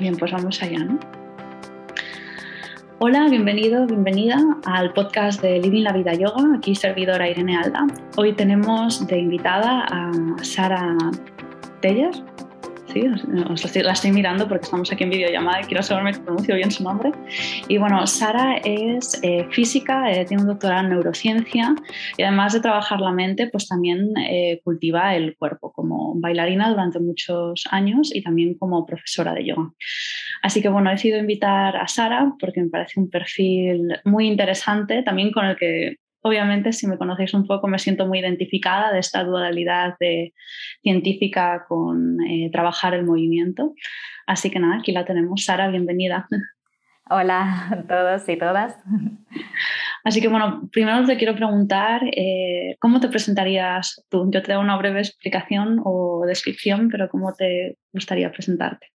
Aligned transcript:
Bien, 0.00 0.16
pues 0.16 0.32
vamos 0.32 0.60
allá, 0.62 0.78
¿no? 0.80 0.98
Hola, 2.98 3.28
bienvenido, 3.28 3.86
bienvenida 3.86 4.38
al 4.64 4.92
podcast 4.92 5.40
de 5.42 5.58
Living 5.58 5.82
la 5.82 5.92
Vida 5.92 6.14
Yoga. 6.14 6.56
Aquí 6.56 6.74
servidora 6.74 7.28
Irene 7.28 7.56
Alda. 7.56 7.86
Hoy 8.16 8.32
tenemos 8.32 9.06
de 9.06 9.18
invitada 9.18 9.84
a 9.88 10.12
Sara 10.42 10.96
Teller. 11.80 12.12
Sí, 12.94 13.02
os 13.50 13.74
la 13.74 13.90
estoy 13.90 14.12
mirando 14.12 14.46
porque 14.46 14.66
estamos 14.66 14.92
aquí 14.92 15.02
en 15.02 15.10
videollamada 15.10 15.62
y 15.62 15.64
quiero 15.64 15.80
asegurarme 15.80 16.12
que 16.12 16.20
pronuncio 16.20 16.54
bien 16.54 16.70
su 16.70 16.84
nombre. 16.84 17.10
Y 17.66 17.76
bueno, 17.78 18.06
Sara 18.06 18.58
es 18.58 19.18
eh, 19.24 19.48
física, 19.50 20.12
eh, 20.12 20.24
tiene 20.24 20.44
un 20.44 20.48
doctorado 20.48 20.84
en 20.84 20.90
neurociencia 20.90 21.74
y 22.16 22.22
además 22.22 22.52
de 22.52 22.60
trabajar 22.60 23.00
la 23.00 23.10
mente, 23.10 23.48
pues 23.48 23.66
también 23.66 24.12
eh, 24.16 24.60
cultiva 24.62 25.16
el 25.16 25.36
cuerpo 25.36 25.72
como 25.72 26.14
bailarina 26.20 26.70
durante 26.70 27.00
muchos 27.00 27.64
años 27.68 28.14
y 28.14 28.22
también 28.22 28.54
como 28.54 28.86
profesora 28.86 29.34
de 29.34 29.46
yoga. 29.46 29.72
Así 30.42 30.62
que 30.62 30.68
bueno, 30.68 30.90
he 30.90 30.92
decidido 30.92 31.18
invitar 31.18 31.76
a 31.76 31.88
Sara 31.88 32.32
porque 32.38 32.62
me 32.62 32.68
parece 32.68 33.00
un 33.00 33.10
perfil 33.10 33.88
muy 34.04 34.28
interesante, 34.28 35.02
también 35.02 35.32
con 35.32 35.46
el 35.46 35.56
que 35.56 35.96
obviamente, 36.24 36.72
si 36.72 36.86
me 36.86 36.96
conocéis 36.96 37.34
un 37.34 37.46
poco, 37.46 37.68
me 37.68 37.78
siento 37.78 38.06
muy 38.06 38.18
identificada 38.18 38.92
de 38.92 38.98
esta 38.98 39.22
dualidad 39.24 39.94
de 40.00 40.32
científica 40.82 41.66
con 41.68 42.18
eh, 42.22 42.50
trabajar 42.50 42.94
el 42.94 43.04
movimiento. 43.04 43.74
Así 44.26 44.50
que 44.50 44.58
nada, 44.58 44.78
aquí 44.78 44.90
la 44.90 45.04
tenemos. 45.04 45.44
Sara, 45.44 45.68
bienvenida. 45.68 46.26
Hola 47.10 47.68
a 47.70 47.82
todos 47.82 48.26
y 48.28 48.38
todas. 48.38 48.78
Así 50.04 50.22
que 50.22 50.28
bueno, 50.28 50.68
primero 50.72 51.04
te 51.04 51.18
quiero 51.18 51.34
preguntar, 51.34 52.00
eh, 52.04 52.76
¿cómo 52.80 53.00
te 53.00 53.08
presentarías 53.08 54.02
tú? 54.08 54.30
Yo 54.30 54.42
te 54.42 54.54
doy 54.54 54.62
una 54.62 54.78
breve 54.78 55.00
explicación 55.00 55.82
o 55.84 56.24
descripción, 56.26 56.88
pero 56.90 57.10
¿cómo 57.10 57.34
te 57.34 57.76
gustaría 57.92 58.32
presentarte? 58.32 58.92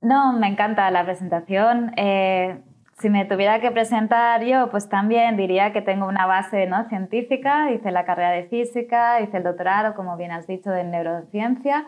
No, 0.00 0.38
me 0.38 0.46
encanta 0.46 0.88
la 0.92 1.04
presentación. 1.04 1.92
Eh, 1.96 2.60
si 3.00 3.08
me 3.08 3.24
tuviera 3.24 3.60
que 3.60 3.70
presentar 3.70 4.44
yo, 4.44 4.70
pues 4.70 4.88
también 4.88 5.36
diría 5.36 5.72
que 5.72 5.80
tengo 5.80 6.06
una 6.06 6.26
base 6.26 6.66
¿no? 6.66 6.86
científica, 6.88 7.70
hice 7.70 7.90
la 7.90 8.04
carrera 8.04 8.30
de 8.32 8.44
física, 8.44 9.20
hice 9.20 9.38
el 9.38 9.42
doctorado, 9.42 9.94
como 9.94 10.16
bien 10.16 10.32
has 10.32 10.46
dicho, 10.46 10.70
de 10.70 10.84
neurociencia, 10.84 11.86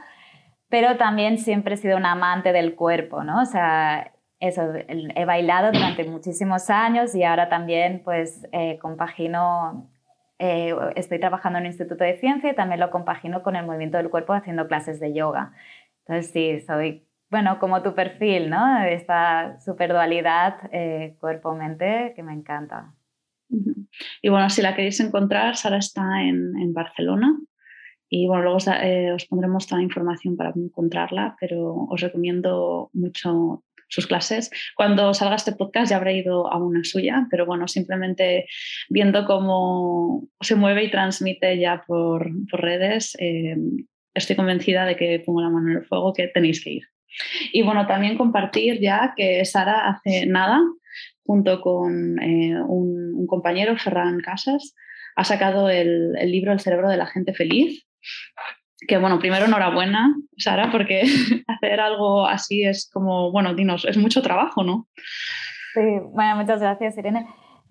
pero 0.70 0.96
también 0.96 1.38
siempre 1.38 1.74
he 1.74 1.77
sido 1.77 1.98
una 1.98 2.12
amante 2.12 2.52
del 2.52 2.74
cuerpo, 2.74 3.24
¿no? 3.24 3.42
O 3.42 3.44
sea, 3.44 4.12
eso, 4.40 4.72
he 4.74 5.24
bailado 5.27 5.70
durante 5.70 6.05
muchísimos 6.05 6.70
años 6.70 7.14
y 7.14 7.24
ahora 7.24 7.48
también 7.50 8.02
pues 8.02 8.48
eh, 8.52 8.78
compagino, 8.78 9.90
eh, 10.38 10.74
estoy 10.96 11.20
trabajando 11.20 11.58
en 11.58 11.64
un 11.64 11.66
instituto 11.68 12.05
de 12.05 12.16
ciencia 12.16 12.50
y 12.50 12.55
también 12.55 12.80
lo 12.80 12.90
compagino 12.90 13.42
con 13.42 13.55
el 13.55 13.66
movimiento 13.66 13.98
del 13.98 14.10
cuerpo 14.10 14.33
haciendo 14.33 14.66
clases 14.66 14.98
de 14.98 15.12
yoga. 15.12 15.52
Entonces 16.06 16.33
sí, 16.33 16.60
soy 16.66 17.06
bueno, 17.33 17.58
como 17.58 17.83
tu 17.83 17.94
perfil, 17.94 18.50
¿no? 18.50 18.84
Esta 18.84 19.58
superdualidad 19.58 20.69
eh, 20.70 21.16
cuerpo-mente 21.19 22.12
que 22.14 22.22
me 22.22 22.34
encanta. 22.34 22.94
Y 24.20 24.28
bueno, 24.28 24.50
si 24.50 24.61
la 24.61 24.77
queréis 24.77 25.00
encontrar, 25.00 25.56
Sara 25.56 25.78
está 25.78 26.22
en, 26.24 26.74
Barcelona. 26.74 27.34
Y 28.11 28.27
bueno, 28.27 28.42
luego 28.42 28.58
eh, 28.83 29.12
os 29.12 29.24
pondremos 29.24 29.66
toda 29.66 29.78
la 29.78 29.84
información 29.84 30.36
para 30.36 30.52
encontrarla, 30.55 31.34
pero 31.41 31.74
os 31.89 31.98
recomiendo 32.02 32.91
mucho 32.92 33.64
sus 33.89 34.06
clases. 34.06 34.50
Cuando 34.77 35.14
salga 35.14 35.36
este 35.36 35.52
podcast 35.52 35.91
ya 35.91 35.96
habré 35.96 36.19
ido 36.19 36.52
a 36.52 36.58
una 36.58 36.84
suya, 36.84 37.27
pero 37.30 37.46
bueno, 37.46 37.67
simplemente 37.67 38.46
viendo 38.91 39.24
cómo 39.24 40.28
se 40.42 40.55
mueve 40.55 40.84
y 40.84 40.91
transmite 40.91 41.58
ya 41.58 41.83
por, 41.86 42.30
redes, 42.52 43.17
eh, 43.19 43.56
estoy 44.12 44.36
convencida 44.36 44.84
de 44.84 44.96
que 44.96 45.22
pongo 45.24 45.41
la 45.41 45.48
mano 45.48 45.70
en 45.70 45.77
el 45.78 45.84
fuego, 45.86 46.12
que 46.12 46.28
tenéis 46.28 46.62
que 46.62 46.72
ir. 46.72 46.91
Y 47.52 47.62
bueno, 47.62 47.86
también 47.86 48.17
compartir 48.17 48.80
ya 48.80 49.12
que 49.17 49.45
Sara 49.45 49.89
hace 49.89 50.27
nada, 50.27 50.61
junto 51.24 51.61
con 51.61 52.20
eh, 52.20 52.61
un, 52.67 53.27
compañero, 53.27 53.77
Ferran 53.77 54.20
Casas, 54.20 54.74
ha 55.17 55.24
sacado 55.24 55.70
el, 55.70 56.12
libro 56.30 56.52
El 56.52 56.61
cerebro 56.61 56.89
de 56.89 56.96
la 56.96 57.06
gente 57.06 57.33
feliz. 57.33 57.86
Que 58.89 58.98
bueno, 58.98 59.18
primero 59.20 59.46
enhorabuena, 59.46 60.14
Sara, 60.36 60.70
porque 60.70 61.02
hacer 61.46 61.80
algo 61.80 62.27
así 62.27 62.64
es 62.64 62.90
como, 62.92 63.30
bueno, 63.30 63.55
dinos, 63.55 63.84
es 63.84 63.96
mucho 63.96 64.23
trabajo, 64.23 64.64
¿no? 64.64 64.89
Sí, 65.74 65.80
bueno, 66.11 66.36
muchas 66.36 66.61
gracias, 66.61 66.98
Irene. 66.98 67.27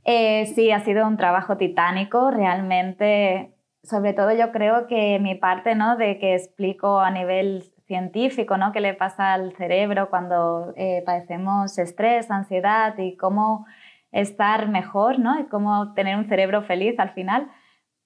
Eh, 0.06 0.48
sí, 0.56 0.72
ha 0.72 0.80
sido 0.80 1.06
un 1.06 1.18
trabajo 1.18 1.58
titánico, 1.58 2.32
realmente, 2.32 3.52
sobre 3.84 4.14
todo 4.14 4.32
yo 4.34 4.52
creo 4.52 4.88
que 4.88 5.20
mi 5.20 5.36
parte, 5.36 5.76
¿no? 5.76 5.98
De 5.98 6.18
que 6.18 6.34
explico 6.34 7.00
a 7.00 7.12
nivel 7.12 7.71
científico, 7.92 8.56
¿no? 8.56 8.72
¿Qué 8.72 8.80
le 8.80 8.94
pasa 8.94 9.34
al 9.34 9.54
cerebro 9.58 10.10
cuando 10.10 10.72
eh, 10.78 11.04
padecemos 11.06 11.78
estrés, 11.78 12.32
ansiedad 12.32 12.98
y 12.98 13.18
cómo 13.18 13.66
estar 14.14 14.70
mejor, 14.70 15.20
¿no? 15.20 15.38
Y 15.42 15.44
cómo 15.50 15.94
tener 15.94 16.16
un 16.16 16.30
cerebro 16.30 16.62
feliz 16.62 16.98
al 17.00 17.10
final. 17.10 17.52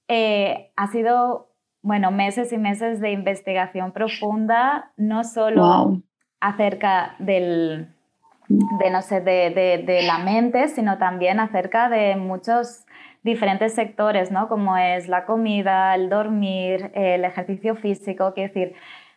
Eh, 0.08 0.72
ha 0.76 0.88
sido, 0.88 1.52
bueno, 1.84 2.10
meses 2.10 2.52
y 2.52 2.58
meses 2.58 3.00
de 3.00 3.12
investigación 3.12 3.92
profunda, 3.92 4.92
no 4.98 5.24
solo 5.24 6.02
acerca 6.40 7.16
del, 7.20 7.94
de, 8.48 8.90
no 8.90 9.04
sé, 9.04 9.22
de, 9.22 9.84
de, 9.86 10.02
la 10.02 10.18
mente, 10.18 10.68
sino 10.68 10.98
también 10.98 11.40
acerca 11.40 11.90
de 11.90 12.16
muchos 12.16 12.86
diferentes 13.22 13.76
sectores, 13.76 14.32
¿no? 14.32 14.48
Como 14.48 14.78
es 14.78 15.08
la 15.08 15.26
comida, 15.26 15.94
el 15.94 16.10
dormir, 16.10 16.92
el 16.96 17.24
ejercicio 17.24 17.76
físico, 17.76 18.34
quiero 18.34 18.52
decir, 18.52 18.76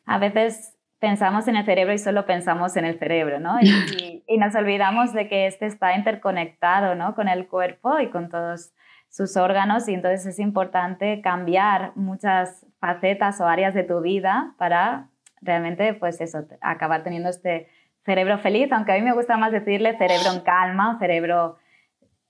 a 0.09 0.19
veces 0.19 0.75
pensamos 0.99 1.47
en 1.49 1.57
el 1.57 1.65
cerebro 1.65 1.93
y 1.93 1.99
solo 1.99 2.27
pensamos 2.27 2.77
en 2.77 2.85
el 2.85 2.99
cerebro, 2.99 3.39
¿no? 3.39 3.61
Y, 3.61 4.25
nos 4.39 4.55
olvidamos 4.55 5.13
de 5.13 5.29
que 5.29 5.47
este 5.47 5.67
está 5.67 5.97
interconectado, 5.97 6.95
¿no? 6.95 7.15
Con 7.15 7.29
el 7.29 7.49
cuerpo 7.49 7.99
y 7.99 8.09
con 8.09 8.29
todos 8.29 8.73
sus 9.09 9.37
órganos 9.37 9.89
y 9.89 9.95
entonces 9.95 10.27
es 10.27 10.39
importante 10.39 11.21
cambiar 11.23 11.93
muchas 11.97 12.67
facetas 12.79 13.41
o 13.41 13.47
áreas 13.47 13.75
de 13.75 13.85
tu 13.85 14.01
vida 14.01 14.55
para 14.59 15.09
realmente, 15.41 15.95
pues 15.95 16.21
eso, 16.21 16.47
acabar 16.61 17.03
teniendo 17.03 17.31
este 17.31 17.69
cerebro 18.05 18.39
feliz, 18.39 18.71
aunque 18.73 18.93
a 18.93 18.97
mí 18.97 19.03
me 19.03 19.13
gusta 19.13 19.37
más 19.37 19.51
decirle 19.51 19.97
cerebro 19.99 20.33
en 20.33 20.41
calma 20.41 20.95
o 20.95 20.99
cerebro 20.99 21.59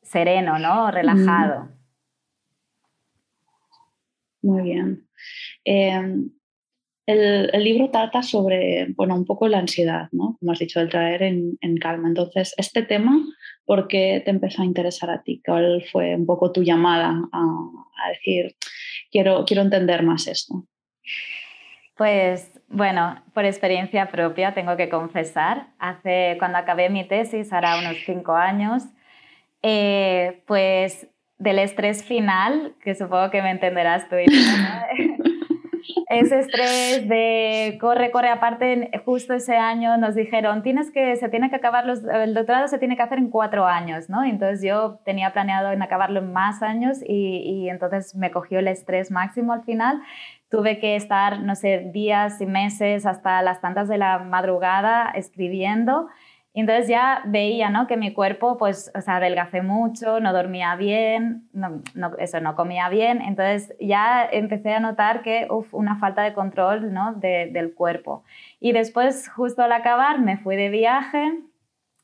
sereno, 0.03 0.59
¿no? 0.59 0.91
Relajado. 0.91 1.69
Muy 4.43 4.63
bien. 4.63 5.07
Em, 5.65 6.31
el, 7.09 7.65
libro 7.65 7.91
trata 7.91 8.23
sobre, 8.23 8.89
bueno, 8.95 9.15
un 9.15 9.25
poco 9.25 9.49
la 9.49 9.59
ansiedad, 9.59 10.09
¿no? 10.13 10.37
Como 10.39 10.53
has 10.53 10.59
dicho, 10.59 10.79
el 10.79 10.91
traer 10.91 11.23
en, 11.23 11.57
calma. 11.81 12.07
Entonces, 12.07 12.55
este 12.59 12.83
tema, 12.83 13.19
¿por 13.65 13.89
qué 13.89 14.21
te 14.23 14.31
empezó 14.31 14.61
a 14.61 14.67
interesar 14.67 15.09
a 15.09 15.23
ti? 15.23 15.41
¿Cuál 15.45 15.83
fue 15.91 16.15
un 16.15 16.27
poco 16.27 16.53
tu 16.53 16.63
llamada 16.63 17.15
a, 17.33 18.09
decir, 18.11 18.57
quiero, 19.11 19.47
quiero 19.47 19.63
entender 19.63 20.03
más 20.03 20.27
esto? 20.27 20.67
Pues 21.97 22.61
bueno, 22.69 23.23
por 23.33 23.47
experiencia 23.47 24.11
propia 24.11 24.53
tengo 24.53 24.77
que 24.77 24.91
confesar, 24.91 25.69
hace 25.79 26.37
cuando 26.39 26.59
acabé 26.59 26.91
mi 26.91 27.05
tesis, 27.05 27.55
hará 27.55 27.79
unos 27.79 27.97
cinco 28.05 28.35
años, 28.35 28.83
eh, 29.63 30.43
pues 30.47 31.09
del 31.39 31.59
estrés 31.59 32.05
final, 32.05 32.75
que 32.83 32.95
supongo 32.95 33.31
que 33.31 33.41
me 33.41 33.51
entenderás 33.51 34.09
tú, 34.11 34.17
¿no? 34.17 35.08
Ese 36.09 36.39
estrés 36.39 37.07
de 37.07 37.77
corre, 37.81 38.11
corre, 38.11 38.31
aparte 38.31 38.91
justo 39.05 39.35
ese 39.35 39.57
año 39.57 39.99
nos 39.99 40.15
dijeron, 40.15 40.63
tienes 40.63 40.91
que, 40.91 41.17
se 41.17 41.29
tiene 41.29 41.51
que 41.51 41.57
acabar, 41.57 41.87
los, 41.87 42.03
el 42.05 42.33
doctorado 42.33 42.67
se 42.69 42.79
tiene 42.79 42.97
que 42.97 43.03
hacer 43.03 43.19
en 43.19 43.29
cuatro 43.29 43.67
años, 43.67 44.09
¿no? 44.09 44.25
Entonces 44.25 44.63
yo 44.63 45.01
tenía 45.05 45.33
planeado 45.33 45.71
en 45.71 45.83
acabarlo 45.83 46.21
en 46.21 46.33
más 46.33 46.63
años 46.63 46.99
y, 47.07 47.43
y 47.45 47.69
entonces 47.69 48.15
me 48.17 48.31
cogió 48.31 48.61
el 48.61 48.69
estrés 48.69 49.11
máximo 49.11 49.53
al 49.53 49.65
final. 49.65 50.01
Tuve 50.51 50.79
que 50.79 50.97
estar, 50.97 51.41
no 51.41 51.55
sé, 51.55 51.91
días 51.93 52.41
y 52.41 52.47
meses 52.47 53.05
hasta 53.05 53.43
las 53.43 53.61
tantas 53.61 53.87
de 53.87 53.99
la 53.99 54.19
madrugada 54.19 55.11
escribiendo 55.15 56.09
entonces 56.61 56.89
ya 56.89 57.23
veía 57.27 57.71
¿no? 57.71 57.87
que 57.87 57.97
mi 57.97 58.13
cuerpo, 58.13 58.59
pues, 58.59 58.91
o 58.95 59.01
sea, 59.01 59.17
adelgacé 59.17 59.63
mucho, 59.63 60.21
no 60.21 60.33
dormía 60.33 60.75
bien, 60.77 61.49
no, 61.53 61.83
eso, 62.19 62.41
no 62.41 62.55
comía 62.55 62.89
bien. 62.89 63.23
Entonces 63.23 63.75
ya 63.81 64.29
empecé 64.31 64.75
a 64.75 64.81
notar 64.81 65.23
que, 65.23 65.47
una 65.73 65.99
falta 65.99 66.23
de 66.23 66.33
control 66.33 66.93
¿no? 66.93 67.15
del 67.15 67.75
cuerpo. 67.75 68.25
Y 68.61 68.73
después, 68.73 69.29
justo 69.29 69.63
al 69.63 69.73
acabar, 69.73 70.21
me 70.21 70.39
fui 70.39 70.57
de 70.57 70.69
viaje 70.69 71.39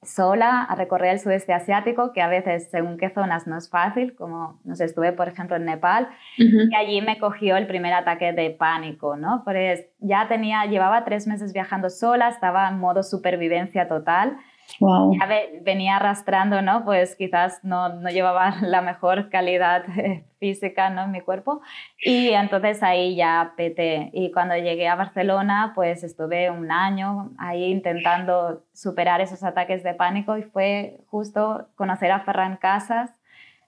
sola 0.05 0.63
a 0.63 0.75
recorrer 0.75 1.13
el 1.13 1.21
sudeste 1.21 1.53
asiático, 1.53 2.13
que 2.13 2.23
a 2.23 2.29
veces 2.29 2.71
según 2.71 2.97
qué 2.97 3.11
zonas 3.11 3.47
no 3.47 3.57
es 3.57 3.69
fácil, 3.69 4.15
como 4.15 4.61
nos 4.65 4.81
estuve, 4.81 5.13
por 5.13 5.29
ejemplo, 5.29 5.57
en 5.57 5.65
Nepal, 5.65 6.09
y 6.37 6.75
allí 6.75 7.01
me 7.01 7.19
cogió 7.19 7.57
el 7.57 7.67
primer 7.67 7.93
ataque 7.93 8.33
de 8.33 8.51
pánico, 8.51 9.17
¿no? 9.17 9.43
Pues 9.45 9.87
ya 10.01 10.29
tenía, 10.29 10.65
llevaba 10.67 11.05
tres 11.05 11.27
meses 11.27 11.53
viajando 11.53 11.91
sola, 11.91 12.29
estaba 12.29 12.69
en 12.69 12.79
modo 12.79 13.03
supervivencia 13.03 13.89
total, 13.89 14.37
Ya 14.81 15.29
venía 15.63 15.97
arrastrando, 15.97 16.61
¿no? 16.63 16.85
Pues 16.85 17.15
quizás 17.17 17.63
no, 17.63 17.89
no, 17.91 18.11
llevaba 18.11 18.57
la 18.63 18.83
mejor 18.83 19.31
calidad 19.31 19.85
eh, 19.99 20.25
física, 20.39 20.91
¿no? 20.91 21.05
En 21.05 21.13
mi 21.13 21.21
cuerpo. 21.21 21.61
Y 21.99 22.31
entonces 22.31 22.83
ahí 22.83 23.15
ya 23.15 23.55
peté. 23.57 24.11
Y 24.13 24.33
cuando 24.33 24.57
llegué 24.57 24.89
a 24.89 24.97
Barcelona, 24.97 25.73
pues 25.75 26.03
estuve 26.03 26.51
un 26.51 26.71
año 26.71 27.31
ahí 27.39 27.65
intentando 27.65 28.65
superar 28.73 29.21
esos 29.21 29.43
ataques 29.45 29.83
de 29.83 29.95
pánico 29.95 30.37
y 30.37 30.43
fue 30.43 31.01
justo 31.07 31.69
conocer 31.77 32.11
a 32.11 32.21
Ferran 32.21 32.57
Casas, 32.57 33.11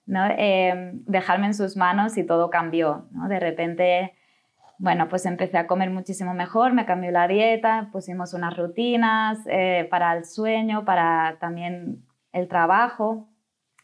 ¿no? 0.05 0.25
Eh, 0.37 0.91
dejarme 1.05 1.47
en 1.47 1.53
sus 1.53 1.77
manos 1.77 2.17
y 2.17 2.25
todo 2.25 2.49
cambió, 2.49 3.07
¿no? 3.11 3.27
De 3.27 3.39
repente 3.39 4.16
bueno, 4.79 5.09
pues 5.09 5.25
empecé 5.25 5.57
a 5.57 5.67
comer 5.67 5.89
muchísimo 5.89 6.33
mejor, 6.33 6.73
me 6.73 6.85
cambió 6.85 7.11
la 7.11 7.27
dieta, 7.27 7.89
pusimos 7.91 8.33
unas 8.33 8.55
rutinas 8.55 9.39
eh, 9.47 9.87
para 9.89 10.15
el 10.15 10.25
sueño, 10.25 10.85
para 10.85 11.37
también 11.39 12.05
el 12.31 12.47
trabajo. 12.47 13.27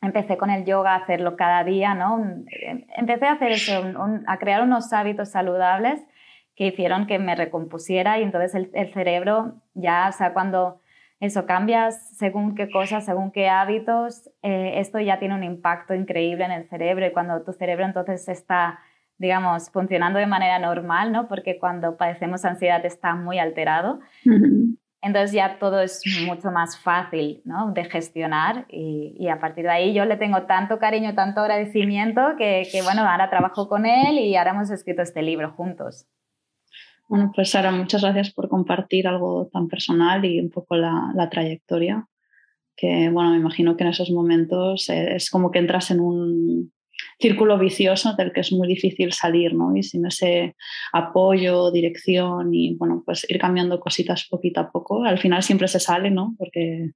Empecé 0.01 0.37
con 0.37 0.49
el 0.49 0.65
yoga 0.65 0.93
a 0.93 0.97
hacerlo 0.97 1.35
cada 1.35 1.63
día, 1.63 1.95
¿no? 1.95 2.23
Empecé 2.95 3.25
a 3.25 3.33
hacer 3.33 3.53
eso, 3.53 3.83
a 4.27 4.37
crear 4.37 4.61
unos 4.61 4.91
hábitos 4.93 5.31
saludables 5.31 6.01
que 6.55 6.67
hicieron 6.67 7.07
que 7.07 7.17
me 7.19 7.35
recompusiera 7.35 8.19
y 8.19 8.23
entonces 8.23 8.53
el, 8.73 8.93
cerebro 8.93 9.55
ya, 9.73 10.09
o 10.09 10.11
sea, 10.11 10.33
cuando 10.33 10.81
eso 11.19 11.45
cambias 11.45 12.15
según 12.17 12.53
qué 12.53 12.69
cosas, 12.69 13.05
según 13.05 13.31
qué 13.31 13.49
hábitos, 13.49 14.29
eh, 14.43 14.73
esto 14.75 14.99
ya 14.99 15.19
tiene 15.19 15.35
un 15.35 15.43
impacto 15.43 15.95
increíble 15.95 16.45
en 16.45 16.51
el 16.51 16.69
cerebro 16.69 17.07
y 17.07 17.13
cuando 17.13 17.41
tu 17.43 17.53
cerebro 17.53 17.85
entonces 17.85 18.27
está 18.27 18.79
digamos, 19.17 19.69
funcionando 19.69 20.19
de 20.19 20.27
manera 20.27 20.59
normal, 20.59 21.11
¿no? 21.11 21.27
Porque 21.27 21.59
cuando 21.59 21.97
padecemos 21.97 22.45
ansiedad 22.45 22.85
está 22.85 23.15
muy 23.15 23.39
alterado. 23.39 23.99
Entonces 25.03 25.33
ya 25.33 25.59
todo 25.59 25.81
es 25.81 26.01
mucho 26.25 26.49
más 26.49 26.77
fácil 26.77 27.41
¿no? 27.43 27.73
de 27.73 27.83
gestionar 27.83 28.65
y, 28.69 29.17
y, 29.19 29.27
a 29.27 29.37
partir 29.37 29.65
de 29.65 29.71
ahí 29.71 29.93
yo 29.93 30.05
le 30.05 30.15
tengo 30.15 30.43
tanto 30.43 30.79
cariño, 30.79 31.13
tanto 31.13 31.41
agradecimiento 31.41 32.21
que, 32.37 32.65
que, 32.71 32.81
bueno, 32.83 33.01
ahora 33.01 33.29
trabajo 33.29 33.67
con 33.67 33.85
él 33.85 34.17
y 34.17 34.37
ahora 34.37 34.51
hemos 34.51 34.71
escrito 34.71 35.01
este 35.01 35.21
libro 35.21 35.51
juntos. 35.51 36.07
Bueno, 37.09 37.33
pues 37.35 37.51
Sara, 37.51 37.71
muchas 37.71 38.01
gracias 38.01 38.31
por 38.31 38.47
compartir 38.47 39.05
algo 39.07 39.49
tan 39.51 39.67
personal 39.67 40.23
y 40.23 40.39
un 40.39 40.49
poco 40.49 40.77
la, 40.77 41.11
la 41.13 41.29
trayectoria, 41.29 42.07
que 42.77 43.09
bueno, 43.09 43.31
me 43.31 43.37
imagino 43.37 43.75
que 43.75 43.83
en 43.83 43.89
esos 43.89 44.09
momentos 44.09 44.89
es 44.89 45.29
como 45.29 45.51
que 45.51 45.59
entras 45.59 45.91
en 45.91 45.99
un, 45.99 46.72
círculo 47.19 47.57
vicioso 47.57 48.13
del 48.15 48.31
que 48.31 48.41
es 48.41 48.51
muy 48.51 48.67
difícil 48.67 49.13
salir, 49.13 49.53
¿no? 49.53 49.75
Y 49.75 49.83
sin 49.83 50.05
ese 50.05 50.55
apoyo, 50.91 51.71
dirección 51.71 52.53
y, 52.53 52.75
bueno, 52.75 53.03
pues 53.05 53.25
ir 53.29 53.39
cambiando 53.39 53.79
cositas 53.79 54.27
poquito 54.29 54.61
a 54.61 54.71
poco, 54.71 55.03
al 55.03 55.17
final 55.17 55.43
siempre 55.43 55.67
se 55.67 55.79
sale, 55.79 56.11
¿no? 56.11 56.35
Porque 56.37 56.91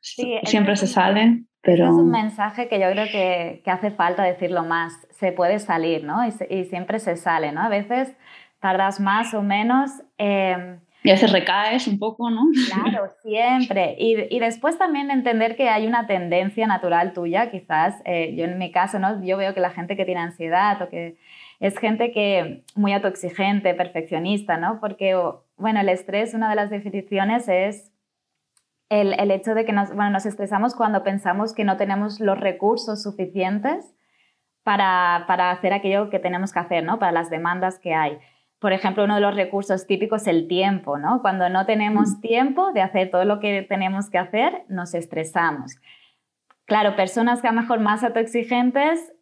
siempre 0.00 0.76
se 0.76 0.86
sale, 0.86 1.44
pero... 1.60 1.86
Es 1.86 1.92
un 1.92 2.10
mensaje 2.10 2.68
que 2.68 2.78
yo 2.78 2.90
creo 2.90 3.06
que, 3.06 3.62
que, 3.64 3.70
hace 3.70 3.90
falta 3.90 4.22
decirlo 4.22 4.64
más. 4.64 5.06
Se 5.10 5.32
puede 5.32 5.58
salir, 5.58 6.04
¿no? 6.04 6.26
Y, 6.26 6.54
y, 6.54 6.64
siempre 6.64 6.98
se 6.98 7.16
sale, 7.16 7.52
¿no? 7.52 7.62
A 7.62 7.68
veces 7.68 8.14
tardas 8.60 9.00
más 9.00 9.34
o 9.34 9.42
menos... 9.42 9.90
Eh, 10.18 10.78
y 11.06 11.10
a 11.10 11.12
veces 11.12 11.32
recaes 11.32 11.86
un 11.86 11.98
poco, 11.98 12.30
¿no? 12.30 12.46
Claro, 12.72 13.12
siempre. 13.22 13.94
Y, 13.98 14.34
y, 14.34 14.40
después 14.40 14.78
también 14.78 15.10
entender 15.10 15.54
que 15.54 15.68
hay 15.68 15.86
una 15.86 16.06
tendencia 16.06 16.66
natural 16.66 17.12
tuya, 17.12 17.50
quizás, 17.50 18.00
eh, 18.06 18.34
yo 18.34 18.46
en 18.46 18.56
mi 18.56 18.72
caso, 18.72 18.98
¿no? 18.98 19.22
Yo 19.22 19.36
veo 19.36 19.52
que 19.52 19.60
la 19.60 19.68
gente 19.68 19.96
que 19.96 20.06
tiene 20.06 20.22
ansiedad 20.22 20.80
o 20.80 20.88
que 20.88 21.18
es 21.60 21.76
gente 21.76 22.10
que 22.10 22.64
muy 22.74 22.94
autoexigente, 22.94 23.74
perfeccionista, 23.74 24.56
¿no? 24.56 24.80
Porque, 24.80 25.14
bueno, 25.58 25.80
el 25.80 25.90
estrés, 25.90 26.32
una 26.32 26.48
de 26.48 26.56
las 26.56 26.70
definiciones 26.70 27.50
es 27.50 27.92
el, 28.88 29.12
el 29.20 29.30
hecho 29.30 29.54
de 29.54 29.66
que 29.66 29.72
nos, 29.72 29.94
bueno, 29.94 30.08
nos 30.08 30.24
estresamos 30.24 30.74
cuando 30.74 31.02
pensamos 31.02 31.52
que 31.52 31.64
no 31.64 31.76
tenemos 31.76 32.18
los 32.18 32.40
recursos 32.40 33.02
suficientes 33.02 33.94
para, 34.62 35.24
para 35.28 35.50
hacer 35.50 35.74
aquello 35.74 36.08
que 36.08 36.18
tenemos 36.18 36.54
que 36.54 36.60
hacer, 36.60 36.82
¿no? 36.82 36.98
Para 36.98 37.12
las 37.12 37.28
demandas 37.28 37.78
que 37.78 37.92
hay 37.92 38.18
por 38.64 38.72
ejemplo, 38.72 39.04
uno 39.04 39.16
de 39.16 39.20
los 39.20 39.34
recursos 39.34 39.86
típicos 39.86 40.22
es 40.22 40.28
el 40.28 40.48
tiempo, 40.48 40.96
¿no? 40.96 41.20
Cuando 41.20 41.50
no 41.50 41.66
tenemos 41.66 42.12
mm. 42.12 42.20
tiempo 42.22 42.72
de 42.72 42.80
hacer 42.80 43.10
todo 43.10 43.26
lo 43.26 43.38
que 43.38 43.60
tenemos 43.60 44.08
que 44.08 44.16
hacer, 44.16 44.62
nos 44.70 44.94
estresamos. 44.94 45.76
Claro, 46.64 46.96
personas 46.96 47.42
que 47.42 47.48
a 47.48 47.52
lo 47.52 47.60
mejor 47.60 47.80
más 47.80 48.02
autoexigentes, 48.02 49.12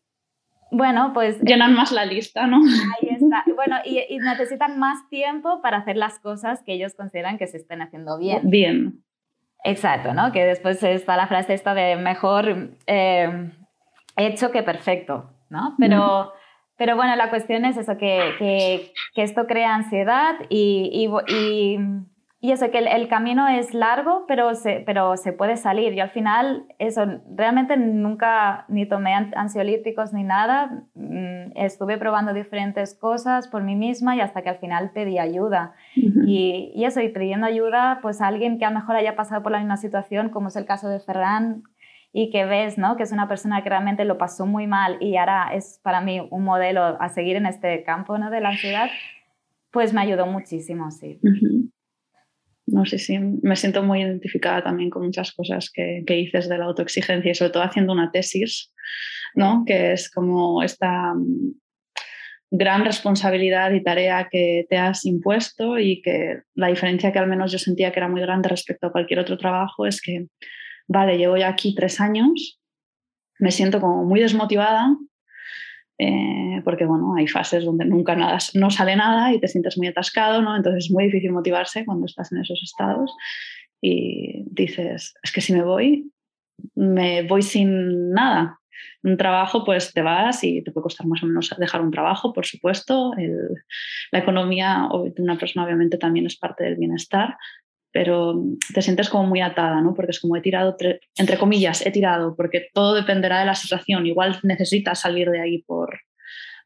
bueno, 0.71 1.11
pues... 1.13 1.41
Llenan 1.41 1.75
más 1.75 1.91
la 1.91 2.05
lista, 2.05 2.47
¿no? 2.47 2.59
Ahí 2.59 3.17
está. 3.17 3.43
Bueno, 3.57 3.79
y, 3.85 4.17
necesitan 4.19 4.79
más 4.79 5.09
tiempo 5.09 5.61
para 5.61 5.79
hacer 5.79 5.97
las 5.97 6.21
cosas 6.21 6.63
que 6.63 6.75
ellos 6.75 6.95
consideran 6.95 7.37
que 7.37 7.49
se 7.49 7.57
estén 7.57 7.83
haciendo 7.83 8.19
bien. 8.19 8.49
Bien. 8.49 9.03
Exacto, 9.65 10.15
¿no? 10.15 10.31
Que 10.31 10.45
después 10.45 10.81
está 10.85 11.17
la 11.17 11.27
frase 11.27 11.55
esta 11.55 11.75
de 11.75 11.97
mejor 11.97 12.77
eh, 12.87 13.51
hecho 14.17 14.53
que 14.53 14.63
perfecto, 14.63 15.33
¿no? 15.51 15.75
Pero... 15.81 16.33
Pero 16.83 16.97
bueno, 16.97 17.15
la 17.15 17.31
cuestión 17.31 17.65
es 17.65 17.77
eso, 17.77 17.97
que, 17.97 18.35
que, 18.41 18.93
que 19.15 19.23
esto 19.23 19.47
crea 19.47 19.73
ansiedad 19.73 20.35
y, 20.49 20.91
y, 20.93 21.79
y, 22.41 22.51
eso, 22.51 22.73
que 22.73 22.79
el, 22.79 23.07
camino 23.07 23.47
es 23.47 23.73
largo, 23.73 24.25
pero 24.27 24.57
se, 24.57 24.83
pero 24.85 25.17
se 25.17 25.33
puede 25.33 25.57
salir. 25.57 25.95
Yo 25.95 26.03
al 26.03 26.11
final, 26.11 26.67
eso, 26.81 27.07
realmente 27.37 27.77
nunca 27.77 28.65
ni 28.67 28.85
tomé 28.85 29.15
ansiolíticos 29.15 30.13
ni 30.13 30.25
nada. 30.25 30.83
Mm, 30.97 31.53
estuve 31.55 31.99
probando 31.99 32.33
diferentes 32.33 32.97
cosas 32.97 33.47
por 33.47 33.63
mí 33.63 33.77
misma 33.77 34.17
y 34.17 34.21
hasta 34.21 34.43
que 34.43 34.49
al 34.49 34.59
final 34.59 34.91
pedí 34.91 35.21
ayuda. 35.21 35.75
y, 35.95 36.73
y, 36.75 36.85
eso, 36.85 37.01
y 37.01 37.11
pidiendo 37.11 37.47
ayuda, 37.47 38.01
pues 38.03 38.21
a 38.21 38.27
alguien 38.27 38.59
que 38.59 38.65
a 38.65 38.71
lo 38.71 38.81
mejor 38.81 38.97
haya 38.97 39.15
pasado 39.15 39.41
por 39.45 39.53
la 39.53 39.59
misma 39.59 39.77
situación, 39.77 40.31
como 40.31 40.49
es 40.49 40.57
el 40.57 40.67
caso 40.67 40.89
de 40.89 40.99
Ferran, 40.99 41.63
y 42.13 42.31
que 42.31 42.45
ves 42.45 42.77
¿no? 42.79 42.97
que 42.97 43.05
es 43.05 43.13
una 43.13 43.29
persona 43.29 43.63
que 43.63 43.71
realmente 43.71 44.05
lo 44.05 44.19
pasó 44.19 44.47
muy 44.47 44.67
mal 44.67 44.99
y 45.01 45.17
ahora 45.17 45.51
es 45.55 45.81
para 45.83 46.01
mí 46.01 46.21
un 46.31 46.45
modelo 46.45 46.83
a 47.01 47.09
seguir 47.09 47.37
en 47.37 47.47
este 47.47 47.83
campo 47.85 48.19
¿no? 48.19 48.31
de 48.31 48.41
la 48.41 48.51
ansiedad, 48.51 48.91
pues 49.71 49.93
me 49.95 50.03
ayudó 50.03 50.27
muchísimo, 50.27 50.91
sí. 50.91 51.19
No 52.67 52.85
sé 52.85 52.99
si 52.99 53.19
me 53.19 53.57
siento 53.57 53.83
muy 53.83 54.03
identificada 54.03 54.63
también 54.63 54.91
con 54.91 55.05
muchas 55.05 55.33
cosas 55.33 55.71
que, 55.71 56.05
que, 56.07 56.15
dices 56.15 56.49
de 56.49 56.59
la 56.59 56.67
autoexigencia 56.67 57.31
y 57.31 57.35
sobre 57.35 57.51
todo 57.51 57.63
haciendo 57.63 57.93
una 57.93 58.11
tesis, 58.11 58.73
¿no? 59.35 59.65
que 59.67 59.93
es 59.93 60.11
como 60.11 60.63
esta 60.63 61.15
mm, 61.15 61.55
gran 62.51 62.85
responsabilidad 62.85 63.73
y 63.73 63.83
tarea 63.83 64.29
que 64.31 64.67
te 64.69 64.77
has 64.77 65.07
impuesto 65.07 65.79
y 65.79 66.03
que 66.03 66.43
la 66.55 66.69
diferencia 66.69 67.11
que 67.11 67.19
al 67.19 67.27
menos 67.27 67.51
yo 67.51 67.59
sentía 67.59 67.91
que 67.91 67.99
era 67.99 68.09
muy 68.09 68.21
grande 68.21 68.51
respecto 68.51 68.87
a 68.87 68.93
cualquier 68.93 69.21
otro 69.21 69.39
trabajo 69.39 69.87
es 69.87 70.01
que 70.03 70.27
vale, 70.89 71.19
llevo 71.19 71.37
ya 71.37 71.49
aquí 71.49 71.75
tres 71.75 72.01
años, 72.01 72.61
me 73.39 73.51
siento 73.51 73.81
como 73.81 74.05
muy 74.05 74.21
desmotivada, 74.21 74.97
eh, 75.99 76.61
porque 76.65 76.85
bueno, 76.85 77.15
hay 77.17 77.27
fases 77.27 77.65
donde 77.65 77.85
nunca 77.85 78.15
nada, 78.17 78.39
no 78.55 78.71
sale 78.71 78.97
nada 78.97 79.33
y 79.33 79.41
te 79.41 79.49
sientes 79.49 79.77
muy 79.79 79.89
atascado, 79.89 80.43
¿no? 80.43 80.57
Entonces 80.57 80.87
es 80.87 80.91
muy 80.91 81.05
difícil 81.05 81.33
motivarse 81.33 81.85
cuando 81.85 82.07
estás 82.07 82.33
en 82.33 82.39
esos 82.39 82.61
estados 82.63 83.15
y 83.81 84.45
dices, 84.51 85.15
es 85.23 85.33
que 85.33 85.41
si 85.41 85.53
me 85.53 85.63
voy, 85.63 86.11
me 86.75 87.23
voy 87.23 87.43
sin 87.43 88.11
nada. 88.11 88.59
Un 89.05 89.17
trabajo, 89.17 89.65
pues 89.65 89.93
te 89.93 90.03
vas 90.03 90.43
y 90.45 90.63
te 90.63 90.71
puede 90.71 90.85
costar 90.85 91.07
más 91.07 91.23
o 91.23 91.27
menos 91.27 91.55
dejar 91.59 91.83
un 91.83 91.91
trabajo, 91.91 92.33
por 92.33 92.47
supuesto. 92.47 93.13
la 94.13 94.19
economía 94.19 94.89
de 95.15 95.23
una 95.23 95.37
persona 95.37 95.65
obviamente 95.67 95.99
también 95.99 96.27
es 96.27 96.37
parte 96.37 96.65
del 96.65 96.77
bienestar, 96.77 97.37
pero 97.93 98.43
te 98.75 98.83
sientes 98.83 99.09
como 99.09 99.27
muy 99.27 99.41
atada, 99.41 99.81
¿no? 99.81 99.95
Porque 99.95 100.13
es 100.13 100.21
como 100.21 100.37
he 100.37 100.41
tirado, 100.41 100.77
entre 101.17 101.39
comillas, 101.39 101.85
he 101.85 101.91
tirado, 101.91 102.35
porque 102.35 102.69
todo 102.73 102.95
dependerá 102.95 103.41
de 103.41 103.47
la 103.47 103.55
situación. 103.55 104.07
Igual 104.07 104.41
necesitas 104.43 105.01
salir 105.01 105.31
de 105.31 105.41
ahí 105.41 105.63
por, 105.63 106.01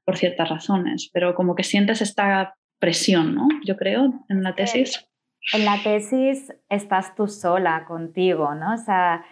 por 0.04 0.16
ciertas 0.16 0.48
razones, 0.48 1.10
pero 1.12 1.34
como 1.34 1.54
que 1.54 1.64
sientes 1.64 2.00
esta 2.00 2.54
presión, 2.78 3.34
¿no? 3.34 3.48
Yo 3.64 3.76
creo, 3.76 4.24
en 4.28 4.42
la 4.42 4.54
tesis. 4.54 5.06
En 5.52 5.64
la 5.64 5.82
tesis 5.82 6.52
estás 6.68 7.14
tú 7.14 7.28
sola 7.28 7.84
contigo, 7.86 8.54
¿no? 8.54 8.74
O 8.74 8.78
sea, 8.78 9.24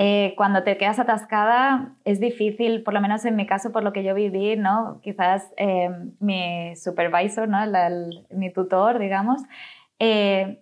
eh, 0.00 0.34
cuando 0.36 0.62
te 0.62 0.76
quedas 0.76 0.98
atascada 0.98 1.96
es 2.04 2.20
difícil, 2.20 2.82
por 2.82 2.94
lo 2.94 3.00
menos 3.00 3.24
en 3.24 3.34
mi 3.34 3.46
caso, 3.46 3.72
por 3.72 3.82
lo 3.82 3.92
que 3.92 4.04
yo 4.04 4.14
viví, 4.14 4.56
¿no? 4.56 5.00
Quizás 5.02 5.52
eh, 5.56 5.90
mi 6.20 6.76
supervisor, 6.76 7.48
¿no? 7.48 7.58
mi 8.30 8.52
tutor, 8.52 8.98
digamos, 8.98 9.42
eh, 9.98 10.60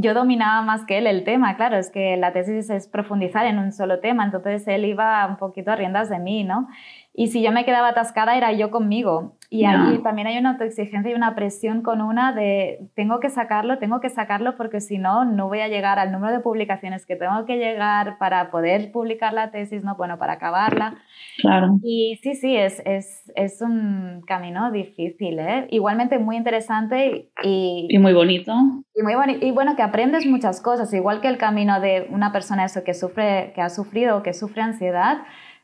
yo 0.00 0.14
dominaba 0.14 0.62
más 0.62 0.84
que 0.84 0.98
él 0.98 1.06
el 1.08 1.24
tema, 1.24 1.56
claro, 1.56 1.76
es 1.76 1.90
que 1.90 2.16
la 2.16 2.32
tesis 2.32 2.70
es 2.70 2.86
profundizar 2.86 3.46
en 3.46 3.58
un 3.58 3.72
solo 3.72 3.98
tema, 3.98 4.24
entonces 4.24 4.66
él 4.68 4.84
iba 4.84 5.26
un 5.26 5.36
poquito 5.36 5.72
a 5.72 5.76
riendas 5.76 6.08
de 6.08 6.20
mí, 6.20 6.44
¿no? 6.44 6.68
Y 7.18 7.26
si 7.26 7.42
yo 7.42 7.50
me 7.50 7.64
quedaba 7.64 7.88
atascada 7.88 8.36
era 8.36 8.52
yo 8.52 8.70
conmigo. 8.70 9.36
Y 9.50 9.64
ahí 9.64 9.98
también 10.04 10.28
hay 10.28 10.38
una 10.38 10.50
autoexigencia 10.50 11.10
y 11.10 11.14
una 11.14 11.34
presión 11.34 11.82
con 11.82 12.00
una 12.00 12.32
de 12.32 12.90
tengo 12.94 13.18
que 13.18 13.28
sacarlo, 13.28 13.78
tengo 13.78 13.98
que 13.98 14.08
sacarlo 14.08 14.56
porque 14.56 14.80
si 14.80 14.98
no, 14.98 15.24
no 15.24 15.48
voy 15.48 15.58
a 15.58 15.66
llegar 15.66 15.98
al 15.98 16.12
número 16.12 16.32
de 16.32 16.38
publicaciones 16.38 17.06
que 17.06 17.16
tengo 17.16 17.44
que 17.44 17.56
llegar 17.56 18.18
para 18.18 18.52
poder 18.52 18.92
publicar 18.92 19.32
la 19.32 19.50
tesis, 19.50 19.82
¿no? 19.82 19.96
Bueno, 19.96 20.16
para 20.16 20.34
acabarla. 20.34 20.94
Claro. 21.38 21.80
Y 21.82 22.20
sí, 22.22 22.36
sí, 22.36 22.54
es, 22.56 22.80
es, 22.84 23.32
es 23.34 23.62
un 23.62 24.22
camino 24.24 24.70
difícil, 24.70 25.40
¿eh? 25.40 25.66
Igualmente 25.70 26.20
muy 26.20 26.36
interesante 26.36 27.30
y... 27.42 27.88
Y 27.88 27.98
muy 27.98 28.12
bonito. 28.12 28.52
Y, 28.94 29.02
muy 29.02 29.14
y 29.40 29.50
bueno, 29.50 29.74
que 29.74 29.82
aprendes 29.82 30.24
muchas 30.24 30.60
cosas, 30.60 30.94
igual 30.94 31.20
que 31.20 31.26
el 31.26 31.36
camino 31.36 31.80
de 31.80 32.06
una 32.10 32.30
persona 32.30 32.64
eso 32.64 32.84
que, 32.84 32.94
sufre, 32.94 33.50
que 33.56 33.60
ha 33.60 33.70
sufrido 33.70 34.18
o 34.18 34.22
que 34.22 34.34
sufre 34.34 34.62
ansiedad 34.62 35.18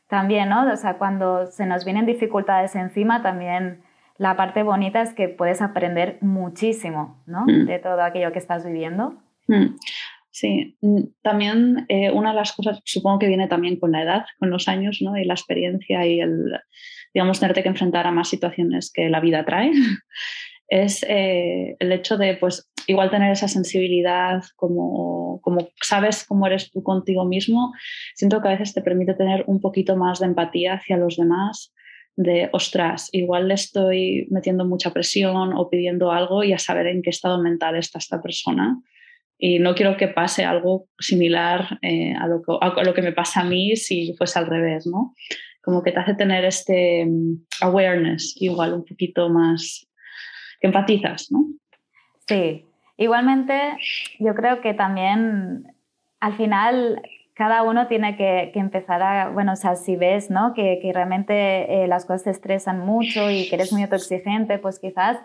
también, 0.07 0.49
¿no? 0.49 0.71
O 0.71 0.75
sea, 0.77 0.97
cuando 0.97 1.47
se 1.47 1.65
nos 1.65 1.85
vienen 1.85 2.05
dificultades 2.05 2.75
encima, 2.75 3.21
también 3.21 3.81
la 4.17 4.37
parte 4.37 4.63
bonita 4.63 5.01
es 5.01 5.13
que 5.13 5.27
puedes 5.27 5.61
aprender 5.61 6.17
muchísimo, 6.21 7.21
¿no? 7.25 7.45
Mm. 7.45 7.65
De 7.65 7.79
todo 7.79 8.01
aquello 8.01 8.31
que 8.31 8.39
estás 8.39 8.65
viviendo. 8.65 9.15
Mm. 9.47 9.75
Sí, 10.31 10.77
mm, 10.81 11.01
también 11.21 11.85
eh, 11.87 12.11
una 12.11 12.31
de 12.31 12.35
las 12.35 12.51
cosas, 12.51 12.81
supongo 12.83 13.19
que 13.19 13.27
viene 13.27 13.47
también 13.47 13.79
con 13.79 13.93
la 13.93 14.03
edad, 14.03 14.25
con 14.37 14.49
los 14.49 14.67
años, 14.67 14.99
¿no? 15.01 15.17
Y 15.17 15.23
la 15.23 15.33
experiencia 15.33 16.05
y 16.05 16.19
el, 16.19 16.59
digamos, 17.13 17.39
tenerte 17.39 17.63
que 17.63 17.69
enfrentar 17.69 18.05
a 18.05 18.11
más 18.11 18.27
situaciones 18.27 18.91
que 18.93 19.09
la 19.09 19.21
vida 19.21 19.45
trae, 19.45 19.71
es 20.67 21.03
eh, 21.07 21.77
el 21.79 21.91
hecho 21.91 22.17
de, 22.17 22.35
pues, 22.35 22.69
igual 22.87 23.09
tener 23.11 23.31
esa 23.31 23.47
sensibilidad, 23.47 24.43
como, 24.57 25.24
como 25.41 25.69
sabes 25.81 26.25
cómo 26.25 26.47
eres 26.47 26.71
tú 26.71 26.83
contigo 26.83 27.25
mismo, 27.25 27.73
siento 28.15 28.41
que 28.41 28.47
a 28.47 28.51
veces 28.51 28.73
te 28.73 28.81
permite 28.81 29.13
tener 29.13 29.43
un 29.47 29.61
poquito 29.61 29.95
más 29.95 30.19
de 30.19 30.27
empatía 30.27 30.75
hacia 30.75 30.97
los 30.97 31.17
demás, 31.17 31.73
de, 32.15 32.49
ostras, 32.53 33.09
igual 33.11 33.47
le 33.49 33.55
estoy 33.55 34.27
metiendo 34.31 34.65
mucha 34.65 34.91
presión 34.91 35.53
o 35.53 35.69
pidiendo 35.69 36.11
algo 36.11 36.43
y 36.43 36.53
a 36.53 36.59
saber 36.59 36.87
en 36.87 37.01
qué 37.01 37.09
estado 37.09 37.41
mental 37.41 37.75
está 37.75 37.99
esta 37.99 38.21
persona. 38.21 38.79
Y 39.37 39.59
no 39.59 39.75
quiero 39.75 39.97
que 39.97 40.07
pase 40.07 40.45
algo 40.45 40.87
similar 40.97 41.77
eh, 41.81 42.13
a, 42.13 42.27
lo 42.27 42.41
que, 42.41 42.53
a, 42.59 42.83
lo 42.83 42.93
que, 42.93 43.01
me 43.01 43.11
pasa 43.11 43.41
a 43.41 43.43
mí 43.43 43.75
si 43.75 44.13
fuese 44.17 44.39
al 44.39 44.47
revés, 44.47 44.87
¿no? 44.87 45.13
Como 45.61 45.83
que 45.83 45.91
te 45.91 45.99
hace 45.99 46.13
tener 46.13 46.45
este 46.45 47.05
mm, 47.05 47.45
awareness 47.61 48.33
igual 48.37 48.73
un 48.73 48.85
poquito 48.85 49.29
más, 49.29 49.85
que 50.61 50.67
empatizas, 50.67 51.31
¿no? 51.31 51.47
Sí, 52.27 52.65
Igualmente, 52.97 53.77
yo 54.19 54.35
creo 54.35 54.61
que 54.61 54.73
también 54.73 55.75
al 56.19 56.33
final 56.37 57.01
cada 57.33 57.63
uno 57.63 57.87
tiene 57.87 58.15
que, 58.15 58.51
empezar 58.55 59.03
a, 59.03 59.29
bueno, 59.29 59.53
o 59.53 59.55
sea, 59.57 59.75
si 59.75 59.97
ves, 59.97 60.29
¿no? 60.29 60.53
Que, 60.53 60.79
realmente 60.93 61.83
eh, 61.83 61.87
las 61.87 62.05
cosas 62.05 62.23
te 62.23 62.29
estresan 62.29 62.79
mucho 62.79 63.29
y 63.29 63.49
que 63.49 63.55
eres 63.55 63.73
muy 63.73 63.83
autoexigente, 63.83 64.57
pues 64.57 64.79
quizás 64.79 65.17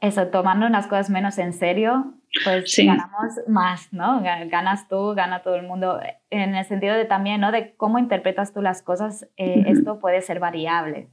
eso, 0.00 0.28
tomando 0.28 0.68
las 0.68 0.86
cosas 0.86 1.10
menos 1.10 1.38
en 1.38 1.52
serio, 1.52 2.14
pues 2.44 2.72
ganamos 2.76 3.40
más, 3.48 3.92
¿no? 3.92 4.22
Ganas 4.22 4.86
tú, 4.88 5.14
gana 5.14 5.42
todo 5.42 5.56
el 5.56 5.66
mundo. 5.66 5.98
En 6.30 6.54
el 6.54 6.64
sentido 6.66 6.94
de 6.94 7.06
también, 7.06 7.40
¿no? 7.40 7.50
De 7.50 7.74
cómo 7.76 7.98
interpretas 7.98 8.52
tú 8.52 8.62
las 8.62 8.82
cosas, 8.82 9.26
eh, 9.36 9.64
esto 9.66 9.98
puede 9.98 10.20
ser 10.22 10.38
variable 10.38 11.08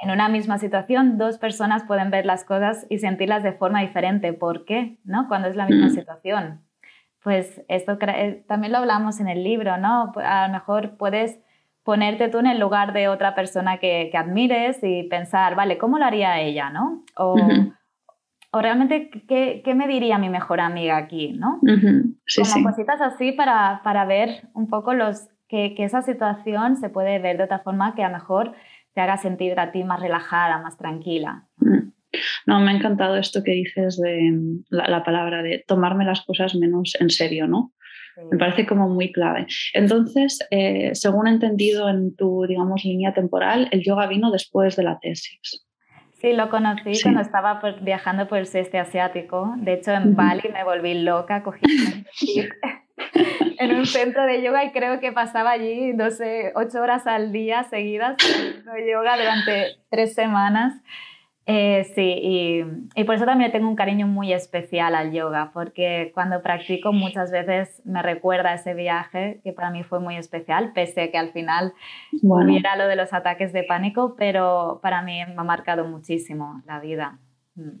en 0.00 0.10
una 0.10 0.28
misma 0.28 0.58
situación, 0.58 1.18
dos 1.18 1.38
personas 1.38 1.84
pueden 1.84 2.10
ver 2.10 2.24
las 2.24 2.44
cosas 2.44 2.86
y 2.88 2.98
sentirlas 2.98 3.42
de 3.42 3.52
forma 3.52 3.82
diferente. 3.82 4.32
¿Por 4.32 4.64
qué? 4.64 4.98
¿No? 5.04 5.28
Cuando 5.28 5.48
es 5.48 5.56
la 5.56 5.66
misma 5.66 5.88
mm. 5.88 5.90
situación. 5.90 6.60
Pues 7.22 7.62
esto 7.68 7.98
eh, 8.00 8.44
también 8.48 8.72
lo 8.72 8.78
hablamos 8.78 9.20
en 9.20 9.28
el 9.28 9.44
libro, 9.44 9.76
¿no? 9.76 10.12
A 10.16 10.46
lo 10.46 10.52
mejor 10.54 10.96
puedes 10.96 11.38
ponerte 11.82 12.28
tú 12.28 12.38
en 12.38 12.46
el 12.46 12.58
lugar 12.58 12.94
de 12.94 13.08
otra 13.08 13.34
persona 13.34 13.76
que, 13.76 14.10
admires 14.14 14.78
y 14.82 15.02
pensar, 15.04 15.54
vale, 15.54 15.76
¿cómo 15.76 15.98
lo 15.98 16.06
haría 16.06 16.40
ella, 16.40 16.70
no? 16.70 17.04
O, 17.16 17.36
o 18.52 18.60
realmente, 18.62 19.10
¿qué, 19.28 19.60
¿qué, 19.62 19.74
me 19.74 19.86
diría 19.86 20.16
mi 20.16 20.30
mejor 20.30 20.60
amiga 20.60 20.96
aquí, 20.96 21.32
no? 21.32 21.60
Como 21.60 22.64
cositas 22.70 23.02
así 23.02 23.32
para, 23.32 23.82
para, 23.84 24.06
ver 24.06 24.48
un 24.54 24.68
poco 24.68 24.94
los, 24.94 25.28
que, 25.46 25.74
que 25.74 25.84
esa 25.84 26.00
situación 26.00 26.76
se 26.76 26.88
puede 26.88 27.18
ver 27.18 27.36
de 27.36 27.44
otra 27.44 27.58
forma 27.58 27.94
que 27.94 28.02
a 28.02 28.08
lo 28.08 28.14
mejor 28.14 28.54
te 28.94 29.00
haga 29.00 29.16
sentir 29.16 29.58
a 29.58 29.72
ti 29.72 29.84
más 29.84 30.00
relajada, 30.00 30.58
más 30.58 30.76
tranquila. 30.76 31.46
Mm. 31.56 31.92
No, 32.46 32.60
me 32.60 32.70
ha 32.70 32.74
encantado 32.74 33.16
esto 33.16 33.42
que 33.44 33.52
dices 33.52 33.96
de 33.98 34.32
la, 34.68 35.04
palabra 35.04 35.42
de 35.42 35.64
tomarme 35.66 36.04
las 36.04 36.22
cosas 36.22 36.54
menos 36.56 36.96
en 36.98 37.10
serio, 37.10 37.46
¿no? 37.46 37.72
Me 38.30 38.36
parece 38.36 38.66
como 38.66 38.88
muy 38.88 39.12
clave. 39.12 39.46
Entonces, 39.72 40.40
eh, 40.50 40.90
según 40.94 41.26
he 41.26 41.30
entendido 41.30 41.88
en 41.88 42.14
tu, 42.16 42.44
digamos, 42.46 42.84
línea 42.84 43.14
temporal, 43.14 43.68
el 43.70 43.82
yoga 43.82 44.06
vino 44.08 44.30
después 44.30 44.76
de 44.76 44.82
la 44.82 44.98
tesis. 44.98 45.64
Sí, 46.20 46.34
lo 46.34 46.50
conocí 46.50 47.00
cuando 47.02 47.22
estaba 47.22 47.62
viajando 47.80 48.28
por 48.28 48.38
el 48.38 48.46
sudeste 48.46 48.78
asiático. 48.78 49.54
De 49.56 49.74
hecho, 49.74 49.92
en 49.92 50.14
Bali 50.14 50.50
me 50.52 50.64
volví 50.64 51.00
loca, 51.00 51.42
cogí 51.42 51.62
en 53.58 53.74
un 53.74 53.86
centro 53.86 54.24
de 54.24 54.42
yoga 54.42 54.64
y 54.64 54.72
creo 54.72 55.00
que 55.00 55.12
pasaba 55.12 55.50
allí, 55.50 55.92
no 55.92 56.10
sé, 56.10 56.52
ocho 56.54 56.80
horas 56.80 57.06
al 57.06 57.32
día 57.32 57.64
seguidas 57.64 58.16
de 58.18 58.90
yoga 58.90 59.16
durante 59.16 59.76
tres 59.90 60.14
semanas. 60.14 60.74
Eh, 61.46 61.84
sí, 61.94 62.14
y, 62.22 62.64
y, 62.94 63.04
por 63.04 63.16
eso 63.16 63.24
también 63.24 63.50
tengo 63.50 63.68
un 63.68 63.74
cariño 63.74 64.06
muy 64.06 64.32
especial 64.32 64.94
al 64.94 65.10
yoga, 65.10 65.50
porque 65.52 66.12
cuando 66.14 66.42
practico 66.42 66.92
muchas 66.92 67.32
veces 67.32 67.82
me 67.84 68.02
recuerda 68.02 68.54
ese 68.54 68.74
viaje 68.74 69.40
que 69.42 69.52
para 69.52 69.70
mí 69.70 69.82
fue 69.82 69.98
muy 69.98 70.16
especial, 70.16 70.72
pese 70.74 71.02
a 71.02 71.10
que 71.10 71.18
al 71.18 71.32
final 71.32 71.72
hubiera 72.22 72.76
lo 72.76 72.86
de 72.86 72.94
los 72.94 73.12
ataques 73.12 73.52
de 73.52 73.64
pánico, 73.64 74.14
pero 74.16 74.78
para 74.80 75.02
mí 75.02 75.24
me 75.26 75.34
ha 75.36 75.44
marcado 75.44 75.84
muchísimo 75.86 76.62
la 76.66 76.78
vida. 76.78 77.18
Mm. 77.56 77.80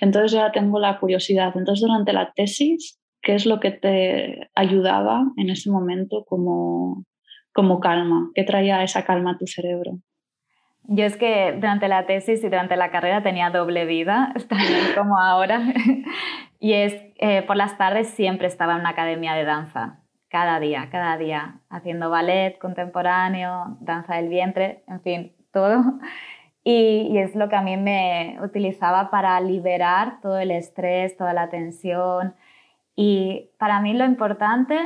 Entonces 0.00 0.32
ya 0.32 0.52
tengo 0.52 0.78
la 0.78 0.98
curiosidad. 0.98 1.52
Entonces 1.54 1.86
durante 1.86 2.12
la 2.12 2.32
tesis 2.32 2.99
¿Qué 3.22 3.34
es 3.34 3.46
lo 3.46 3.60
que 3.60 3.70
te 3.70 4.50
ayudaba 4.54 5.24
en 5.36 5.50
ese 5.50 5.70
momento 5.70 6.24
como, 6.26 7.04
como 7.52 7.80
calma? 7.80 8.30
¿Qué 8.34 8.44
traía 8.44 8.82
esa 8.82 9.04
calma 9.04 9.32
a 9.32 9.38
tu 9.38 9.46
cerebro? 9.46 9.98
Yo 10.84 11.04
es 11.04 11.16
que 11.16 11.52
durante 11.52 11.88
la 11.88 12.06
tesis 12.06 12.42
y 12.42 12.48
durante 12.48 12.76
la 12.76 12.90
carrera 12.90 13.22
tenía 13.22 13.50
doble 13.50 13.84
vida, 13.84 14.32
también 14.48 14.94
como 14.96 15.18
ahora. 15.18 15.62
y 16.58 16.72
es, 16.72 16.94
eh, 17.18 17.42
por 17.42 17.56
las 17.56 17.76
tardes 17.78 18.08
siempre 18.08 18.46
estaba 18.46 18.74
en 18.74 18.80
una 18.80 18.90
academia 18.90 19.34
de 19.34 19.44
danza, 19.44 20.00
cada 20.28 20.58
día, 20.58 20.88
cada 20.90 21.16
día, 21.16 21.60
haciendo 21.68 22.10
ballet 22.10 22.58
contemporáneo, 22.58 23.76
danza 23.80 24.16
del 24.16 24.28
vientre, 24.28 24.82
en 24.88 25.00
fin, 25.02 25.32
todo. 25.52 25.82
Y, 26.62 27.08
y, 27.10 27.16
es 27.16 27.34
lo 27.34 27.48
que 27.48 27.56
a 27.56 27.62
mí 27.62 27.78
me 27.78 28.36
utilizaba 28.42 29.10
para 29.10 29.40
liberar 29.40 30.20
todo 30.20 30.38
el 30.38 30.50
estrés, 30.50 31.16
toda 31.16 31.32
la 31.32 31.48
tensión, 31.48 32.34
y 33.02 33.50
para 33.58 33.80
mí 33.80 33.94
lo 33.94 34.04
importante, 34.04 34.76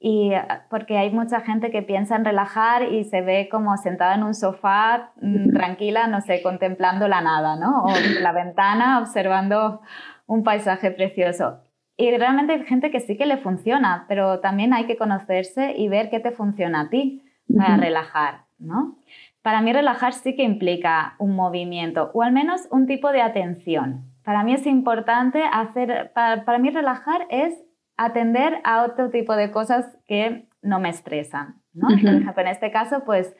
y 0.00 0.32
porque 0.68 0.98
hay 0.98 1.12
mucha 1.12 1.42
gente 1.42 1.70
que 1.70 1.82
piensa 1.82 2.16
en 2.16 2.24
relajar 2.24 2.92
y 2.92 3.04
se 3.04 3.20
ve 3.20 3.48
como 3.48 3.76
sentada 3.76 4.16
en 4.16 4.24
un 4.24 4.34
sofá 4.34 5.12
mm, 5.20 5.52
tranquila, 5.52 6.08
no 6.08 6.20
sé, 6.22 6.42
contemplando 6.42 7.06
la 7.06 7.20
nada, 7.20 7.54
¿no? 7.54 7.84
O 7.84 7.92
la 8.20 8.32
ventana 8.32 8.98
observando 8.98 9.80
un 10.26 10.42
paisaje 10.42 10.90
precioso. 10.90 11.60
Y 11.96 12.10
realmente 12.16 12.54
hay 12.54 12.64
gente 12.64 12.90
que 12.90 12.98
sí 12.98 13.16
que 13.16 13.26
le 13.26 13.36
funciona, 13.36 14.06
pero 14.08 14.40
también 14.40 14.74
hay 14.74 14.86
que 14.86 14.96
conocerse 14.96 15.76
y 15.76 15.86
ver 15.86 16.10
qué 16.10 16.18
te 16.18 16.32
funciona 16.32 16.80
a 16.80 16.90
ti 16.90 17.22
para 17.56 17.76
relajar, 17.76 18.46
¿no? 18.58 18.96
Para 19.40 19.60
mí 19.60 19.72
relajar 19.72 20.14
sí 20.14 20.34
que 20.34 20.42
implica 20.42 21.14
un 21.20 21.36
movimiento 21.36 22.10
o 22.12 22.22
al 22.22 22.32
menos 22.32 22.66
un 22.72 22.88
tipo 22.88 23.12
de 23.12 23.22
atención. 23.22 24.11
Para 24.24 24.44
mí 24.44 24.54
es 24.54 24.66
importante 24.66 25.42
hacer, 25.52 26.12
para, 26.14 26.58
mí 26.58 26.70
relajar 26.70 27.26
es 27.30 27.54
atender 27.96 28.60
a 28.64 28.84
otro 28.84 29.10
tipo 29.10 29.34
de 29.36 29.50
cosas 29.50 29.98
que 30.06 30.48
no 30.62 30.78
me 30.80 30.88
estresan. 30.88 31.60
¿no? 31.74 31.88
Por 31.88 31.98
ejemplo, 31.98 32.42
en 32.42 32.48
este 32.48 32.70
caso, 32.70 33.04
pues 33.04 33.34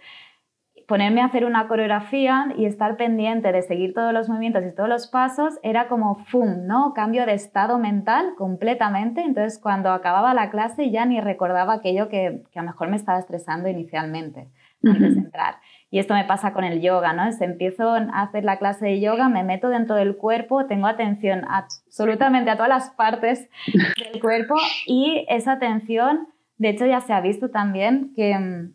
ponerme 0.88 1.20
a 1.20 1.26
hacer 1.26 1.44
una 1.44 1.68
coreografía 1.68 2.52
y 2.56 2.66
estar 2.66 2.96
pendiente 2.96 3.52
de 3.52 3.62
seguir 3.62 3.94
todos 3.94 4.12
los 4.12 4.28
movimientos 4.28 4.64
y 4.64 4.74
todos 4.74 4.88
los 4.88 5.06
pasos 5.06 5.58
era 5.62 5.88
como 5.88 6.16
¡fum! 6.16 6.66
¿no? 6.66 6.92
Cambio 6.94 7.24
de 7.26 7.34
estado 7.34 7.78
mental 7.78 8.34
completamente. 8.36 9.22
Entonces, 9.22 9.58
cuando 9.58 9.90
acababa 9.90 10.34
la 10.34 10.50
clase 10.50 10.90
ya 10.90 11.06
ni 11.06 11.20
recordaba 11.20 11.74
aquello 11.74 12.08
que, 12.08 12.42
que 12.50 12.58
a 12.58 12.62
lo 12.62 12.70
mejor 12.70 12.88
me 12.88 12.96
estaba 12.96 13.18
estresando 13.18 13.68
inicialmente 13.68 14.48
antes 14.84 15.14
de 15.14 15.20
entrar. 15.20 15.54
Y 15.92 15.98
esto 15.98 16.14
me 16.14 16.24
pasa 16.24 16.54
con 16.54 16.64
el 16.64 16.80
yoga, 16.80 17.12
¿no? 17.12 17.26
Es, 17.26 17.42
empiezo 17.42 17.90
a 17.90 18.22
hacer 18.22 18.44
la 18.44 18.58
clase 18.58 18.86
de 18.86 18.98
yoga, 18.98 19.28
me 19.28 19.44
meto 19.44 19.68
dentro 19.68 19.94
del 19.94 20.16
cuerpo, 20.16 20.64
tengo 20.64 20.86
atención 20.86 21.44
absolutamente 21.46 22.50
a 22.50 22.56
todas 22.56 22.70
las 22.70 22.90
partes 22.92 23.46
del 24.12 24.18
cuerpo 24.22 24.54
y 24.86 25.26
esa 25.28 25.52
atención, 25.52 26.28
de 26.56 26.70
hecho 26.70 26.86
ya 26.86 27.02
se 27.02 27.12
ha 27.12 27.20
visto 27.20 27.50
también 27.50 28.14
que 28.16 28.38
mm, 28.38 28.72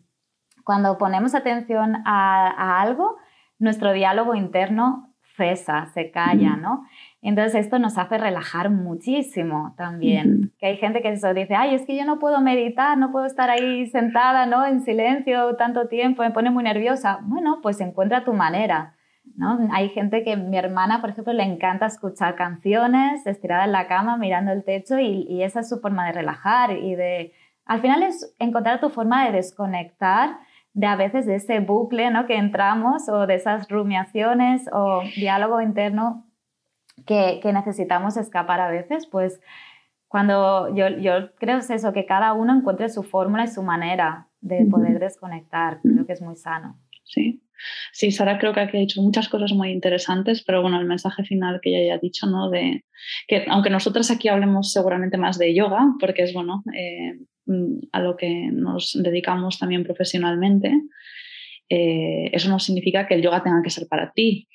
cuando 0.62 0.96
ponemos 0.96 1.34
atención 1.34 1.96
a, 2.04 2.80
algo, 2.80 3.16
nuestro 3.58 3.92
diálogo 3.92 4.36
interno 4.36 5.12
cesa, 5.36 5.86
se 5.86 6.12
calla, 6.12 6.54
¿no? 6.54 6.84
Entonces 7.20 7.56
esto 7.56 7.78
nos 7.78 7.98
hace 7.98 8.16
relajar 8.16 8.70
muchísimo 8.70 9.74
también. 9.76 10.52
Que 10.58 10.66
hay 10.66 10.76
gente 10.76 11.02
que 11.02 11.10
eso 11.10 11.34
dice, 11.34 11.54
ay, 11.54 11.74
es 11.74 11.84
que 11.84 11.96
yo 11.96 12.04
no 12.04 12.18
puedo 12.18 12.40
meditar, 12.40 12.96
no 12.96 13.10
puedo 13.10 13.26
estar 13.26 13.50
ahí 13.50 13.86
sentada, 13.86 14.46
¿no? 14.46 14.64
En 14.64 14.82
silencio 14.82 15.56
tanto 15.56 15.88
tiempo, 15.88 16.22
me 16.22 16.30
pone 16.30 16.50
muy 16.50 16.62
nerviosa. 16.62 17.18
Bueno, 17.22 17.58
pues 17.60 17.80
encuentra 17.80 18.24
tu 18.24 18.34
manera. 18.34 18.94
¿no? 19.36 19.58
Hay 19.72 19.88
gente 19.90 20.22
que 20.22 20.36
mi 20.36 20.56
hermana, 20.56 21.00
por 21.00 21.10
ejemplo, 21.10 21.32
le 21.32 21.42
encanta 21.42 21.86
escuchar 21.86 22.34
canciones 22.34 23.26
estirada 23.26 23.64
en 23.64 23.72
la 23.72 23.86
cama 23.86 24.16
mirando 24.16 24.52
el 24.52 24.64
techo 24.64 24.98
y, 24.98 25.26
y 25.28 25.42
esa 25.42 25.60
es 25.60 25.68
su 25.68 25.80
forma 25.80 26.06
de 26.06 26.12
relajar 26.12 26.72
y 26.72 26.94
de... 26.94 27.32
Al 27.64 27.80
final 27.80 28.02
es 28.02 28.34
encontrar 28.38 28.80
tu 28.80 28.88
forma 28.88 29.26
de 29.26 29.32
desconectar 29.32 30.38
de 30.72 30.86
a 30.86 30.96
veces 30.96 31.26
de 31.26 31.34
ese 31.34 31.60
bucle 31.60 32.10
¿no? 32.10 32.26
que 32.26 32.36
entramos 32.36 33.08
o 33.08 33.26
de 33.26 33.34
esas 33.34 33.68
rumiaciones 33.68 34.66
o 34.72 35.02
diálogo 35.16 35.60
interno 35.60 36.27
que, 37.08 37.40
que 37.42 37.52
necesitamos 37.52 38.16
escapar 38.16 38.60
a 38.60 38.70
veces, 38.70 39.06
pues 39.06 39.40
cuando 40.06 40.74
yo, 40.74 40.88
yo 40.88 41.34
creo 41.36 41.58
es 41.58 41.70
eso, 41.70 41.92
que 41.92 42.06
cada 42.06 42.34
uno 42.34 42.54
encuentre 42.54 42.88
su 42.88 43.02
fórmula 43.02 43.44
y 43.44 43.48
su 43.48 43.62
manera 43.62 44.28
de 44.40 44.64
poder 44.66 45.00
desconectar, 45.00 45.80
creo 45.82 46.06
que 46.06 46.12
es 46.12 46.22
muy 46.22 46.36
sano. 46.36 46.78
Sí, 47.04 47.42
sí, 47.92 48.12
Sara 48.12 48.38
creo 48.38 48.52
que 48.52 48.60
ha 48.60 48.66
dicho 48.66 49.02
muchas 49.02 49.28
cosas 49.28 49.52
muy 49.52 49.70
interesantes, 49.70 50.44
pero 50.46 50.60
bueno, 50.60 50.78
el 50.78 50.86
mensaje 50.86 51.24
final 51.24 51.60
que 51.62 51.70
ella 51.70 51.88
ya 51.88 51.94
ha 51.94 51.98
dicho, 51.98 52.26
¿no? 52.26 52.50
De 52.50 52.84
que 53.26 53.46
aunque 53.48 53.70
nosotros 53.70 54.10
aquí 54.10 54.28
hablemos 54.28 54.72
seguramente 54.72 55.16
más 55.16 55.38
de 55.38 55.54
yoga, 55.54 55.80
porque 55.98 56.22
es 56.22 56.34
bueno, 56.34 56.62
eh, 56.74 57.14
mm, 57.46 57.88
a 57.92 58.00
lo 58.00 58.16
que 58.16 58.50
nos 58.52 58.98
dedicamos 59.02 59.58
también 59.58 59.84
profesionalmente, 59.84 60.72
eh, 61.70 62.30
eso 62.32 62.48
no 62.50 62.58
significa 62.58 63.06
que 63.06 63.14
el 63.14 63.22
yoga 63.22 63.42
tenga 63.42 63.62
que 63.62 63.70
ser 63.70 63.88
para 63.88 64.12
ti. 64.12 64.48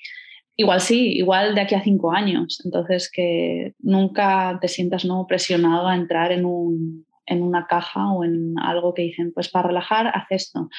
Igual 0.56 0.82
sí, 0.82 1.14
igual 1.14 1.56
de 1.56 1.62
aquí 1.62 1.76
a 1.76 1.84
cinco 1.84 2.12
años. 2.12 2.62
Entonces, 2.64 3.10
que 3.12 3.74
nunca 3.80 4.60
te 4.62 4.68
sientas 4.68 5.04
no 5.04 5.26
presionado 5.28 5.88
a 5.88 5.96
entrar 5.96 6.32
en, 6.32 6.46
un, 6.46 7.08
en 7.26 7.42
una 7.42 7.66
caja 7.66 8.12
o 8.12 8.24
en 8.24 8.54
algo 8.60 8.94
que 8.94 9.02
dicen, 9.02 9.32
pues 9.34 9.50
para 9.50 9.70
relajar, 9.70 10.08
haz 10.14 10.28
esto. 10.30 10.70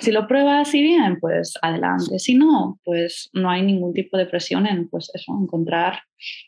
Si 0.00 0.10
lo 0.10 0.26
pruebas 0.26 0.74
y 0.74 0.82
bien, 0.82 1.18
pues 1.20 1.54
adelante. 1.62 2.18
Si 2.18 2.34
no, 2.34 2.80
pues 2.84 3.30
no 3.32 3.48
hay 3.48 3.62
ningún 3.62 3.92
tipo 3.92 4.16
de 4.16 4.26
presión 4.26 4.66
en, 4.66 4.88
pues 4.88 5.08
eso, 5.14 5.38
encontrar 5.40 6.00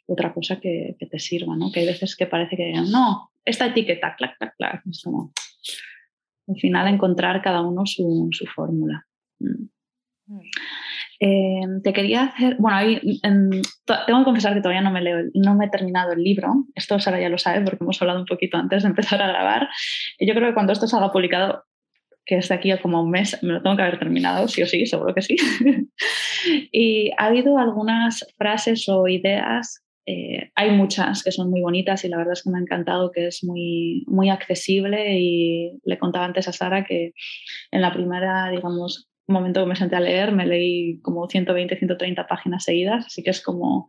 otra 0.07 0.35
cosa 0.35 0.59
que, 0.59 0.97
te 0.99 1.19
sirva, 1.21 1.57
¿no? 1.57 1.71
Que 1.71 1.81
hay 1.81 1.87
veces 1.87 2.17
que 2.17 2.27
parece 2.27 2.57
que, 2.57 2.73
no, 2.91 3.31
esta 3.45 3.67
etiqueta, 3.67 4.17
clac, 4.17 4.37
clac, 4.37 4.57
clac. 4.57 4.83
al 6.49 6.57
final 6.57 6.89
encontrar 6.89 7.41
cada 7.41 7.63
uno 7.63 7.87
su, 7.87 8.29
su 8.33 8.47
fórmula. 8.47 9.07
Mm. 9.39 9.74
Em, 11.21 11.83
te 11.83 11.93
quería 11.93 12.25
hacer, 12.25 12.57
bueno, 12.59 13.01
tengo 13.23 14.19
que 14.21 14.25
confesar 14.25 14.55
que 14.55 14.61
todavía 14.61 14.83
no 14.83 14.91
me, 14.91 15.01
leo, 15.01 15.19
no 15.35 15.55
me 15.55 15.67
he 15.67 15.71
terminado 15.71 16.13
el 16.13 16.23
libro, 16.23 16.53
esto 16.75 16.99
Sara 16.99 17.21
ya 17.21 17.29
lo 17.29 17.39
sabe 17.39 17.63
porque 17.63 17.85
hemos 17.85 18.01
hablado 18.01 18.21
un 18.21 18.27
poquito 18.27 18.57
antes 18.57 18.83
de 18.83 18.89
empezar 18.89 19.23
a 19.23 19.29
grabar. 19.29 19.69
Yo 20.19 20.35
creo 20.35 20.49
que 20.49 20.55
cuando 20.55 20.73
esto 20.73 20.87
salga 20.87 21.13
publicado, 21.13 21.65
que 22.27 22.39
es 22.39 22.49
de 22.49 22.55
aquí 22.55 22.71
a 22.71 22.81
como 22.81 23.03
un 23.03 23.11
mes, 23.11 23.39
me 23.43 23.53
lo 23.53 23.63
tengo 23.63 23.77
que 23.77 23.83
haber 23.83 23.99
terminado, 23.99 24.49
sí 24.49 24.63
o 24.63 24.67
sí, 24.67 24.87
seguro 24.87 25.15
que 25.15 25.23
sí. 25.23 25.37
y 26.73 27.11
ha 27.19 27.27
habido 27.27 27.59
algunas 27.59 28.27
frases 28.37 28.89
o 28.89 29.07
ideas 29.07 29.85
eh, 30.07 30.51
hay 30.55 30.71
muchas 30.71 31.23
que 31.23 31.33
son 31.33 31.51
muy 31.51 31.63
bonitas 31.63 32.05
y 32.05 32.09
la 32.09 32.19
verdad 32.19 32.35
es 32.35 32.43
que 32.43 32.51
me 32.51 32.59
ha 32.59 32.61
encantado 32.61 33.11
que 33.11 33.29
es 33.29 33.43
muy, 33.43 34.05
muy 34.07 34.29
accesible 34.29 35.19
y 35.19 35.79
le 35.83 35.99
contaba 35.99 36.27
antes 36.27 36.47
a 36.47 36.53
Sara 36.53 36.85
que 36.85 37.13
en 37.71 37.81
la 37.81 37.93
primera, 37.93 38.51
digamos, 38.51 39.09
un 39.27 39.35
momento 39.35 39.61
que 39.61 39.69
me 39.69 39.77
senté 39.77 39.97
a 39.97 40.01
leer, 40.01 40.33
me 40.33 40.47
leí 40.47 41.01
como 41.01 41.27
120, 41.27 41.77
130 41.77 42.27
páginas 42.27 42.65
seguidas, 42.65 43.07
así 43.07 43.23
que 43.23 43.31
es 43.31 43.41
como 43.41 43.89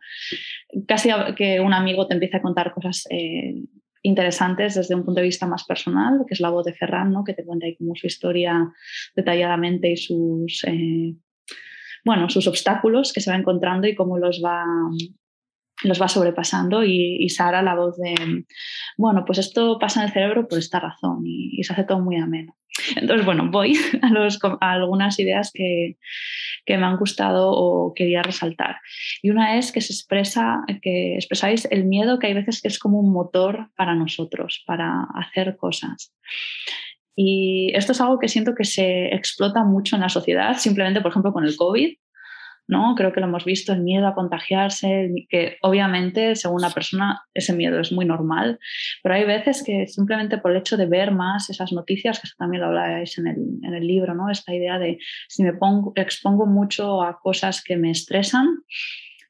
casi 0.87 1.09
que 1.35 1.59
un 1.59 1.73
amigo 1.73 2.07
te 2.07 2.13
empieza 2.13 2.37
a 2.37 2.41
contar 2.41 2.73
cosas 2.73 3.05
eh, 3.09 3.55
interesantes 4.01 4.75
desde 4.75 4.95
un 4.95 5.03
punto 5.03 5.19
de 5.19 5.27
vista 5.27 5.47
más 5.47 5.65
personal, 5.65 6.23
que 6.27 6.35
es 6.35 6.39
la 6.39 6.49
voz 6.49 6.65
de 6.65 6.73
Ferran, 6.73 7.11
¿no? 7.11 7.23
que 7.23 7.33
te 7.33 7.43
cuenta 7.43 7.65
ahí 7.65 7.75
como 7.75 7.95
su 7.95 8.07
historia 8.07 8.71
detalladamente 9.15 9.91
y 9.91 9.97
sus, 9.97 10.63
eh, 10.65 11.15
bueno, 12.05 12.29
sus 12.29 12.47
obstáculos 12.47 13.11
que 13.11 13.19
se 13.19 13.31
va 13.31 13.37
encontrando 13.37 13.87
y 13.87 13.95
cómo 13.95 14.17
los 14.17 14.41
va 14.43 14.63
los 15.83 16.01
va 16.01 16.07
sobrepasando 16.07 16.85
y, 16.85 17.27
Sara 17.27 17.61
la 17.61 17.75
voz 17.75 17.97
de, 17.97 18.45
bueno, 18.97 19.25
pues 19.25 19.39
esto 19.39 19.77
pasa 19.77 19.99
en 19.99 20.07
el 20.07 20.13
cerebro 20.13 20.47
por 20.47 20.57
esta 20.57 20.79
razón 20.79 21.23
y 21.25 21.61
se 21.63 21.73
hace 21.73 21.83
todo 21.83 21.99
muy 21.99 22.15
ameno. 22.15 22.55
Entonces, 22.95 23.25
bueno, 23.25 23.49
voy 23.49 23.77
a, 24.01 24.71
algunas 24.71 25.19
ideas 25.19 25.51
que, 25.53 25.97
me 26.67 26.75
han 26.75 26.97
gustado 26.97 27.51
o 27.51 27.93
quería 27.93 28.23
resaltar. 28.23 28.77
Y 29.21 29.29
una 29.29 29.57
es 29.57 29.71
que 29.71 29.81
se 29.81 29.93
expresa, 29.93 30.63
que 30.81 31.15
expresáis 31.15 31.67
el 31.71 31.85
miedo 31.85 32.19
que 32.19 32.27
hay 32.27 32.33
veces 32.33 32.61
que 32.61 32.67
es 32.67 32.79
como 32.79 32.99
un 32.99 33.11
motor 33.11 33.69
para 33.75 33.95
nosotros, 33.95 34.63
para 34.65 35.07
hacer 35.15 35.57
cosas. 35.57 36.13
Y 37.15 37.71
esto 37.75 37.93
es 37.93 38.01
algo 38.01 38.19
que 38.19 38.27
siento 38.27 38.55
que 38.55 38.65
se 38.65 39.13
explota 39.15 39.63
mucho 39.63 39.95
en 39.95 40.01
la 40.01 40.09
sociedad, 40.09 40.57
simplemente, 40.57 41.01
por 41.01 41.11
ejemplo, 41.11 41.31
con 41.31 41.45
el 41.45 41.55
COVID. 41.55 41.95
¿No? 42.67 42.95
Creo 42.95 43.13
que 43.13 43.19
lo 43.19 43.27
hemos 43.27 43.45
visto, 43.45 43.73
el 43.73 43.81
miedo 43.81 44.07
a 44.07 44.15
contagiarse, 44.15 45.11
que 45.29 45.57
obviamente 45.61 46.35
según 46.35 46.61
la 46.61 46.71
persona 46.71 47.21
ese 47.33 47.53
miedo 47.53 47.79
es 47.79 47.91
muy 47.91 48.05
normal, 48.05 48.59
pero 49.03 49.15
hay 49.15 49.25
veces 49.25 49.63
que 49.63 49.87
simplemente 49.87 50.37
por 50.37 50.51
el 50.51 50.57
hecho 50.57 50.77
de 50.77 50.85
ver 50.85 51.11
más 51.11 51.49
esas 51.49 51.71
noticias, 51.71 52.19
que 52.19 52.27
también 52.37 52.61
lo 52.61 52.67
habláis 52.67 53.17
en 53.17 53.27
el, 53.27 53.37
en 53.63 53.73
el 53.73 53.85
libro, 53.85 54.13
¿no? 54.15 54.29
Esta 54.29 54.53
idea 54.53 54.79
de 54.79 54.97
si 55.27 55.43
me 55.43 55.53
pongo, 55.53 55.93
expongo 55.95 56.45
mucho 56.45 57.01
a 57.01 57.19
cosas 57.19 57.63
que 57.63 57.77
me 57.77 57.91
estresan, 57.91 58.47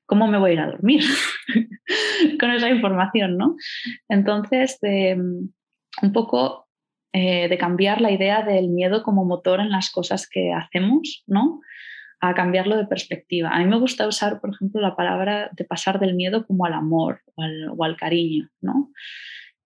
¿cómo 0.05 0.27
me 0.27 0.37
voy 0.37 0.51
a 0.51 0.53
ir 0.53 0.59
a 0.59 0.67
dormir 0.67 1.03
con 2.39 2.51
esa 2.51 2.69
información, 2.69 3.37
¿no? 3.37 3.55
Entonces, 4.07 4.79
un 4.81 6.11
poco 6.13 6.65
eh, 7.13 7.47
de 7.47 7.57
cambiar 7.57 8.01
la 8.01 8.11
idea 8.11 8.43
del 8.43 8.69
miedo 8.69 9.01
como 9.01 9.25
motor 9.25 9.59
en 9.61 9.69
las 9.69 9.89
cosas 9.89 10.27
que 10.29 10.51
hacemos, 10.51 11.23
¿no? 11.27 11.61
A 12.29 12.33
cambiarlo 12.33 12.77
de 12.77 12.87
perspectiva. 12.87 13.49
A 13.49 13.59
mí 13.59 13.65
me 13.65 13.79
gusta 13.79 14.07
usar, 14.07 14.39
por 14.39 14.51
ejemplo, 14.53 14.81
la 14.81 14.95
palabra 14.95 15.49
de 15.53 15.65
pasar 15.65 15.99
del 15.99 16.15
miedo 16.15 16.45
como 16.45 16.65
al 16.65 16.73
amor 16.73 17.21
o 17.35 17.83
al, 17.83 17.97
cariño, 17.97 18.49
¿no? 18.61 18.91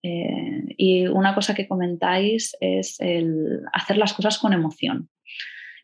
Eh, 0.02 0.76
y 0.78 1.08
una 1.08 1.36
cosa 1.36 1.54
que 1.54 1.68
comentáis 1.68 2.56
es 2.62 3.00
el 3.00 3.62
hacer 3.74 3.98
las 3.98 4.14
cosas 4.14 4.38
con 4.38 4.54
emoción. 4.54 5.10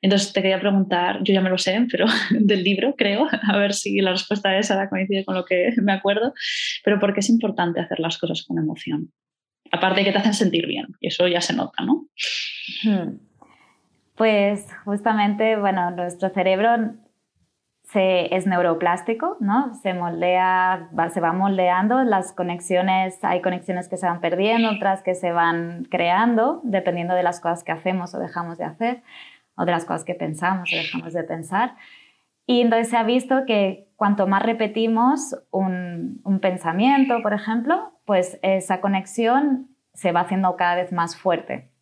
Entonces 0.01 0.33
te 0.33 0.41
quería 0.41 0.59
preguntar, 0.59 1.23
yo 1.23 1.33
ya 1.33 1.41
me 1.41 1.49
lo 1.49 1.57
sé, 1.57 1.87
pero 1.89 2.05
del 2.31 2.63
libro 2.63 2.95
creo, 2.95 3.27
a 3.31 3.57
ver 3.57 3.73
si 3.73 3.99
la 4.01 4.11
respuesta 4.11 4.57
es 4.57 4.69
ahora 4.71 4.89
coincide 4.89 5.25
con 5.25 5.35
lo 5.35 5.45
que 5.45 5.73
me 5.81 5.93
acuerdo, 5.93 6.33
pero 6.83 6.99
¿por 6.99 7.13
qué 7.13 7.21
es 7.21 7.29
importante 7.29 7.79
hacer 7.79 7.99
las 7.99 8.17
cosas 8.17 8.43
con 8.43 8.57
emoción? 8.57 9.11
Aparte 9.71 10.01
de 10.01 10.05
que 10.05 10.11
te 10.11 10.19
hacen 10.19 10.33
sentir 10.33 10.67
bien, 10.67 10.87
y 10.99 11.07
eso 11.07 11.27
ya 11.27 11.41
se 11.41 11.55
nota, 11.55 11.83
¿no? 11.83 12.07
Hmm. 12.83 13.17
Pues 14.15 14.67
justamente, 14.85 15.57
bueno, 15.57 15.91
nuestro 15.91 16.29
cerebro 16.29 16.93
se, 17.83 18.33
es 18.35 18.47
neuroplástico, 18.47 19.37
¿no? 19.41 19.73
Se 19.75 19.93
moldea, 19.93 20.89
se 21.13 21.19
va 21.19 21.33
moldeando, 21.33 22.03
las 22.03 22.31
conexiones, 22.31 23.21
hay 23.23 23.41
conexiones 23.41 23.89
que 23.89 23.97
se 23.97 24.05
van 24.05 24.21
perdiendo, 24.21 24.71
otras 24.71 25.03
que 25.03 25.15
se 25.15 25.31
van 25.31 25.85
creando, 25.91 26.61
dependiendo 26.63 27.13
de 27.13 27.23
las 27.23 27.41
cosas 27.41 27.63
que 27.63 27.73
hacemos 27.73 28.15
o 28.15 28.19
dejamos 28.19 28.57
de 28.57 28.63
hacer, 28.63 29.03
o 29.55 29.65
de 29.65 29.71
las 29.71 29.85
cosas 29.85 30.05
que 30.05 30.15
pensamos 30.15 30.71
o 30.71 30.75
dejamos 30.75 31.13
de 31.13 31.23
pensar. 31.23 31.75
Y 32.47 32.61
entonces 32.61 32.89
se 32.89 32.97
ha 32.97 33.03
visto 33.03 33.45
que 33.45 33.89
cuanto 33.97 34.27
más 34.27 34.43
repetimos 34.43 35.35
un 35.51 36.39
pensamiento, 36.41 37.21
por 37.21 37.33
ejemplo, 37.33 37.91
pues 38.05 38.39
esa 38.43 38.79
conexión 38.81 39.75
se 39.93 40.11
va 40.11 40.21
haciendo 40.21 40.55
cada 40.55 40.75
vez 40.75 40.91
más 40.91 41.17
fuerte. 41.17 41.74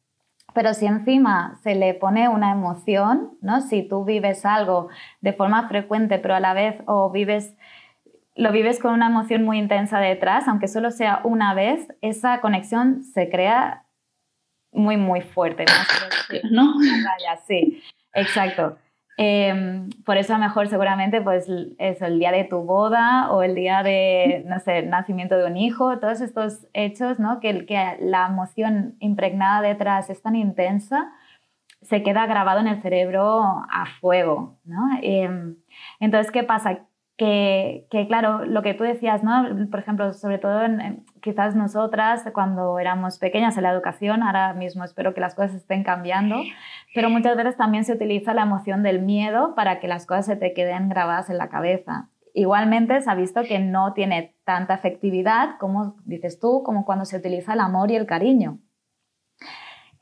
Pero 0.54 0.74
si 0.74 0.86
encima 0.86 1.60
se 1.64 1.76
le 1.76 1.94
pone 1.94 2.30
una 2.30 2.52
emoción, 2.52 3.38
¿no? 3.42 3.62
Si 3.62 3.84
tú 3.84 4.06
vives 4.06 4.46
algo 4.46 4.90
de 5.22 5.34
forma 5.34 5.68
frecuente, 5.68 6.20
pero 6.20 6.36
a 6.36 6.40
la 6.40 6.54
vez 6.54 6.82
o 6.86 7.10
vives 7.10 7.56
lo 8.36 8.52
vives 8.52 8.80
con 8.80 8.94
una 8.94 9.08
emoción 9.08 9.44
muy 9.44 9.60
intensa 9.60 10.00
detrás, 10.00 10.48
aunque 10.48 10.68
solo 10.68 10.92
sea 10.92 11.22
una 11.24 11.54
vez, 11.54 11.88
esa 12.02 12.42
conexión 12.42 13.04
se 13.04 13.30
crea 13.30 13.86
muy, 14.72 14.98
muy 14.98 15.22
fuerte. 15.22 15.66
¿No? 16.50 16.74
Sí, 17.48 17.84
exacto. 18.14 18.78
Em, 19.18 19.90
por 20.06 20.18
eso 20.18 20.34
a 20.34 20.38
lo 20.38 20.44
mejor 20.44 20.68
seguramente 20.68 21.22
pues 21.22 21.48
es 21.78 22.02
el 22.02 22.18
día 22.18 22.32
de 22.32 22.46
tu 22.46 22.64
boda 22.64 23.32
o 23.32 23.44
el 23.44 23.54
día 23.54 23.84
de, 23.84 24.44
no 24.48 24.60
sé, 24.60 24.82
nacimiento 24.84 25.38
de 25.38 25.46
un 25.46 25.56
hijo, 25.56 26.00
todos 26.00 26.20
estos 26.22 26.68
hechos, 26.74 27.20
¿no? 27.20 27.40
Que, 27.40 27.66
que 27.66 27.98
la 28.00 28.28
emoción 28.28 28.96
impregnada 29.00 29.62
detrás 29.62 30.10
es 30.10 30.22
tan 30.22 30.36
intensa, 30.36 31.12
se 31.84 32.02
queda 32.02 32.26
grabado 32.26 32.60
en 32.62 32.68
el 32.68 32.82
cerebro 32.82 33.44
a 33.70 33.86
fuego, 34.02 34.58
¿no? 34.64 34.82
Em, 35.02 35.58
entonces, 36.00 36.32
¿qué 36.32 36.44
pasa? 36.44 36.80
Que, 37.16 37.86
claro, 38.08 38.44
lo 38.44 38.64
que 38.64 38.74
tú 38.74 38.84
decías, 38.84 39.24
¿no? 39.24 39.46
Por 39.70 39.80
ejemplo, 39.80 40.14
sobre 40.14 40.40
todo 40.40 40.64
en, 40.64 41.06
quizás 41.22 41.56
nosotras 41.56 42.24
cuando 42.34 42.80
éramos 42.80 43.20
pequeñas 43.20 43.56
en 43.56 43.64
la 43.64 43.72
educación, 43.72 44.24
ahora 44.24 44.54
mismo 44.54 44.84
espero 44.84 45.14
que 45.14 45.22
las 45.22 45.36
cosas 45.36 45.54
estén 45.54 45.84
cambiando, 45.84 46.42
pero 46.96 47.10
muchas 47.10 47.38
veces 47.38 47.56
también 47.56 47.86
se 47.86 47.94
utiliza 47.94 48.34
la 48.34 48.42
emoción 48.42 48.84
del 48.84 49.02
miedo 49.02 49.54
para 49.56 49.80
que 49.80 49.88
las 49.88 50.06
cosas 50.06 50.26
se 50.26 50.36
te 50.36 50.54
queden 50.54 50.90
grabadas 50.90 51.30
en 51.30 51.38
la 51.38 51.50
cabeza. 51.50 52.10
igualmente 52.34 53.00
se 53.02 53.10
ha 53.10 53.16
visto 53.16 53.44
que 53.44 53.60
no 53.60 53.94
tiene 53.94 54.36
tanta 54.44 54.74
efectividad 54.74 55.58
como 55.60 55.96
dices 56.06 56.40
tú, 56.40 56.64
como 56.64 56.84
cuando 56.84 57.06
se 57.06 57.18
utiliza 57.18 57.54
el 57.54 57.60
amor 57.60 57.92
y 57.92 57.96
el 57.96 58.06
cariño. 58.08 58.60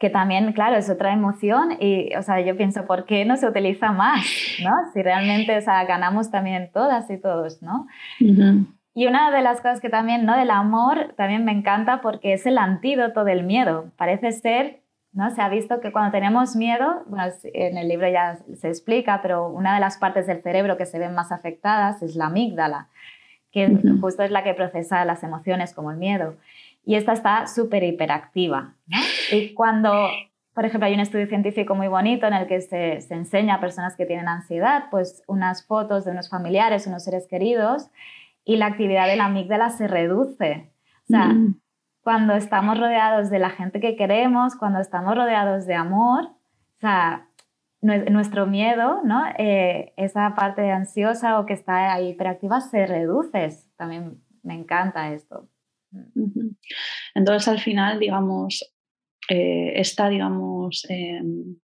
Que 0.02 0.10
también, 0.10 0.52
claro, 0.54 0.78
es 0.78 0.90
otra 0.90 1.14
emoción 1.14 1.78
y, 1.80 2.16
o 2.16 2.24
sea, 2.24 2.42
yo 2.42 2.58
pienso, 2.58 2.88
¿por 2.88 3.06
qué 3.06 3.24
no 3.24 3.38
se 3.38 3.48
utiliza 3.48 3.92
más? 3.92 4.26
¿no? 4.64 4.72
Si 4.92 5.04
realmente, 5.04 5.56
o 5.56 5.62
sea, 5.62 5.86
ganamos 5.86 6.32
también 6.32 6.72
todas 6.74 7.08
y 7.12 7.20
todos, 7.20 7.62
¿no? 7.62 7.86
Y 8.94 9.06
una 9.06 9.30
de 9.30 9.44
las 9.44 9.62
cosas 9.62 9.80
que 9.80 9.90
también, 9.90 10.26
¿no? 10.26 10.36
Del 10.36 10.50
amor, 10.50 11.14
también 11.16 11.46
me 11.46 11.52
encanta 11.52 12.02
porque 12.02 12.34
es 12.34 12.48
el 12.48 12.58
antídoto 12.58 13.24
del 13.24 13.44
miedo. 13.44 13.92
Parece 13.96 14.32
ser 14.32 14.82
¿no? 15.14 15.30
Se 15.30 15.42
ha 15.42 15.50
visto 15.50 15.82
que 15.82 15.92
cuando 15.92 16.12
tenemos 16.12 16.56
miedo, 16.56 17.04
bueno, 17.06 17.32
en 17.44 17.78
el 17.78 17.88
libro 17.88 18.10
ya 18.10 18.40
se 18.56 18.70
explica, 18.70 19.22
pero 19.22 19.50
una 19.50 19.74
de 19.74 19.82
las 19.82 19.98
partes 19.98 20.26
del 20.26 20.42
cerebro 20.42 20.78
que 20.78 20.86
se 20.86 21.00
ven 21.00 21.14
más 21.14 21.32
afectadas 21.32 22.02
es 22.02 22.16
la 22.16 22.28
amígdala, 22.28 22.88
que 23.52 23.78
justo 24.00 24.24
es 24.24 24.32
la 24.32 24.44
que 24.44 24.54
procesa 24.54 25.04
las 25.06 25.24
emociones 25.24 25.74
como 25.74 25.92
el 25.92 25.98
miedo. 25.98 26.38
Y 26.84 26.96
esta 26.96 27.14
está 27.14 27.46
súper 27.46 27.84
hiperactiva. 27.84 28.74
Y 29.32 29.54
cuando, 29.54 30.10
por 30.54 30.66
ejemplo, 30.66 30.88
hay 30.88 30.94
un 30.94 31.00
estudio 31.00 31.28
científico 31.28 31.76
muy 31.76 31.88
bonito 31.88 32.28
en 32.28 32.34
el 32.34 32.48
que 32.48 32.62
se, 32.62 33.02
se, 33.02 33.14
enseña 33.14 33.56
a 33.56 33.60
personas 33.60 33.96
que 33.96 34.06
tienen 34.06 34.28
ansiedad, 34.28 34.86
pues 34.92 35.24
unas 35.28 35.66
fotos 35.66 36.06
de 36.06 36.12
unos 36.12 36.30
familiares, 36.30 36.88
unos 36.88 37.04
seres 37.04 37.28
queridos, 37.28 37.90
y 38.44 38.58
la 38.58 38.68
actividad 38.68 39.08
de 39.08 39.16
la 39.16 39.26
amígdala 39.26 39.70
se 39.70 39.88
reduce. 39.88 40.72
O 41.04 41.08
sea, 41.08 41.28
mm 41.28 41.62
cuando 42.04 42.34
estamos 42.34 42.80
rodeados 42.80 43.30
de 43.30 43.40
la 43.40 43.52
gente 43.52 43.80
que 43.80 43.96
queremos, 43.96 44.56
cuando 44.56 44.80
estamos 44.80 45.16
rodeados 45.16 45.66
de 45.66 45.76
amor, 45.76 46.26
o 46.26 46.80
sea, 46.80 47.28
nuestro 47.82 48.46
miedo, 48.46 49.02
¿no? 49.04 49.24
Eh, 49.38 49.94
esa 49.98 50.36
parte 50.36 50.70
ansiosa 50.72 51.40
o 51.40 51.46
que 51.46 51.54
está 51.54 51.94
ahí 51.94 52.10
hiperactiva 52.10 52.62
se 52.62 52.86
reduce. 52.86 53.50
También 53.76 54.22
me 54.44 54.54
encanta 54.54 55.14
esto. 55.14 55.48
Entonces, 57.16 57.48
al 57.48 57.60
final, 57.60 58.00
digamos, 58.00 58.72
eh, 59.34 59.80
está, 59.80 60.10
digamos, 60.10 60.86
em, 60.90 61.56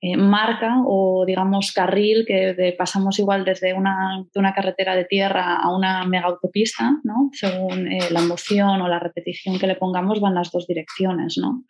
eh, 0.00 0.16
marca 0.16 0.82
o, 0.86 1.24
digamos, 1.26 1.72
carril 1.72 2.24
que 2.26 2.74
pasamos 2.78 3.18
igual 3.18 3.44
desde 3.44 3.74
una, 3.74 4.24
una, 4.34 4.54
carretera 4.54 4.96
de 4.96 5.04
tierra 5.04 5.56
a 5.56 5.76
una 5.76 6.06
mega 6.06 6.26
autopista, 6.26 7.00
¿no? 7.04 7.28
Según 7.32 7.92
eh, 7.92 8.08
la 8.10 8.20
emoción 8.20 8.80
o 8.80 8.88
la 8.88 8.98
repetición 8.98 9.58
que 9.58 9.66
le 9.66 9.76
pongamos 9.76 10.20
van 10.20 10.34
las 10.34 10.50
dos 10.52 10.66
direcciones, 10.66 11.36
¿no? 11.36 11.64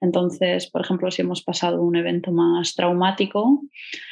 Entonces, 0.00 0.70
por 0.70 0.80
ejemplo, 0.80 1.10
si 1.10 1.20
hemos 1.20 1.42
pasado 1.42 1.82
un 1.82 1.96
evento 1.96 2.32
más 2.32 2.74
traumático, 2.74 3.60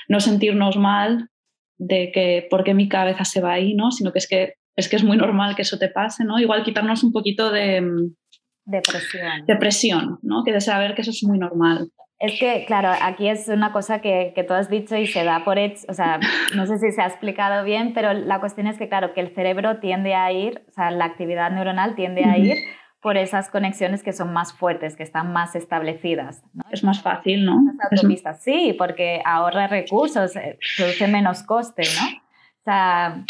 no 0.08 0.20
sentirnos 0.20 0.76
mal 0.76 1.30
de 1.78 2.12
que 2.12 2.46
por 2.50 2.62
qué 2.62 2.74
mi 2.74 2.90
cabeza 2.90 3.24
se 3.24 3.40
va 3.40 3.54
ahí, 3.54 3.74
¿no? 3.74 3.90
Sino 3.90 4.12
que 4.12 4.18
es 4.18 4.28
que 4.28 4.54
es 4.76 4.88
que 4.88 4.96
es 4.96 5.04
muy 5.04 5.16
normal 5.16 5.54
que 5.54 5.62
eso 5.62 5.78
te 5.78 5.88
pase, 5.88 6.24
¿no? 6.24 6.38
Igual 6.38 6.62
quitarnos 6.62 7.04
un 7.04 7.12
poquito 7.12 7.50
de 7.50 7.80
depresión, 8.64 9.44
depresión 9.46 10.18
¿no? 10.22 10.42
Que 10.44 10.52
de 10.52 10.60
saber 10.60 10.94
que 10.94 11.02
eso 11.02 11.10
es 11.10 11.22
muy 11.24 11.38
normal. 11.38 11.90
Es 12.20 12.38
que, 12.38 12.64
claro, 12.66 12.90
aquí 13.02 13.28
es 13.28 13.48
una 13.48 13.72
cosa 13.72 14.00
que, 14.00 14.32
que, 14.34 14.44
tú 14.44 14.54
has 14.54 14.70
dicho 14.70 14.96
y 14.96 15.06
se 15.06 15.24
da 15.24 15.44
por 15.44 15.58
hecho, 15.58 15.84
o 15.88 15.94
sea, 15.94 16.20
no 16.56 16.66
sé 16.66 16.78
si 16.78 16.90
se 16.92 17.02
ha 17.02 17.06
explicado 17.06 17.64
bien, 17.64 17.92
pero 17.92 18.12
la 18.14 18.40
cuestión 18.40 18.66
es 18.66 18.78
que, 18.78 18.88
claro, 18.88 19.12
que 19.12 19.20
el 19.20 19.34
cerebro 19.34 19.78
tiende 19.78 20.14
a 20.14 20.32
ir, 20.32 20.64
o 20.68 20.72
sea, 20.72 20.90
la 20.90 21.04
actividad 21.04 21.50
neuronal 21.50 21.94
tiende 21.96 22.24
a 22.24 22.38
ir 22.38 22.56
por 23.04 23.18
esas 23.18 23.50
conexiones 23.50 24.02
que 24.02 24.14
son 24.14 24.32
más 24.32 24.54
fuertes, 24.54 24.96
que 24.96 25.02
están 25.02 25.30
más 25.34 25.54
establecidas. 25.54 26.42
Es 26.70 26.82
más 26.82 27.02
fácil, 27.02 27.44
¿no? 27.44 27.60
Las 27.90 28.42
sí, 28.42 28.74
porque 28.78 29.20
ahorra 29.26 29.66
recursos, 29.66 30.34
eh, 30.36 30.58
produce 30.78 31.06
menos 31.06 31.42
coste, 31.42 31.82
¿no? 32.00 32.06
O 32.06 32.64
sea, 32.64 33.24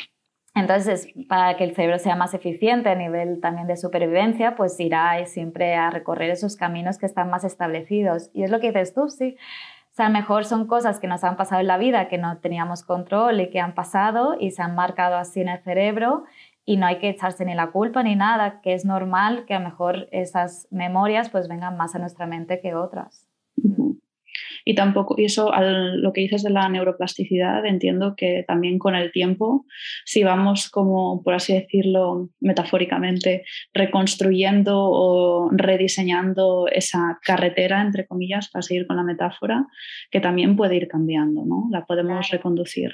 entonces, 0.55 1.09
para 1.29 1.57
que 1.57 1.64
el 1.64 1.75
cerebro 1.75 1.99
sea 1.99 2.14
más 2.14 2.33
eficiente 2.33 2.88
a 2.88 2.95
nivel 2.95 3.40
también 3.40 3.67
de 3.67 3.77
supervivencia, 3.77 4.55
pues 4.55 4.79
irá 4.79 5.25
siempre 5.27 5.75
a 5.75 5.90
recorrer 5.90 6.31
esos 6.31 6.57
caminos 6.57 6.97
que 6.99 7.07
están 7.07 7.29
más 7.29 7.43
establecidos. 7.43 8.31
Y 8.33 8.45
es 8.45 8.51
lo 8.51 8.61
que 8.61 8.69
dices 8.69 8.95
tú, 8.95 9.09
sí. 9.09 9.37
O 9.90 9.97
sea, 9.97 10.09
mejor 10.09 10.45
son 10.45 10.67
cosas 10.67 11.01
que 11.01 11.09
nos 11.09 11.25
han 11.25 11.37
pasado 11.37 11.61
en 11.61 11.67
la 11.67 11.79
vida, 11.79 12.09
que 12.09 12.19
no 12.19 12.38
teníamos 12.38 12.85
control 12.85 13.40
y 13.40 13.51
que 13.51 13.61
han 13.61 13.75
pasado 13.75 14.37
y 14.38 14.53
se 14.53 14.62
han 14.62 14.75
marcado 14.77 15.17
así 15.17 15.40
en 15.40 15.49
el 15.49 15.62
cerebro 15.62 16.25
y 16.64 16.77
no 16.77 16.87
hay 16.87 16.99
que 16.99 17.09
echarse 17.09 17.45
ni 17.45 17.55
la 17.55 17.71
culpa 17.71 18.03
ni 18.03 18.17
nada, 18.17 18.61
que 18.61 18.75
es 18.75 18.85
normal 18.85 19.45
que 19.47 19.55
a 19.55 19.59
lo 19.59 19.67
mejor 19.67 20.09
esas 20.12 20.67
memorias 20.71 21.31
pues 21.31 21.49
vengan 21.49 21.77
más 21.77 21.95
a 21.95 21.99
nuestra 21.99 22.27
mente 22.27 22.61
que 22.61 22.75
otras. 22.75 23.29
Y 24.64 24.74
tampoco, 24.74 25.14
y 25.18 25.27
eso, 25.27 25.53
al, 25.53 26.00
lo 26.00 26.12
que 26.12 26.22
dices 26.22 26.42
de 26.42 26.50
la 26.50 26.68
neuroplasticidad, 26.68 27.66
entiendo 27.66 28.14
que 28.16 28.44
también 28.46 28.79
con 28.79 28.94
el 28.94 29.12
tiempo, 29.12 29.66
si 30.05 30.24
vamos 30.24 30.70
como, 30.70 31.22
por 31.22 31.35
así 31.35 31.53
decirlo, 31.53 32.31
metafóricamente, 32.40 33.44
reconstruyendo 33.74 34.74
o 34.77 35.50
rediseñando 35.53 36.66
esa 36.72 37.18
carretera, 37.22 37.83
entre 37.83 38.07
comillas, 38.07 38.48
para 38.48 38.62
seguir 38.62 38.87
con 38.87 38.96
la 38.96 39.03
metáfora, 39.03 39.66
que 40.11 40.20
también 40.20 40.57
puede 40.57 40.77
ir 40.77 40.88
cambiando, 40.88 41.44
¿no? 41.44 41.68
La 41.70 41.85
podemos 41.85 42.31
reconducir. 42.31 42.92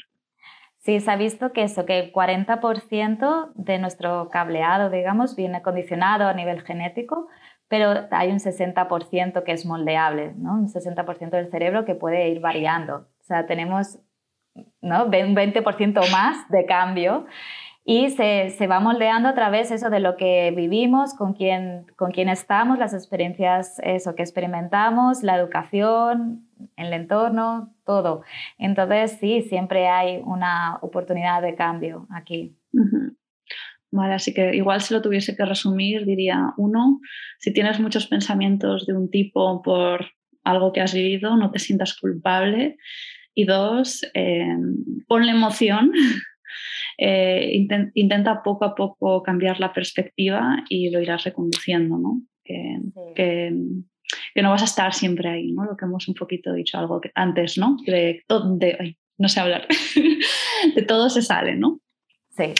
Sí, 0.82 0.98
se 0.98 1.10
ha 1.10 1.16
visto 1.16 1.52
que 1.52 1.64
eso, 1.64 1.84
que 1.84 1.98
el 1.98 2.10
40% 2.10 3.52
de 3.54 3.78
nuestro 3.78 4.30
cableado, 4.30 4.88
digamos, 4.88 5.36
viene 5.36 5.60
condicionado 5.60 6.26
a 6.26 6.32
nivel 6.32 6.62
genético, 6.62 7.28
pero 7.70 8.08
hay 8.10 8.32
un 8.32 8.40
60% 8.40 9.44
que 9.44 9.52
es 9.52 9.64
moldeable, 9.64 10.34
¿no? 10.36 10.54
un 10.54 10.66
60% 10.66 11.30
del 11.30 11.52
cerebro 11.52 11.84
que 11.84 11.94
puede 11.94 12.28
ir 12.28 12.40
variando. 12.40 13.06
O 13.20 13.22
sea, 13.22 13.46
tenemos 13.46 14.00
¿no? 14.82 15.04
un 15.04 15.12
20% 15.12 16.10
más 16.10 16.48
de 16.48 16.66
cambio 16.66 17.26
y 17.84 18.10
se, 18.10 18.50
se, 18.50 18.66
va 18.66 18.80
moldeando 18.80 19.28
a 19.28 19.34
través 19.34 19.70
eso 19.70 19.88
de 19.88 20.00
lo 20.00 20.16
que 20.16 20.52
vivimos, 20.54 21.14
con 21.14 21.32
quién, 21.32 21.86
con 21.96 22.10
quién 22.10 22.28
estamos, 22.28 22.76
las 22.76 22.92
experiencias 22.92 23.78
eso 23.84 24.16
que 24.16 24.22
experimentamos, 24.22 25.22
la 25.22 25.36
educación, 25.36 26.48
el 26.76 26.92
entorno, 26.92 27.72
todo. 27.84 28.22
Entonces, 28.58 29.12
sí, 29.20 29.42
siempre 29.42 29.86
hay 29.86 30.20
una 30.24 30.78
oportunidad 30.82 31.40
de 31.40 31.54
cambio 31.54 32.08
aquí. 32.10 32.56
Vale, 33.92 34.14
así 34.14 34.32
que 34.32 34.54
igual 34.54 34.80
si 34.80 34.94
lo 34.94 35.02
tuviese 35.02 35.36
que 35.36 35.44
resumir, 35.44 36.06
diría, 36.06 36.52
uno, 36.56 37.00
si 37.38 37.52
tienes 37.52 37.80
muchos 37.80 38.06
pensamientos 38.06 38.86
de 38.86 38.94
un 38.94 39.10
tipo 39.10 39.62
por 39.62 40.12
algo 40.44 40.72
que 40.72 40.80
has 40.80 40.94
vivido, 40.94 41.36
no 41.36 41.50
te 41.50 41.58
sientas 41.58 41.94
culpable. 41.98 42.76
Y 43.34 43.44
dos, 43.44 44.02
eh, 44.14 44.56
ponle 45.06 45.32
emoción, 45.32 45.92
eh, 46.98 47.66
intenta 47.94 48.42
poco 48.42 48.64
a 48.64 48.74
poco 48.74 49.22
cambiar 49.22 49.60
la 49.60 49.72
perspectiva 49.72 50.64
y 50.68 50.90
lo 50.90 51.00
irás 51.00 51.24
reconduciendo, 51.24 51.98
¿no? 51.98 52.22
Que, 52.44 52.78
que, 53.14 53.52
no 54.42 54.50
vas 54.50 54.62
a 54.62 54.66
estar 54.66 54.92
siempre 54.92 55.28
ahí, 55.28 55.52
¿no? 55.52 55.64
Lo 55.64 55.76
que 55.76 55.84
hemos 55.84 56.08
un 56.08 56.14
poquito 56.14 56.52
dicho 56.52 56.78
algo 56.78 57.00
antes, 57.14 57.58
¿no? 57.58 57.76
De, 57.86 58.24
de 58.28 58.96
no 59.18 59.28
sé 59.28 59.40
hablar, 59.40 59.68
de 60.74 60.82
todo 60.82 61.10
se 61.10 61.22
sale, 61.22 61.54
¿no? 61.54 61.80
Sí. 62.30 62.54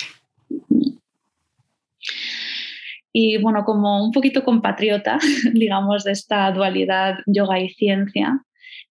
Y 3.12 3.38
bueno, 3.38 3.64
como 3.64 4.04
un 4.04 4.12
poquito 4.12 4.44
compatriota, 4.44 5.18
digamos, 5.52 6.04
de 6.04 6.12
esta 6.12 6.50
dualidad 6.52 7.18
yoga 7.26 7.58
y 7.58 7.70
ciencia, 7.70 8.44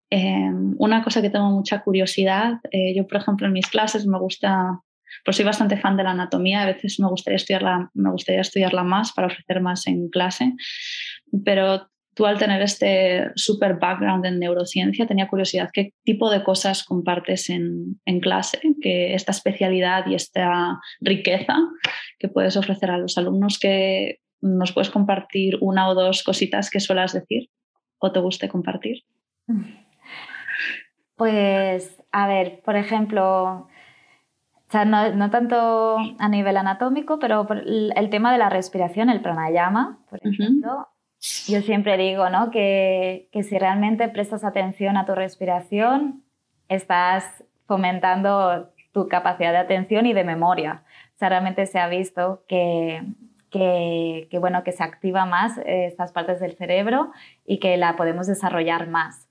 em, 0.09 0.75
una 0.77 1.03
cosa 1.03 1.21
que 1.21 1.29
tengo 1.29 1.49
mucha 1.49 1.81
curiosidad, 1.81 2.59
eh, 2.71 2.95
yo 2.95 3.07
por 3.07 3.17
ejemplo 3.17 3.47
en 3.47 3.53
mis 3.53 3.67
clases 3.67 4.05
me 4.07 4.19
gusta, 4.19 4.81
pues 5.23 5.37
soy 5.37 5.45
bastante 5.45 5.77
fan 5.77 5.95
de 5.97 6.03
la 6.03 6.11
anatomía, 6.11 6.63
a 6.63 6.65
veces 6.65 6.99
me 6.99 7.07
gustaría 7.07 7.37
estudiarla, 7.37 7.91
me 7.93 8.11
gustaría 8.11 8.41
estudiarla 8.41 8.83
más 8.83 9.13
para 9.13 9.27
ofrecer 9.27 9.61
más 9.61 9.87
en 9.87 10.09
clase, 10.09 10.53
pero 11.45 11.87
tú 12.19 12.25
al 12.25 12.37
tener 12.37 12.61
este 12.61 13.31
super 13.35 13.79
background 13.79 14.25
en 14.25 14.39
neurociencia, 14.39 15.07
tenía 15.07 15.29
curiosidad, 15.29 15.69
¿qué 15.71 15.93
tipo 16.03 16.29
de 16.29 16.43
cosas 16.43 16.83
compartes 16.83 17.49
en, 17.49 18.01
en, 18.05 18.19
clase? 18.19 18.59
Que 18.81 19.13
esta 19.13 19.31
especialidad 19.31 20.05
y 20.05 20.15
esta 20.15 20.81
riqueza 20.99 21.55
que 22.19 22.27
puedes 22.27 22.57
ofrecer 22.57 22.91
a 22.91 22.97
los 22.97 23.17
alumnos, 23.17 23.57
que 23.57 24.19
nos 24.41 24.73
puedes 24.73 24.89
compartir 24.89 25.59
una 25.61 25.87
o 25.87 25.95
dos 25.95 26.21
cositas 26.21 26.69
que 26.69 26.81
suelas 26.81 27.13
decir 27.13 27.49
o 27.99 28.11
te 28.11 28.19
guste 28.19 28.49
compartir. 28.49 28.97
Pues, 31.15 32.03
a 32.11 32.27
ver, 32.27 32.59
por 32.65 32.75
ejemplo, 32.75 33.69
no, 34.73 35.15
no, 35.15 35.29
tanto 35.29 35.95
a 36.19 36.27
nivel 36.27 36.57
anatómico, 36.57 37.17
pero 37.17 37.47
el 37.49 38.09
tema 38.09 38.33
de 38.33 38.39
la 38.39 38.49
respiración, 38.49 39.09
el 39.09 39.21
pranayama, 39.21 39.99
por 40.09 40.19
ejemplo, 40.21 40.89
yo 41.19 41.61
siempre 41.61 41.97
digo 41.97 42.29
¿no? 42.29 42.49
que, 42.49 43.27
que, 43.31 43.43
si 43.43 43.57
realmente 43.57 44.07
prestas 44.07 44.43
atención 44.43 44.97
a 44.97 45.05
tu 45.05 45.15
respiración, 45.15 46.23
estás 46.69 47.43
fomentando 47.65 48.71
tu 48.93 49.07
capacidad 49.07 49.51
de 49.51 49.57
atención 49.57 50.05
y 50.05 50.13
de 50.13 50.23
memoria. 50.23 50.83
O 51.15 51.17
sea, 51.19 51.29
realmente 51.29 51.65
se 51.65 51.79
ha 51.79 51.87
visto 51.87 52.43
que, 52.47 53.03
que, 53.51 54.27
que, 54.31 54.39
bueno, 54.39 54.63
que 54.63 54.71
se 54.71 54.83
activa 54.83 55.25
más 55.25 55.59
estas 55.65 56.11
partes 56.11 56.39
del 56.39 56.55
cerebro 56.55 57.11
y 57.45 57.59
que 57.59 57.75
la 57.77 57.95
podemos 57.97 58.27
desarrollar 58.27 58.87
más. 58.87 59.27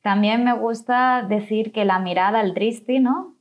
También 0.00 0.44
me 0.44 0.54
gusta 0.54 1.22
decir 1.28 1.72
que 1.72 1.84
la 1.84 1.98
mirada, 1.98 2.40
el 2.40 2.54
dristi, 2.54 3.00
¿no? 3.00 3.36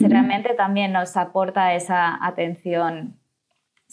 realmente 0.00 0.54
también 0.54 0.92
nos 0.92 1.16
aporta 1.16 1.74
esa 1.74 2.24
atención. 2.24 3.18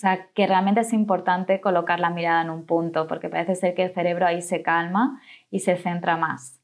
O 0.02 0.08
sea, 0.08 0.30
que 0.34 0.48
realmente 0.48 0.82
es 0.82 0.94
importante 0.94 1.62
colocar 1.62 2.00
la 2.00 2.10
mirada 2.10 2.42
en 2.42 2.50
un 2.50 2.66
punto, 2.66 3.06
porque 3.06 3.30
parece 3.30 3.54
ser 3.54 3.76
que 3.76 3.84
el 3.84 3.94
cerebro 3.94 4.26
ahí 4.26 4.42
se 4.42 4.64
calma 4.64 5.22
y 5.52 5.60
se 5.60 5.78
centra 5.78 6.18
más. 6.18 6.60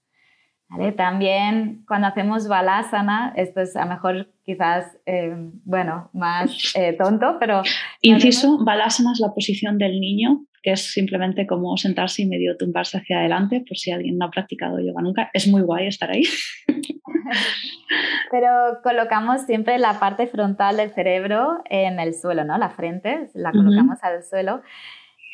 También 0.96 1.84
cuando 1.88 2.08
hacemos 2.08 2.48
balasana, 2.48 3.34
esto 3.36 3.62
es 3.62 3.76
a 3.76 3.84
lo 3.84 3.92
mejor 3.92 4.34
quizás, 4.44 4.98
eh, 5.06 5.36
bueno, 5.66 6.10
más 6.14 6.74
eh, 6.76 6.94
tonto, 6.94 7.38
pero... 7.40 7.62
Inciso, 8.02 8.58
balasana 8.66 9.12
es 9.12 9.20
la 9.20 9.32
posición 9.32 9.78
del 9.78 10.00
niño, 10.00 10.44
que 10.68 10.74
es 10.74 10.92
simplemente 10.92 11.48
como 11.48 11.78
sentarse 11.78 12.24
y 12.24 12.26
medio 12.26 12.58
tumbarse 12.58 12.98
hacia 12.98 13.20
adelante, 13.20 13.64
por 13.66 13.78
si 13.78 13.92
alguien 13.92 14.18
no 14.18 14.26
ha 14.26 14.32
practicado 14.32 14.82
yoga 14.82 15.02
nunca. 15.02 15.30
Es 15.34 15.48
muy 15.48 15.62
guay 15.62 15.88
estar 15.88 16.12
ahí. 16.12 16.24
pero 18.32 18.50
colocamos 18.84 19.44
siempre 19.44 19.80
la 19.80 19.98
parte 19.98 20.28
frontal 20.28 20.76
del 20.76 20.90
cerebro 20.90 21.62
en 21.70 22.02
el 22.02 22.14
suelo, 22.14 22.44
¿no? 22.44 22.58
La 22.58 22.70
frente, 22.72 23.30
la 23.34 23.54
colocamos 23.54 24.04
al 24.04 24.24
suelo. 24.24 24.62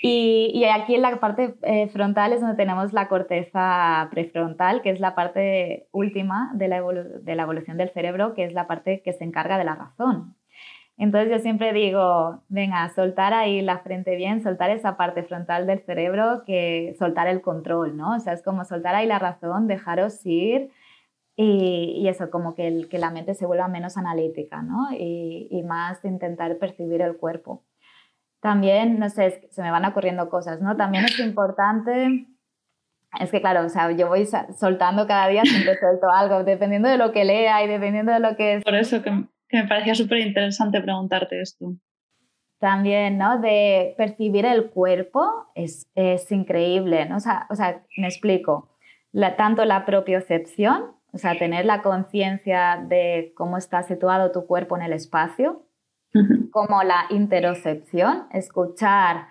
Y, 0.03 0.65
aquí 0.65 0.93
en 0.93 1.01
la 1.01 1.19
parte 1.19 1.55
eh, 1.63 1.87
frontal 1.87 2.33
es 2.33 2.41
donde 2.41 2.55
tenemos 2.55 2.93
la 2.93 3.07
corteza 3.07 4.09
prefrontal, 4.11 4.83
que 4.83 4.91
es 4.91 4.99
la 4.99 5.15
parte 5.15 5.87
última 5.91 6.51
de 6.53 6.67
la, 6.67 6.79
de 6.83 7.35
la 7.35 7.41
evolución 7.41 7.77
del 7.77 7.89
cerebro, 7.89 8.35
que 8.35 8.43
es 8.43 8.53
la 8.53 8.67
parte 8.67 9.01
que 9.03 9.13
se 9.13 9.23
encarga 9.23 9.57
de 9.57 9.63
la 9.63 9.73
razón. 9.73 10.35
Entonces 10.97 11.31
yo 11.31 11.39
siempre 11.39 11.73
digo, 11.73 12.43
venga, 12.49 12.87
soltar 12.93 13.33
ahí 13.33 13.61
la 13.61 13.79
frente 13.79 14.15
bien, 14.15 14.43
soltar 14.43 14.69
esa 14.69 14.95
parte 14.95 15.23
frontal 15.23 15.65
del 15.65 15.79
cerebro, 15.79 16.43
que 16.45 16.95
soltar 16.99 17.27
el 17.27 17.41
control, 17.41 17.97
¿no? 17.97 18.15
O 18.15 18.19
sea, 18.19 18.33
es 18.33 18.43
como 18.43 18.63
soltar 18.63 18.93
ahí 18.93 19.07
la 19.07 19.19
razón, 19.19 19.67
dejaros 19.67 20.23
ir 20.25 20.69
y, 21.35 21.95
y 21.97 22.07
eso, 22.09 22.29
como 22.29 22.53
que, 22.53 22.67
el, 22.67 22.89
que, 22.89 22.99
la 22.99 23.09
mente 23.09 23.33
se 23.33 23.47
vuelva 23.47 23.67
menos 23.67 23.97
analítica, 23.97 24.61
¿no? 24.61 24.91
Y, 24.91 25.47
y 25.49 25.63
más 25.63 26.05
intentar 26.05 26.57
percibir 26.59 27.01
el 27.01 27.17
cuerpo. 27.17 27.63
También, 28.39 28.99
no 28.99 29.09
sé, 29.09 29.47
se 29.49 29.61
me 29.63 29.71
van 29.71 29.85
ocurriendo 29.85 30.29
cosas, 30.29 30.61
¿no? 30.61 30.77
También 30.77 31.05
es 31.05 31.17
importante, 31.19 32.27
es 33.19 33.31
que 33.31 33.41
claro, 33.41 33.65
o 33.65 33.69
sea, 33.69 33.89
yo 33.91 34.09
voy 34.09 34.27
soltando 34.57 35.07
cada 35.07 35.27
día, 35.27 35.43
siempre 35.43 35.77
suelto 35.79 36.09
algo, 36.11 36.43
dependiendo 36.43 36.87
de 36.87 36.97
lo 36.97 37.11
que 37.11 37.25
lea 37.25 37.63
y 37.63 37.67
dependiendo 37.67 38.11
de 38.11 38.19
lo 38.19 38.35
que... 38.35 38.61
Por 38.63 38.75
eso 38.75 39.01
que, 39.01 39.25
me 39.57 39.67
parecía 39.67 39.95
súper 39.95 40.19
interesante 40.19 40.81
preguntarte 40.81 41.41
esto. 41.41 41.73
También, 42.59 43.17
¿no? 43.17 43.39
De 43.39 43.93
percibir 43.97 44.45
el 44.45 44.69
cuerpo 44.69 45.47
es, 45.53 45.89
es 45.95 46.31
increíble, 46.31 47.05
¿no? 47.07 47.17
O 47.17 47.19
sea, 47.19 47.45
o 47.49 47.55
sea 47.55 47.83
me 47.97 48.07
explico, 48.07 48.69
la, 49.11 49.35
tanto 49.35 49.65
la 49.65 49.85
propiocepción, 49.85 50.93
o 51.11 51.17
sea, 51.17 51.37
tener 51.37 51.65
la 51.65 51.81
conciencia 51.81 52.83
de 52.87 53.33
cómo 53.35 53.57
está 53.57 53.83
situado 53.83 54.31
tu 54.31 54.47
cuerpo 54.47 54.75
en 54.75 54.83
el 54.83 54.93
espacio, 54.93 55.67
como 56.51 56.83
la 56.83 57.05
interocepción, 57.09 58.27
escuchar, 58.31 59.27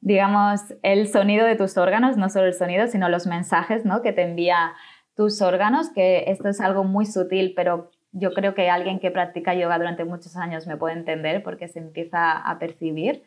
digamos, 0.00 0.60
el 0.82 1.08
sonido 1.08 1.46
de 1.46 1.56
tus 1.56 1.76
órganos, 1.78 2.16
no 2.16 2.28
solo 2.28 2.46
el 2.46 2.54
sonido, 2.54 2.86
sino 2.86 3.08
los 3.08 3.26
mensajes 3.26 3.84
¿no? 3.84 4.02
que 4.02 4.12
te 4.12 4.22
envía 4.22 4.72
tus 5.14 5.42
órganos, 5.42 5.90
que 5.90 6.24
esto 6.28 6.48
es 6.48 6.60
algo 6.60 6.84
muy 6.84 7.06
sutil, 7.06 7.54
pero 7.56 7.90
yo 8.18 8.32
creo 8.32 8.54
que 8.54 8.70
alguien 8.70 9.00
que 9.00 9.10
practica 9.10 9.54
yoga 9.54 9.78
durante 9.78 10.04
muchos 10.04 10.36
años 10.36 10.66
me 10.66 10.76
puede 10.76 10.94
entender 10.94 11.42
porque 11.42 11.68
se 11.68 11.78
empieza 11.78 12.38
a 12.38 12.58
percibir. 12.58 13.24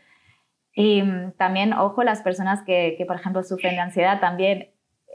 Y 0.73 1.01
mm, 1.03 1.33
también, 1.37 1.73
ojo, 1.73 2.03
las 2.03 2.21
personas 2.21 2.63
que, 2.63 2.95
que 2.97 3.05
por 3.05 3.15
ejemplo, 3.17 3.43
sufren 3.43 3.75
de 3.75 3.81
ansiedad, 3.81 4.19
también 4.19 4.69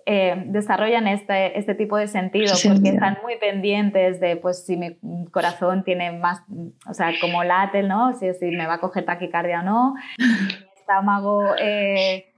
eh, 0.09 0.41
desarrollan 0.47 1.09
este, 1.09 1.59
este 1.59 1.75
tipo 1.75 1.97
de 1.97 2.07
sentido 2.07 2.55
porque 2.65 2.91
están 2.91 3.19
muy 3.25 3.39
pendientes 3.39 4.21
de 4.21 4.37
pues 4.37 4.65
si 4.65 4.77
mi 4.77 4.97
corazón 5.33 5.83
tiene 5.83 6.13
más, 6.13 6.43
o 6.89 6.95
sea, 6.95 7.11
como 7.21 7.43
late, 7.43 7.83
¿no? 7.83 8.13
Si, 8.13 8.33
si 8.35 8.47
me 8.53 8.69
va 8.69 8.75
a 8.75 8.79
coger 8.79 9.05
taquicardia 9.05 9.63
o 9.63 9.65
no, 9.65 9.95
mi 10.19 10.69
estómago, 10.79 11.43
eh, 11.59 12.33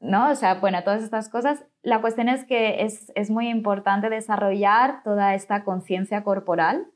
¿no? 0.00 0.30
O 0.30 0.34
sea, 0.34 0.54
bueno, 0.54 0.82
todas 0.84 1.02
estas 1.02 1.28
cosas. 1.28 1.62
La 1.82 2.00
cuestión 2.00 2.28
es 2.28 2.44
que 2.44 2.82
es, 2.84 3.12
es 3.14 3.30
muy 3.30 3.48
importante 3.48 4.08
desarrollar 4.08 5.02
toda 5.02 5.34
esta 5.34 5.64
conciencia 5.64 6.22
corporal 6.22 6.86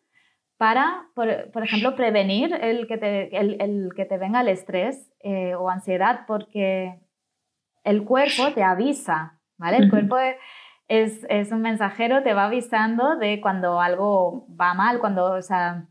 para, 0.56 1.08
por, 1.14 1.50
por, 1.50 1.64
ejemplo, 1.64 1.96
prevenir 1.96 2.54
el 2.54 2.86
que 2.86 2.96
te, 2.96 3.36
el, 3.36 3.60
el 3.60 3.90
que 3.94 4.04
te 4.04 4.16
venga 4.16 4.40
el 4.40 4.48
estrés 4.48 5.12
eh, 5.20 5.54
o 5.54 5.68
ansiedad, 5.68 6.20
porque 6.26 7.00
el 7.84 8.04
cuerpo 8.04 8.52
te 8.54 8.62
avisa 8.62 9.36
el 9.64 9.90
cuerpo 9.90 10.16
es, 10.88 11.26
es, 11.28 11.52
un 11.52 11.62
mensajero, 11.62 12.22
te 12.22 12.34
va 12.34 12.44
avisando 12.44 13.16
de 13.16 13.40
cuando 13.40 13.80
algo 13.80 14.46
va 14.60 14.74
mal, 14.74 15.00
cuando, 15.00 15.32
o 15.32 15.42
sea, 15.42 15.86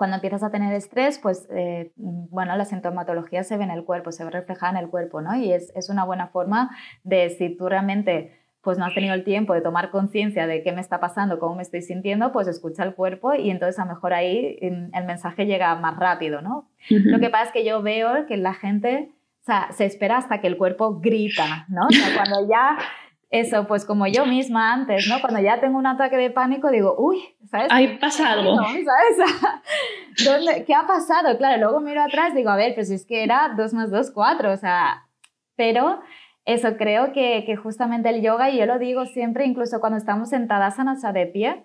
cuando 0.00 0.16
empiezas 0.16 0.42
a 0.42 0.50
tener 0.50 0.72
estrés, 0.72 1.18
pues, 1.18 1.46
eh, 1.54 1.92
bueno, 1.96 2.56
la 2.56 2.64
sintomatología 2.64 3.44
se 3.44 3.58
ve 3.58 3.64
en 3.64 3.70
el 3.70 3.84
cuerpo, 3.84 4.12
se 4.12 4.24
ve 4.24 4.30
reflejada 4.30 4.72
en 4.72 4.78
el 4.78 4.88
cuerpo, 4.88 5.20
¿no? 5.20 5.36
Y 5.36 5.52
es, 5.52 5.70
es 5.76 5.90
una 5.90 6.04
buena 6.04 6.28
forma 6.28 6.70
de 7.04 7.28
si 7.28 7.54
tú 7.54 7.68
realmente 7.68 8.34
pues 8.62 8.78
no 8.78 8.86
has 8.86 8.94
tenido 8.94 9.12
el 9.12 9.24
tiempo 9.24 9.52
de 9.52 9.60
tomar 9.60 9.90
conciencia 9.90 10.46
de 10.46 10.62
qué 10.62 10.72
me 10.72 10.80
está 10.80 11.00
pasando, 11.00 11.38
cómo 11.38 11.56
me 11.56 11.62
estoy 11.62 11.82
sintiendo, 11.82 12.32
pues 12.32 12.48
escucha 12.48 12.82
el 12.82 12.94
cuerpo 12.94 13.34
y 13.34 13.50
entonces 13.50 13.78
a 13.78 13.84
lo 13.84 13.92
mejor 13.92 14.14
ahí 14.14 14.56
el 14.62 15.04
mensaje 15.04 15.44
llega 15.44 15.74
más 15.74 15.98
rápido, 15.98 16.40
¿no? 16.40 16.70
Lo 16.88 17.20
que 17.20 17.28
pasa 17.28 17.44
es 17.44 17.52
que 17.52 17.66
yo 17.66 17.82
veo 17.82 18.24
que 18.26 18.38
la 18.38 18.54
gente, 18.54 19.10
o 19.42 19.44
sea, 19.44 19.70
se 19.72 19.84
espera 19.84 20.16
hasta 20.16 20.40
que 20.40 20.46
el 20.46 20.56
cuerpo 20.56 20.98
grita, 20.98 21.66
¿no? 21.68 21.82
O 21.82 21.90
sea, 21.90 22.14
cuando 22.14 22.48
ya 22.48 22.78
eso, 23.30 23.68
pues 23.68 23.84
como 23.84 24.08
yo 24.08 24.26
misma 24.26 24.72
antes, 24.72 25.06
¿no? 25.08 25.20
Cuando 25.20 25.40
ya 25.40 25.60
tengo 25.60 25.78
un 25.78 25.86
ataque 25.86 26.16
de 26.16 26.30
pánico, 26.30 26.68
digo, 26.70 26.96
uy, 26.98 27.22
¿sabes? 27.48 27.68
Ahí 27.70 27.96
pasa 27.98 28.32
algo. 28.32 28.56
¿Sabes? 28.56 28.84
¿Qué 30.66 30.74
ha 30.74 30.86
pasado? 30.86 31.38
Claro, 31.38 31.60
luego 31.60 31.80
miro 31.80 32.02
atrás, 32.02 32.34
digo, 32.34 32.50
a 32.50 32.56
ver, 32.56 32.74
pues 32.74 32.90
es 32.90 33.06
que 33.06 33.22
era 33.22 33.54
2 33.56 33.72
más 33.72 33.90
2, 33.92 34.10
4, 34.10 34.52
o 34.52 34.56
sea, 34.56 35.06
pero 35.54 36.00
eso 36.44 36.76
creo 36.76 37.12
que, 37.12 37.44
que, 37.46 37.54
justamente 37.54 38.08
el 38.08 38.20
yoga, 38.20 38.50
y 38.50 38.58
yo 38.58 38.66
lo 38.66 38.80
digo 38.80 39.06
siempre, 39.06 39.46
incluso 39.46 39.78
cuando 39.78 39.98
estamos 39.98 40.30
sentadas 40.30 40.80
a 40.80 40.92
o 40.92 41.12
de 41.12 41.26
pie, 41.26 41.64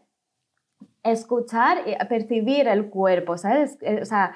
escuchar 1.06 1.84
y 1.88 1.95
percibir 2.06 2.67
el 2.67 2.89
cuerpo, 2.89 3.38
¿sabes? 3.38 3.78
Eh, 3.82 3.99
o 4.01 4.06
sea, 4.06 4.36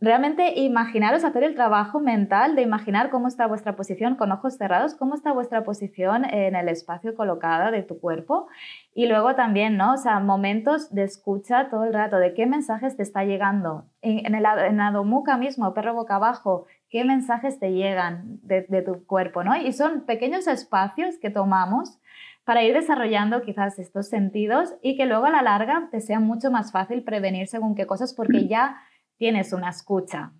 realmente 0.00 0.58
imaginaros 0.58 1.24
hacer 1.24 1.44
el 1.44 1.54
trabajo 1.54 2.00
mental 2.00 2.56
de 2.56 2.62
imaginar 2.62 3.10
cómo 3.10 3.28
está 3.28 3.46
vuestra 3.46 3.76
posición 3.76 4.16
con 4.16 4.32
ojos 4.32 4.56
cerrados, 4.56 4.94
cómo 4.94 5.14
está 5.14 5.32
vuestra 5.32 5.62
posición 5.62 6.24
en 6.24 6.56
el 6.56 6.68
espacio 6.68 7.14
colocada 7.14 7.70
de 7.70 7.82
tu 7.82 8.00
cuerpo 8.00 8.48
y 8.94 9.06
luego 9.06 9.34
también, 9.34 9.76
¿no? 9.76 9.94
O 9.94 9.96
sea, 9.98 10.18
momentos 10.18 10.94
de 10.94 11.04
escucha 11.04 11.68
todo 11.68 11.84
el 11.84 11.92
rato, 11.92 12.16
de 12.16 12.32
qué 12.32 12.46
mensajes 12.46 12.96
te 12.96 13.02
está 13.02 13.24
llegando. 13.24 13.84
En, 14.00 14.34
el 14.34 14.44
en 14.44 14.80
Adomuka 14.80 15.36
mismo, 15.36 15.74
perro 15.74 15.92
boca 15.92 16.16
abajo, 16.16 16.66
qué 16.88 17.04
mensajes 17.04 17.60
te 17.60 17.72
llegan 17.72 18.40
de, 18.42 18.62
de 18.68 18.80
tu 18.80 19.04
cuerpo, 19.04 19.44
¿no? 19.44 19.54
Y 19.54 19.72
son 19.74 20.06
pequeños 20.06 20.46
espacios 20.46 21.18
que 21.18 21.28
tomamos 21.28 21.98
para 22.44 22.64
ir 22.64 22.72
desarrollando 22.72 23.42
quizás 23.42 23.78
estos 23.78 24.08
sentidos 24.08 24.74
y 24.82 24.96
que 24.96 25.04
luego 25.04 25.26
a 25.26 25.30
la 25.30 25.42
larga 25.42 25.88
te 25.90 26.00
sea 26.00 26.20
mucho 26.20 26.50
más 26.50 26.72
fácil 26.72 27.04
prevenir 27.04 27.48
según 27.48 27.74
qué 27.74 27.86
cosas 27.86 28.14
porque 28.14 28.48
ya 28.48 28.80
tienes 29.20 29.52
una 29.52 29.68
escucha. 29.68 30.32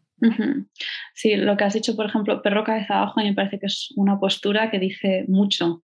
Sí, 1.15 1.37
lo 1.37 1.57
que 1.57 1.65
has 1.65 1.75
dicho, 1.75 1.97
por 1.97 2.07
ejemplo, 2.07 2.43
perro 2.43 2.65
cabeza 2.65 2.97
abajo, 2.97 3.21
a 3.21 3.23
mí 3.23 3.31
me 3.31 3.35
parece 3.35 3.59
que 3.59 3.67
es 3.67 3.93
una 3.97 4.19
postura 4.19 4.71
que 4.71 4.79
dice 4.79 5.25
mucho. 5.29 5.83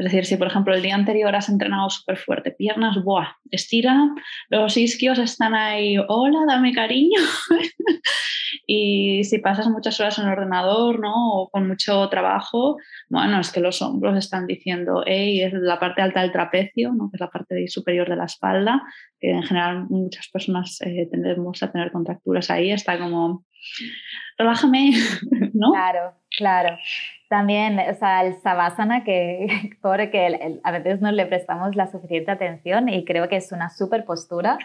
Es 0.00 0.04
decir, 0.04 0.24
si 0.24 0.36
por 0.38 0.46
ejemplo 0.46 0.74
el 0.74 0.80
día 0.80 0.94
anterior 0.94 1.36
has 1.36 1.50
entrenado 1.50 1.90
súper 1.90 2.16
fuerte, 2.16 2.52
piernas, 2.52 2.96
¡buah! 3.04 3.34
Estira, 3.50 4.08
los 4.48 4.74
isquios 4.78 5.18
están 5.18 5.54
ahí, 5.54 5.96
hola, 6.08 6.38
dame 6.48 6.72
cariño. 6.72 7.20
y 8.66 9.24
si 9.24 9.38
pasas 9.40 9.68
muchas 9.68 10.00
horas 10.00 10.18
en 10.18 10.24
el 10.24 10.32
ordenador, 10.32 11.00
¿no? 11.00 11.12
O 11.34 11.50
con 11.50 11.68
mucho 11.68 12.08
trabajo, 12.08 12.78
bueno, 13.10 13.40
es 13.40 13.52
que 13.52 13.60
los 13.60 13.82
hombros 13.82 14.16
están 14.16 14.46
diciendo, 14.46 15.04
hey, 15.06 15.42
es 15.42 15.52
la 15.52 15.78
parte 15.78 16.00
alta 16.00 16.22
del 16.22 16.32
trapecio, 16.32 16.94
¿no? 16.94 17.10
Que 17.10 17.16
es 17.16 17.20
la 17.20 17.28
parte 17.28 17.68
superior 17.68 18.08
de 18.08 18.16
la 18.16 18.24
espalda, 18.24 18.82
que 19.18 19.32
en 19.32 19.42
general 19.42 19.84
muchas 19.90 20.28
personas 20.28 20.80
eh, 20.80 21.08
tendemos 21.10 21.62
a 21.62 21.70
tener 21.70 21.92
contracturas 21.92 22.50
ahí, 22.50 22.70
está 22.70 22.98
como, 22.98 23.44
relájame, 24.38 24.92
¿no? 25.52 25.72
Claro, 25.72 26.14
claro. 26.36 26.76
También, 27.28 27.78
o 27.78 27.94
sea, 27.94 28.24
el 28.24 28.40
savasana, 28.42 29.04
que 29.04 29.46
pobre 29.82 30.10
que 30.10 30.60
a 30.62 30.72
veces 30.72 31.00
no 31.00 31.12
le 31.12 31.26
prestamos 31.26 31.76
la 31.76 31.86
suficiente 31.86 32.30
atención 32.30 32.88
y 32.88 33.04
creo 33.04 33.28
que 33.28 33.36
es 33.36 33.52
una 33.52 33.70
súper 33.70 34.04
postura 34.04 34.58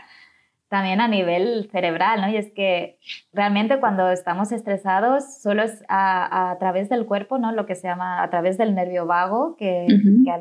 también 0.67 0.99
a 0.99 1.07
nivel 1.07 1.69
cerebral, 1.71 2.21
¿no? 2.21 2.29
Y 2.29 2.37
es 2.37 2.51
que 2.51 2.97
realmente 3.31 3.79
cuando 3.79 4.09
estamos 4.09 4.51
estresados, 4.51 5.41
solo 5.41 5.63
es 5.63 5.83
a, 5.87 6.55
través 6.59 6.89
del 6.89 7.05
cuerpo, 7.05 7.37
¿no? 7.37 7.51
Lo 7.51 7.65
que 7.65 7.75
se 7.75 7.87
llama 7.87 8.23
a 8.23 8.29
través 8.29 8.57
del 8.57 8.73
nervio 8.73 9.05
vago, 9.05 9.55
que, 9.57 9.85
que 9.87 10.31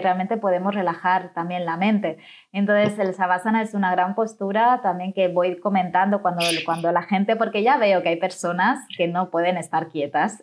realmente 0.00 0.36
podemos 0.36 0.74
relajar 0.74 1.32
también 1.34 1.64
la 1.64 1.76
mente. 1.76 2.18
Entonces, 2.52 2.98
el 2.98 3.14
Savasana 3.14 3.62
es 3.62 3.74
una 3.74 3.90
gran 3.92 4.14
postura 4.14 4.80
también 4.82 5.12
que 5.12 5.28
voy 5.28 5.58
comentando 5.58 6.22
cuando, 6.22 6.42
cuando 6.64 6.92
la 6.92 7.02
gente, 7.02 7.36
porque 7.36 7.62
ya 7.62 7.76
veo 7.76 8.02
que 8.02 8.10
hay 8.10 8.16
personas 8.16 8.86
que 8.96 9.08
no 9.08 9.30
pueden 9.30 9.56
estar 9.56 9.88
quietas, 9.88 10.42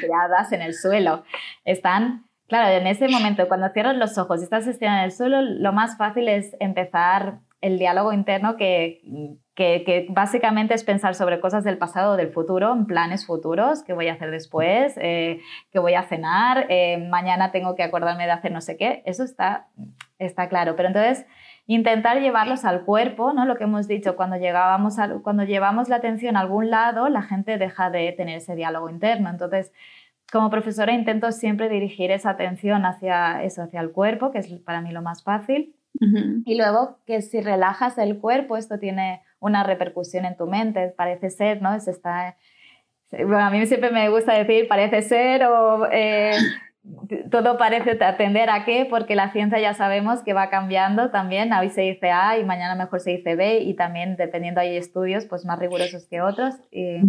tiradas 0.00 0.52
en 0.52 0.62
el 0.62 0.74
suelo. 0.74 1.24
Están, 1.64 2.26
claro, 2.48 2.68
en 2.70 2.86
ese 2.86 3.08
momento, 3.08 3.48
cuando 3.48 3.68
cierras 3.70 3.96
los 3.96 4.18
ojos 4.18 4.40
y 4.40 4.44
estás 4.44 4.66
estirando 4.66 4.98
en 4.98 5.04
el 5.04 5.12
suelo, 5.12 5.42
lo 5.42 5.72
más 5.72 5.96
fácil 5.96 6.28
es 6.28 6.56
empezar 6.60 7.40
el 7.60 7.78
diálogo 7.78 8.12
interno 8.12 8.56
que, 8.56 9.00
que, 9.60 10.06
básicamente 10.08 10.72
es 10.72 10.84
pensar 10.84 11.14
sobre 11.14 11.38
cosas 11.38 11.64
del 11.64 11.76
pasado 11.76 12.14
o 12.14 12.16
del 12.16 12.28
futuro, 12.28 12.72
en 12.72 12.86
planes 12.86 13.26
futuros, 13.26 13.82
qué 13.82 13.92
voy 13.92 14.08
a 14.08 14.14
hacer 14.14 14.30
después, 14.30 14.94
eh, 14.96 15.40
qué 15.70 15.78
voy 15.78 15.94
a 15.94 16.02
cenar, 16.02 16.66
eh, 16.70 16.96
mañana 17.10 17.52
tengo 17.52 17.74
que 17.74 17.82
acordarme 17.82 18.24
de 18.24 18.32
hacer 18.32 18.52
no 18.52 18.62
sé 18.62 18.78
qué, 18.78 19.02
eso 19.04 19.22
está, 19.22 19.66
está 20.18 20.48
claro. 20.48 20.76
Pero 20.76 20.88
entonces, 20.88 21.26
intentar 21.66 22.20
llevarlos 22.20 22.64
al 22.64 22.84
cuerpo, 22.84 23.34
¿no? 23.34 23.44
lo 23.44 23.56
que 23.56 23.64
hemos 23.64 23.86
dicho, 23.86 24.16
cuando, 24.16 24.36
llegábamos 24.36 24.96
cuando 25.22 25.44
llevamos 25.44 25.90
la 25.90 25.96
atención 25.96 26.36
a 26.36 26.40
algún 26.40 26.70
lado, 26.70 27.10
la 27.10 27.22
gente 27.22 27.58
deja 27.58 27.90
de 27.90 28.12
tener 28.12 28.38
ese 28.38 28.54
diálogo 28.54 28.88
interno. 28.88 29.28
Entonces, 29.28 29.72
como 30.32 30.48
profesora 30.48 30.92
intento 30.92 31.32
siempre 31.32 31.68
dirigir 31.68 32.12
esa 32.12 32.30
atención 32.30 32.86
hacia 32.86 33.42
eso, 33.42 33.62
hacia 33.62 33.80
el 33.80 33.90
cuerpo, 33.90 34.30
que 34.30 34.38
es 34.38 34.48
para 34.60 34.80
mí 34.80 34.90
lo 34.90 35.02
más 35.02 35.22
fácil. 35.22 35.74
Y 36.46 36.54
luego 36.56 36.98
que 37.04 37.20
si 37.20 37.40
relajas 37.40 37.98
el 37.98 38.18
cuerpo, 38.20 38.56
esto 38.56 38.78
tiene 38.78 39.22
una 39.40 39.64
repercusión 39.64 40.24
en 40.24 40.36
tu 40.36 40.46
mente, 40.46 40.94
parece 40.96 41.30
ser, 41.30 41.60
¿no? 41.60 41.74
Es 41.74 41.88
está, 41.88 42.36
bueno, 43.10 43.38
a 43.38 43.50
mí 43.50 43.66
siempre 43.66 43.90
me 43.90 44.08
gusta 44.08 44.34
decir 44.34 44.68
parece 44.68 45.02
ser 45.02 45.44
o 45.44 45.88
eh, 45.90 46.36
todo 47.30 47.58
parece 47.58 48.02
atender 48.02 48.48
a 48.50 48.64
qué, 48.64 48.86
porque 48.88 49.14
la 49.14 49.32
ciencia 49.32 49.58
ya 49.58 49.74
sabemos 49.74 50.22
que 50.22 50.32
va 50.32 50.48
cambiando 50.48 51.10
también, 51.10 51.52
hoy 51.52 51.70
se 51.70 51.82
dice 51.82 52.10
A 52.10 52.38
y 52.38 52.44
mañana 52.44 52.74
mejor 52.74 53.00
se 53.00 53.10
dice 53.10 53.34
B 53.34 53.60
y 53.60 53.74
también 53.74 54.16
dependiendo 54.16 54.60
hay 54.60 54.76
estudios 54.76 55.26
pues 55.26 55.44
más 55.44 55.58
rigurosos 55.58 56.06
que 56.06 56.20
otros 56.20 56.54
y, 56.70 57.00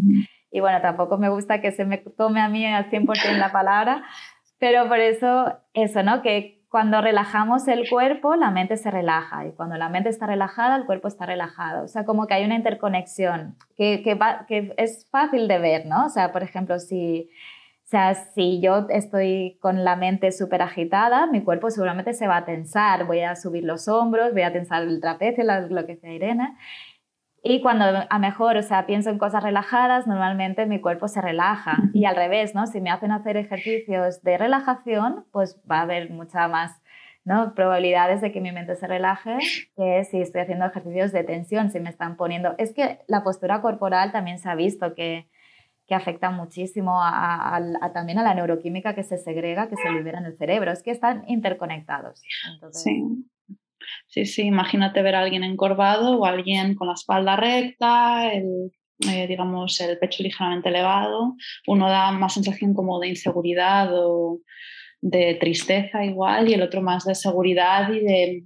y 0.51 0.59
bueno, 0.59 0.81
tampoco 0.81 1.17
me 1.17 1.29
gusta 1.29 1.61
que 1.61 1.71
se 1.71 1.85
me 1.85 1.97
tome 1.97 2.41
a 2.41 2.49
mí 2.49 2.65
al 2.65 2.89
100% 2.89 3.37
la 3.37 3.51
palabra, 3.51 4.03
pero 4.59 4.87
por 4.87 4.99
eso 4.99 5.57
eso, 5.73 6.03
¿no? 6.03 6.21
Que 6.21 6.60
cuando 6.71 7.01
relajamos 7.01 7.67
el 7.67 7.89
cuerpo, 7.89 8.37
la 8.37 8.49
mente 8.49 8.77
se 8.77 8.89
relaja 8.89 9.45
y 9.45 9.51
cuando 9.51 9.75
la 9.75 9.89
mente 9.89 10.07
está 10.07 10.25
relajada, 10.25 10.77
el 10.77 10.85
cuerpo 10.85 11.09
está 11.09 11.25
relajado. 11.25 11.83
O 11.83 11.87
sea, 11.89 12.05
como 12.05 12.27
que 12.27 12.33
hay 12.33 12.45
una 12.45 12.55
interconexión 12.55 13.57
que, 13.75 14.01
que, 14.01 14.73
es 14.77 15.05
fácil 15.11 15.49
de 15.49 15.59
ver, 15.59 15.85
¿no? 15.85 16.05
O 16.05 16.09
sea, 16.09 16.31
por 16.31 16.43
ejemplo, 16.43 16.79
si, 16.79 17.29
o 17.83 17.87
sea, 17.89 18.13
si 18.15 18.61
yo 18.61 18.87
estoy 18.87 19.57
con 19.59 19.83
la 19.83 19.97
mente 19.97 20.31
súper 20.31 20.61
agitada, 20.61 21.27
mi 21.27 21.43
cuerpo 21.43 21.69
seguramente 21.69 22.13
se 22.13 22.25
va 22.25 22.37
a 22.37 22.45
tensar, 22.45 23.05
voy 23.05 23.19
a 23.19 23.35
subir 23.35 23.65
los 23.65 23.89
hombros, 23.89 24.31
voy 24.31 24.43
a 24.43 24.53
tensar 24.53 24.83
el 24.83 25.01
trapecio, 25.01 25.43
lo 25.43 25.85
que 25.85 25.97
sea 25.97 26.13
Irene. 26.13 26.55
Y 27.43 27.61
cuando 27.61 27.85
a 28.07 28.19
mejor, 28.19 28.57
o 28.57 28.61
sea, 28.61 28.85
pienso 28.85 29.09
en 29.09 29.17
cosas 29.17 29.41
relajadas, 29.41 30.05
normalmente 30.05 30.67
mi 30.67 30.79
cuerpo 30.79 31.07
se 31.07 31.21
relaja. 31.21 31.77
Y 31.93 32.05
al 32.05 32.15
revés, 32.15 32.53
¿no? 32.53 32.67
Si 32.67 32.81
me 32.81 32.91
hacen 32.91 33.11
hacer 33.11 33.35
ejercicios 33.35 34.21
de 34.21 34.37
relajación, 34.37 35.25
pues 35.31 35.59
va 35.69 35.79
a 35.79 35.81
haber 35.81 36.11
mucha 36.11 36.47
más 36.47 36.81
¿no? 37.23 37.53
probabilidades 37.53 38.21
de 38.21 38.31
que 38.31 38.41
mi 38.41 38.51
mente 38.51 38.75
se 38.75 38.87
relaje 38.87 39.37
que 39.75 40.03
si 40.05 40.21
estoy 40.21 40.41
haciendo 40.41 40.65
ejercicios 40.65 41.11
de 41.11 41.23
tensión, 41.23 41.71
si 41.71 41.79
me 41.79 41.89
están 41.89 42.15
poniendo... 42.15 42.55
Es 42.57 42.73
que 42.73 42.99
la 43.07 43.23
postura 43.23 43.61
corporal 43.61 44.11
también 44.11 44.39
se 44.39 44.49
ha 44.49 44.55
visto 44.55 44.93
que, 44.95 45.27
que 45.87 45.95
afecta 45.95 46.29
muchísimo 46.29 46.99
a, 47.01 47.59
también 47.93 48.19
a 48.19 48.23
la 48.23 48.33
neuroquímica 48.33 48.95
que 48.95 49.03
se 49.03 49.17
segrega, 49.17 49.67
que 49.67 49.77
se 49.77 49.91
libera 49.91 50.19
en 50.19 50.25
el 50.25 50.37
cerebro. 50.37 50.71
Es 50.71 50.83
que 50.83 50.91
están 50.91 51.23
interconectados. 51.27 52.21
Entonces... 52.53 52.83
Sí. 52.83 53.25
Sí, 54.07 54.25
sí, 54.25 54.43
imagínate 54.43 55.01
ver 55.01 55.15
a 55.15 55.21
alguien 55.21 55.43
encorvado 55.43 56.19
o 56.19 56.25
alguien 56.25 56.75
con 56.75 56.87
la 56.87 56.93
espalda 56.93 57.35
recta, 57.35 58.31
el, 58.33 58.71
eh, 59.09 59.27
digamos, 59.27 59.79
el 59.81 59.97
pecho 59.97 60.23
ligeramente 60.23 60.69
elevado. 60.69 61.35
Uno 61.67 61.89
da 61.89 62.11
más 62.11 62.33
sensación 62.33 62.73
como 62.73 62.99
de 62.99 63.09
inseguridad 63.09 63.89
o 63.93 64.39
de 65.01 65.35
tristeza 65.39 66.05
igual 66.05 66.49
y 66.49 66.53
el 66.53 66.61
otro 66.61 66.81
más 66.81 67.05
de 67.05 67.15
seguridad 67.15 67.91
y 67.91 67.99
de 68.01 68.43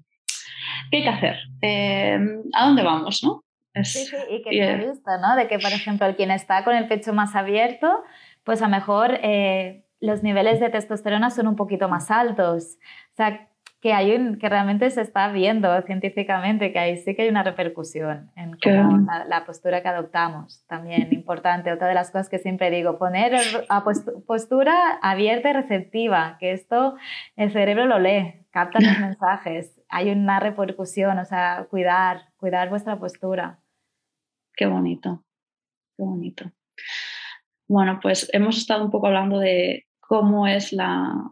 ¿qué 0.90 0.98
hay 0.98 1.04
que 1.04 1.10
hacer? 1.10 1.36
Eh, 1.62 2.20
¿A 2.54 2.66
dónde 2.66 2.84
vamos? 2.84 3.24
¿no? 3.24 3.44
sí, 3.84 4.06
sí, 4.06 4.16
y 4.30 4.42
que 4.42 4.50
te 4.52 4.76
visto, 4.78 5.12
¿no? 5.22 5.36
De 5.36 5.48
que, 5.48 5.60
por 5.60 5.72
ejemplo, 5.72 6.08
el 6.08 6.16
quien 6.16 6.32
está 6.32 6.64
con 6.64 6.76
el 6.76 6.88
pecho 6.88 7.14
más 7.14 7.36
abierto, 7.36 8.04
pues 8.44 8.62
a 8.62 8.66
lo 8.66 8.72
mejor 8.72 9.20
eh, 9.22 9.86
los 10.00 10.24
niveles 10.24 10.60
de 10.60 10.70
testosterona 10.70 11.30
son 11.30 11.48
un 11.48 11.56
poquito 11.56 11.90
más 11.90 12.10
altos. 12.10 12.78
O 13.12 13.16
sea, 13.16 13.50
que, 13.86 13.94
hay 13.94 14.16
un, 14.16 14.40
que 14.40 14.50
realmente 14.50 14.90
se 14.90 15.02
está 15.02 15.32
viendo 15.32 15.80
científicamente, 15.84 16.74
que 16.74 16.80
ahí 16.80 16.98
sí 16.98 17.14
que 17.14 17.22
hay 17.22 17.30
una 17.30 17.44
repercusión 17.44 18.32
en 18.36 18.58
la, 19.28 19.46
postura 19.46 19.84
que 19.84 19.88
adoptamos. 19.88 20.66
También 20.66 21.14
importante, 21.14 21.72
otra 21.72 21.90
de 21.90 21.94
las 21.94 22.10
cosas 22.10 22.28
que 22.28 22.40
siempre 22.40 22.72
digo, 22.72 22.98
poner 22.98 23.36
a 23.70 23.84
postura 24.26 24.98
abierta 25.04 25.52
y 25.52 25.54
receptiva, 25.54 26.38
que 26.40 26.54
esto 26.54 26.96
el 27.36 27.52
cerebro 27.52 27.86
lo 27.86 28.00
lee, 28.00 28.48
capta 28.50 28.80
los 28.80 28.98
mensajes, 29.00 29.80
hay 29.88 30.10
una 30.10 30.40
repercusión, 30.40 31.20
o 31.20 31.26
sea, 31.26 31.68
cuidar, 31.70 32.30
cuidar 32.38 32.72
vuestra 32.72 32.98
postura. 32.98 33.60
Qué 34.56 34.66
bonito, 34.66 35.24
qué 35.96 36.04
bonito. 36.04 36.52
Bueno, 37.68 38.00
pues 38.02 38.32
hemos 38.34 38.58
estado 38.58 38.84
un 38.84 38.90
poco 38.90 39.06
hablando 39.06 39.38
de 39.38 39.86
cómo 40.00 40.48
es 40.48 40.74
la, 40.74 41.30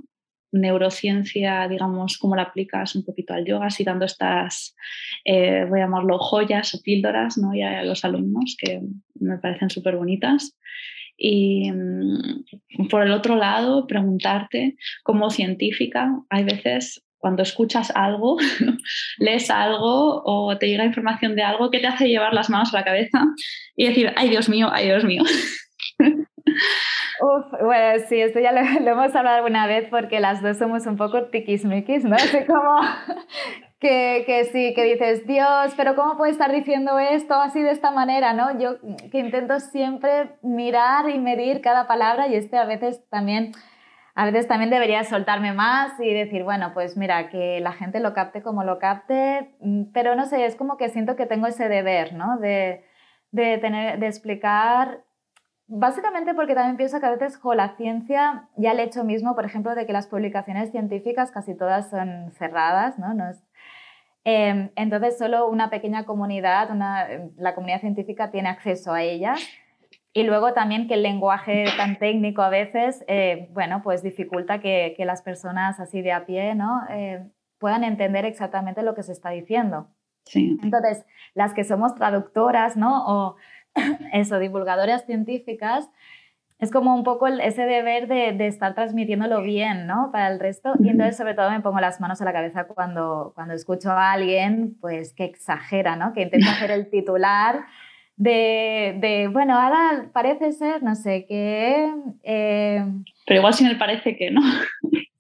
neurociencia, 0.54 1.68
digamos, 1.68 2.18
cómo 2.18 2.36
la 2.36 2.44
aplicas 2.44 2.96
un 2.96 3.04
poquito 3.04 3.34
al 3.34 3.46
yoga, 3.46 3.68
así 3.68 3.84
dando 3.84 4.06
estas, 4.06 4.76
eh, 5.26 5.66
voy 5.68 5.80
a 5.80 5.84
llamarlo 5.84 6.20
joyas 6.20 6.74
o 6.76 6.82
píldoras, 6.82 7.38
¿no? 7.38 7.54
Y 7.54 7.62
a 7.62 7.84
los 7.84 8.06
alumnos 8.06 8.56
que 8.58 8.82
me 9.20 9.38
parecen 9.39 9.70
súper 9.70 9.98
bonitas. 9.98 10.56
Y 11.18 11.72
mm, 11.72 12.88
por 12.89 13.04
el 13.04 13.12
otro 13.12 13.36
lado, 13.36 13.88
preguntarte, 13.88 14.76
como 15.04 15.30
científica, 15.30 16.10
hay 16.30 16.44
veces 16.44 17.04
cuando 17.18 17.44
escuchas 17.44 17.92
algo, 17.96 18.38
lees 19.18 19.50
algo 19.50 20.22
o 20.26 20.58
te 20.58 20.68
llega 20.68 20.86
información 20.86 21.36
de 21.36 21.44
algo 21.44 21.72
que 21.72 21.80
te 21.80 21.88
hace 21.88 22.10
llevar 22.10 22.34
las 22.34 22.50
manos 22.50 22.74
a 22.74 22.80
la 22.80 22.84
cabeza 22.84 23.24
y 23.76 23.88
decir, 23.88 24.12
ay 24.16 24.30
Dios 24.30 24.50
mío, 24.50 24.70
ay 24.72 24.86
Dios 24.86 25.04
mío. 25.04 25.24
Uf, 26.46 27.46
bueno, 27.62 28.04
sí, 28.10 28.20
esto 28.20 28.40
ya 28.40 28.52
lo, 28.52 28.60
hemos 28.60 29.16
hablado 29.16 29.38
alguna 29.38 29.68
vez 29.68 29.88
porque 29.90 30.20
las 30.20 30.42
dos 30.42 30.58
somos 30.58 30.86
un 30.88 30.98
poco 30.98 31.26
tiquismiquis, 31.26 32.04
¿no? 32.04 32.16
Así 32.16 32.46
como 32.46 32.80
que, 33.80 34.24
que, 34.26 34.46
sí, 34.46 34.74
que 34.74 34.84
dices, 34.84 35.26
Dios, 35.28 35.74
pero 35.78 35.96
¿cómo 35.96 36.18
puede 36.18 36.32
estar 36.32 36.52
diciendo 36.52 37.00
esto 37.00 37.34
así 37.36 37.62
de 37.62 37.72
esta 37.72 37.92
manera, 37.92 38.34
no? 38.34 38.58
Yo 38.58 38.80
que 39.12 39.20
intento 39.20 39.60
siempre 39.60 40.38
mirar 40.42 41.10
y 41.10 41.20
medir 41.20 41.62
cada 41.62 41.86
palabra 41.88 42.28
y 42.28 42.36
este 42.36 42.58
a 42.58 42.66
veces 42.66 43.08
también... 43.10 43.52
A 44.16 44.26
veces 44.26 44.48
también 44.48 44.70
debería 44.70 45.04
soltarme 45.06 45.54
más 45.54 46.00
y 46.00 46.14
decir, 46.14 46.44
bueno, 46.44 46.70
pues 46.76 46.96
mira, 46.96 47.30
que 47.30 47.60
la 47.62 47.72
gente 47.72 48.00
lo 48.00 48.14
capte 48.14 48.44
como 48.44 48.64
lo 48.64 48.78
capte, 48.78 49.56
mm, 49.60 49.86
pero 49.92 50.14
no 50.14 50.28
sé, 50.28 50.46
es 50.46 50.56
como 50.56 50.78
que 50.78 50.90
siento 50.90 51.16
que 51.16 51.26
tengo 51.26 51.48
ese 51.48 51.68
deber, 51.68 52.14
¿no? 52.14 52.38
De, 52.38 52.86
de, 53.32 53.58
tener, 53.58 53.98
de 53.98 54.06
explicar 54.06 55.00
Básicamente 55.76 56.36
porque 56.36 56.54
también 56.54 56.78
pienso 56.78 57.00
que 57.00 57.08
a 57.08 57.10
veces 57.10 57.40
la 57.56 57.76
ciencia, 57.78 58.48
ya 58.58 58.74
el 58.74 58.80
hecho 58.80 59.04
mismo, 59.04 59.34
por 59.34 59.44
ejemplo, 59.44 59.74
de 59.74 59.88
que 59.88 59.94
las 59.94 60.06
publicaciones 60.06 60.70
científicas 60.70 61.32
casi 61.32 61.56
todas 61.58 61.90
son 61.90 62.32
cerradas, 62.34 63.00
¿no? 63.00 63.16
no 63.16 63.28
es, 63.28 63.44
em, 64.24 64.70
entonces 64.76 65.18
solo 65.18 65.48
una 65.48 65.72
pequeña 65.72 66.06
comunidad, 66.06 66.70
una, 66.70 67.08
la 67.38 67.56
comunidad 67.56 67.80
científica 67.80 68.30
tiene 68.30 68.50
acceso 68.50 68.94
a 68.94 69.02
ellas. 69.02 69.40
Y 70.14 70.22
luego 70.22 70.54
también 70.54 70.88
que 70.88 70.94
el 70.94 71.02
lenguaje 71.02 71.66
tan 71.76 71.98
técnico 71.98 72.44
a 72.44 72.50
veces, 72.50 73.04
eh, 73.08 73.50
bueno, 73.52 73.82
pues 73.82 74.04
dificulta 74.04 74.60
que, 74.60 74.94
que, 74.96 75.06
las 75.06 75.24
personas 75.24 75.80
así 75.80 76.04
de 76.04 76.12
a 76.12 76.28
pie, 76.28 76.54
¿no? 76.54 76.82
Eh, 76.92 77.26
puedan 77.58 77.84
entender 77.84 78.26
exactamente 78.26 78.84
lo 78.84 78.94
que 78.94 79.02
se 79.02 79.12
está 79.12 79.32
diciendo. 79.32 79.88
Sí. 80.26 80.56
Entonces, 80.62 81.04
las 81.34 81.56
que 81.56 81.64
somos 81.64 81.96
traductoras, 81.96 82.78
¿no? 82.78 83.08
O 83.08 83.36
eso, 84.14 84.40
divulgadoras 84.40 85.06
científicas, 85.06 85.90
es 86.60 86.72
como 86.72 86.96
un 86.96 87.04
poco 87.04 87.28
ese 87.28 87.64
deber 87.66 88.08
de, 88.08 88.48
estar 88.48 88.74
transmitiéndolo 88.74 89.42
bien, 89.42 89.86
¿no? 89.86 90.12
Para 90.12 90.30
el 90.30 90.40
resto. 90.40 90.74
Y 90.80 90.90
entonces, 90.90 91.18
sobre 91.18 91.34
todo, 91.34 91.52
me 91.52 91.60
pongo 91.60 91.80
las 91.82 92.00
manos 92.00 92.22
a 92.22 92.26
la 92.26 92.32
cabeza 92.32 92.68
cuando, 92.68 93.34
cuando 93.36 93.54
escucho 93.54 93.92
a 93.92 94.14
alguien, 94.14 94.78
pues, 94.80 95.14
que 95.14 95.26
exagera, 95.26 95.98
¿no? 95.98 96.14
Que 96.14 96.22
intenta 96.22 96.52
hacer 96.52 96.72
el 96.72 96.90
titular 96.90 97.66
de, 98.16 98.96
de 99.00 99.28
bueno, 99.28 99.60
ahora 99.60 100.06
parece 100.14 100.54
ser, 100.54 100.84
no 100.84 100.96
sé, 100.96 101.26
qué... 101.28 101.94
Eh, 102.24 102.86
Pero 103.26 103.40
igual 103.40 103.54
si 103.54 103.66
me 103.66 103.76
parece 103.76 104.16
que, 104.16 104.32
¿no? 104.32 104.42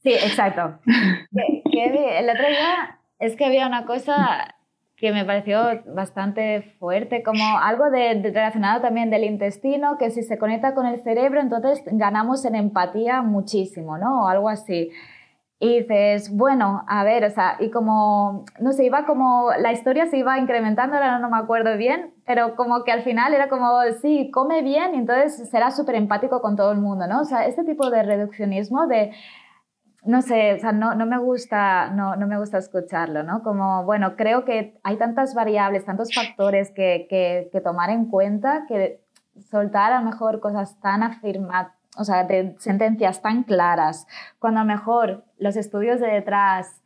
Sí, 0.03 0.11
exacto. 0.13 0.79
el 0.85 2.29
otro 2.29 2.47
día 2.47 2.99
es 3.19 3.35
que 3.35 3.45
había 3.45 3.67
una 3.67 3.85
cosa 3.85 4.55
que 5.03 5.11
me 5.11 5.25
pareció 5.25 5.59
bastante 5.93 6.61
fuerte, 6.79 7.23
como 7.23 7.43
algo 7.59 7.89
de, 7.89 8.21
relacionado 8.23 8.79
también 8.79 9.09
del 9.09 9.25
intestino, 9.25 9.97
que 9.97 10.11
si 10.11 10.23
se 10.23 10.37
conecta 10.37 10.73
con 10.73 10.85
el 10.85 10.97
cerebro, 11.03 11.41
entonces 11.41 11.83
ganamos 11.91 12.45
en 12.45 12.55
empatía 12.55 13.21
muchísimo, 13.21 13.97
¿no? 13.97 14.23
O 14.23 14.27
algo 14.29 14.47
así. 14.47 14.91
Y 15.59 15.81
dices, 15.81 16.33
bueno, 16.33 16.85
a 16.87 17.03
ver, 17.03 17.25
o 17.25 17.29
sea, 17.31 17.57
y 17.59 17.69
como, 17.69 18.45
no 18.61 18.71
sé, 18.71 18.85
iba 18.85 19.05
como, 19.05 19.49
la 19.59 19.73
historia 19.73 20.05
se 20.05 20.19
iba 20.19 20.39
incrementando, 20.39 20.95
ahora 20.95 21.19
no 21.19 21.29
me 21.29 21.37
acuerdo 21.37 21.75
bien, 21.75 22.13
pero 22.25 22.55
como 22.55 22.85
que 22.85 22.93
al 22.93 23.01
final 23.01 23.33
era 23.33 23.49
como, 23.49 23.81
sí, 24.01 24.31
come 24.31 24.61
bien 24.61 24.95
y 24.95 24.99
entonces 24.99 25.49
será 25.49 25.71
súper 25.71 25.95
empático 25.95 26.41
con 26.41 26.55
todo 26.55 26.71
el 26.71 26.77
mundo, 26.77 27.07
¿no? 27.07 27.19
O 27.19 27.25
sea, 27.25 27.45
este 27.45 27.65
tipo 27.65 27.89
de 27.89 28.03
reduccionismo 28.03 28.87
de 28.87 29.11
no 30.05 30.21
sé, 30.21 30.53
o 30.55 30.59
sea, 30.59 30.71
no, 30.71 30.95
no, 30.95 31.05
me 31.05 31.17
gusta, 31.17 31.89
no, 31.91 32.15
no, 32.15 32.27
me 32.27 32.37
gusta 32.37 32.57
escucharlo, 32.57 33.23
¿no? 33.23 33.41
Como, 33.43 33.85
bueno, 33.85 34.15
creo 34.15 34.43
que 34.45 34.77
hay 34.83 34.97
tantas 34.97 35.33
variables, 35.33 35.85
tantos 35.85 36.13
factores 36.13 36.71
que, 36.71 37.07
que, 37.09 37.49
que 37.51 37.61
tomar 37.61 37.89
en 37.89 38.05
cuenta 38.05 38.65
que 38.67 39.01
soltar 39.49 39.93
a 39.93 39.99
lo 39.99 40.05
mejor 40.05 40.39
cosas 40.39 40.79
tan 40.79 41.03
afirmadas, 41.03 41.73
o 41.97 42.03
sea, 42.03 42.23
de 42.23 42.55
sentencias 42.59 43.21
tan 43.21 43.43
claras, 43.43 44.07
cuando 44.39 44.61
a 44.61 44.63
lo 44.63 44.71
mejor 44.71 45.25
los 45.37 45.55
estudios 45.55 45.99
de 45.99 46.07
detrás 46.07 46.83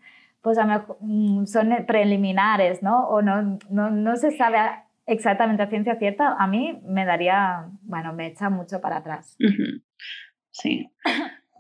pues 0.48 0.58
a 0.58 0.66
lo 0.66 0.68
mejor, 0.68 0.98
mm, 1.02 1.46
son 1.46 1.70
preliminares, 1.86 2.82
¿no? 2.82 3.08
O 3.10 3.22
no, 3.22 3.60
no, 3.70 3.90
no 3.90 4.16
se 4.16 4.32
sabe 4.32 4.60
exactamente 5.06 5.64
a 5.64 5.68
ciencia 5.68 5.98
cierta, 5.98 6.36
a 6.40 6.48
mí 6.48 6.82
me 6.86 7.06
daría, 7.06 7.70
bueno, 7.82 8.14
me 8.14 8.28
echa 8.28 8.50
mucho 8.50 8.80
para 8.80 8.98
atrás. 8.98 9.36
Sí. 10.52 10.90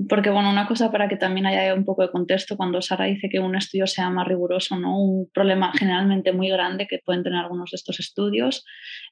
Porque, 0.07 0.29
bueno, 0.29 0.49
una 0.49 0.67
cosa 0.67 0.91
para 0.91 1.07
que 1.07 1.17
también 1.17 1.47
haya 1.47 1.73
un 1.73 1.85
poco 1.85 2.03
de 2.03 2.11
contexto, 2.11 2.55
cuando 2.55 2.81
Sara 2.81 3.05
dice 3.05 3.29
que 3.29 3.39
un 3.39 3.55
estudio 3.55 3.87
sea 3.87 4.09
más 4.09 4.27
riguroso, 4.27 4.77
¿no? 4.77 4.99
Un 4.99 5.29
problema 5.33 5.71
generalmente 5.73 6.33
muy 6.33 6.49
grande 6.49 6.87
que 6.87 6.99
pueden 7.03 7.23
tener 7.23 7.39
algunos 7.39 7.71
de 7.71 7.75
estos 7.75 7.99
estudios 7.99 8.63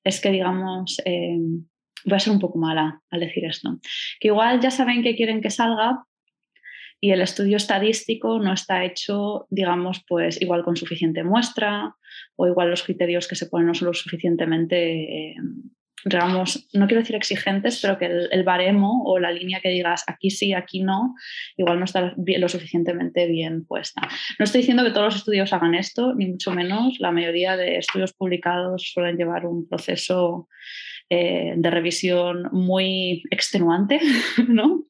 es 0.03 0.21
que, 0.21 0.31
digamos, 0.31 1.01
eh, 1.05 1.37
voy 2.05 2.15
a 2.15 2.19
ser 2.19 2.33
un 2.33 2.39
poco 2.39 2.59
mala 2.59 3.01
al 3.09 3.19
decir 3.19 3.45
esto, 3.45 3.79
que 4.19 4.27
igual 4.27 4.59
ya 4.59 4.71
saben 4.71 5.01
que 5.01 5.15
quieren 5.15 5.41
que 5.41 5.49
salga 5.49 6.05
y 7.01 7.11
el 7.11 7.21
estudio 7.21 7.57
estadístico 7.57 8.39
no 8.39 8.53
está 8.53 8.83
hecho, 8.85 9.47
digamos, 9.49 10.03
pues 10.07 10.41
igual 10.41 10.63
con 10.63 10.75
suficiente 10.75 11.23
muestra 11.23 11.95
o 12.35 12.47
igual 12.47 12.69
los 12.69 12.83
criterios 12.83 13.27
que 13.27 13.35
se 13.35 13.47
ponen 13.47 13.67
no 13.67 13.73
son 13.73 13.87
lo 13.87 13.93
suficientemente... 13.93 15.31
Eh, 15.31 15.35
digamos, 16.03 16.67
no 16.73 16.87
quiero 16.87 17.01
decir 17.01 17.15
exigentes, 17.15 17.79
pero 17.81 17.97
que 17.97 18.05
el, 18.05 18.43
baremo 18.43 19.03
o 19.05 19.17
la 19.17 19.31
línea 19.31 19.59
que 19.59 19.69
digas 19.69 20.03
aquí 20.07 20.29
sí, 20.29 20.53
aquí 20.53 20.83
no, 20.83 21.15
igual 21.57 21.79
no 21.79 21.85
está 21.85 22.13
lo 22.17 22.49
suficientemente 22.49 23.25
bien 23.27 23.65
puesta. 23.65 24.01
No 24.37 24.45
estoy 24.45 24.61
diciendo 24.61 24.83
que 24.83 24.91
todos 24.91 25.05
los 25.05 25.15
estudios 25.15 25.51
hagan 25.53 25.73
esto, 25.73 26.13
ni 26.13 26.27
mucho 26.27 26.51
menos. 26.51 26.99
La 26.99 27.11
mayoría 27.11 27.57
de 27.57 27.77
estudios 27.77 28.13
publicados 28.13 28.91
suelen 28.93 29.17
llevar 29.17 29.45
un 29.47 29.67
proceso 29.67 30.47
eh, 31.09 31.53
de 31.55 31.69
revisión 31.69 32.49
muy 32.51 33.23
extenuante 33.29 33.99
¿no? 34.47 34.85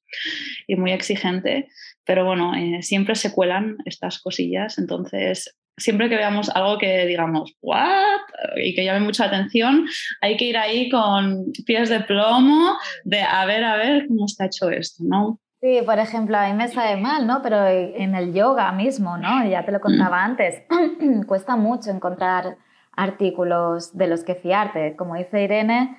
y 0.65 0.75
muy 0.75 0.91
exigente, 0.91 1.67
pero 2.05 2.23
bueno, 2.23 2.55
eh, 2.55 2.81
siempre 2.83 3.15
se 3.15 3.33
cuelan 3.33 3.77
estas 3.85 4.19
cosillas, 4.19 4.77
entonces 4.77 5.57
siempre 5.78 6.09
que 6.09 6.15
veamos 6.15 6.49
algo 6.49 6.78
que 6.78 7.05
digamos, 7.05 7.53
¿what? 7.61 8.21
Y 8.57 8.73
que 8.76 8.86
llame 8.86 9.01
mucha 9.01 9.26
atención, 9.26 9.86
hay 10.21 10.38
que 10.38 10.45
ir 10.45 10.57
ahí 10.57 10.89
con 10.89 11.51
pies 11.65 11.89
de 11.89 12.01
plomo 12.01 12.78
de 13.03 13.21
a 13.21 13.45
ver, 13.45 13.63
a 13.63 13.78
ver 13.78 14.07
cómo 14.07 14.26
está 14.26 14.45
hecho 14.45 14.69
esto, 14.69 15.03
¿no? 15.05 15.39
Sí, 15.61 15.80
por 15.86 15.97
ejemplo, 15.97 16.38
a 16.38 16.47
mí 16.47 16.53
me 16.53 16.67
sabe 16.67 16.95
mal, 16.95 17.26
¿no? 17.26 17.41
Pero 17.41 17.65
en 17.65 18.13
el 18.13 18.34
yoga 18.34 18.71
mismo, 18.71 19.17
¿no? 19.17 19.47
Ya 19.47 19.65
te 19.65 19.71
lo 19.71 19.82
contaba 19.82 20.23
antes, 20.23 20.61
cuesta 21.28 21.55
mucho 21.55 21.89
encontrar 21.89 22.57
artículos 22.95 23.97
de 23.97 24.07
los 24.07 24.23
que 24.23 24.36
fiarte. 24.36 24.95
Como 24.95 25.15
dice 25.15 25.43
Irene, 25.43 25.97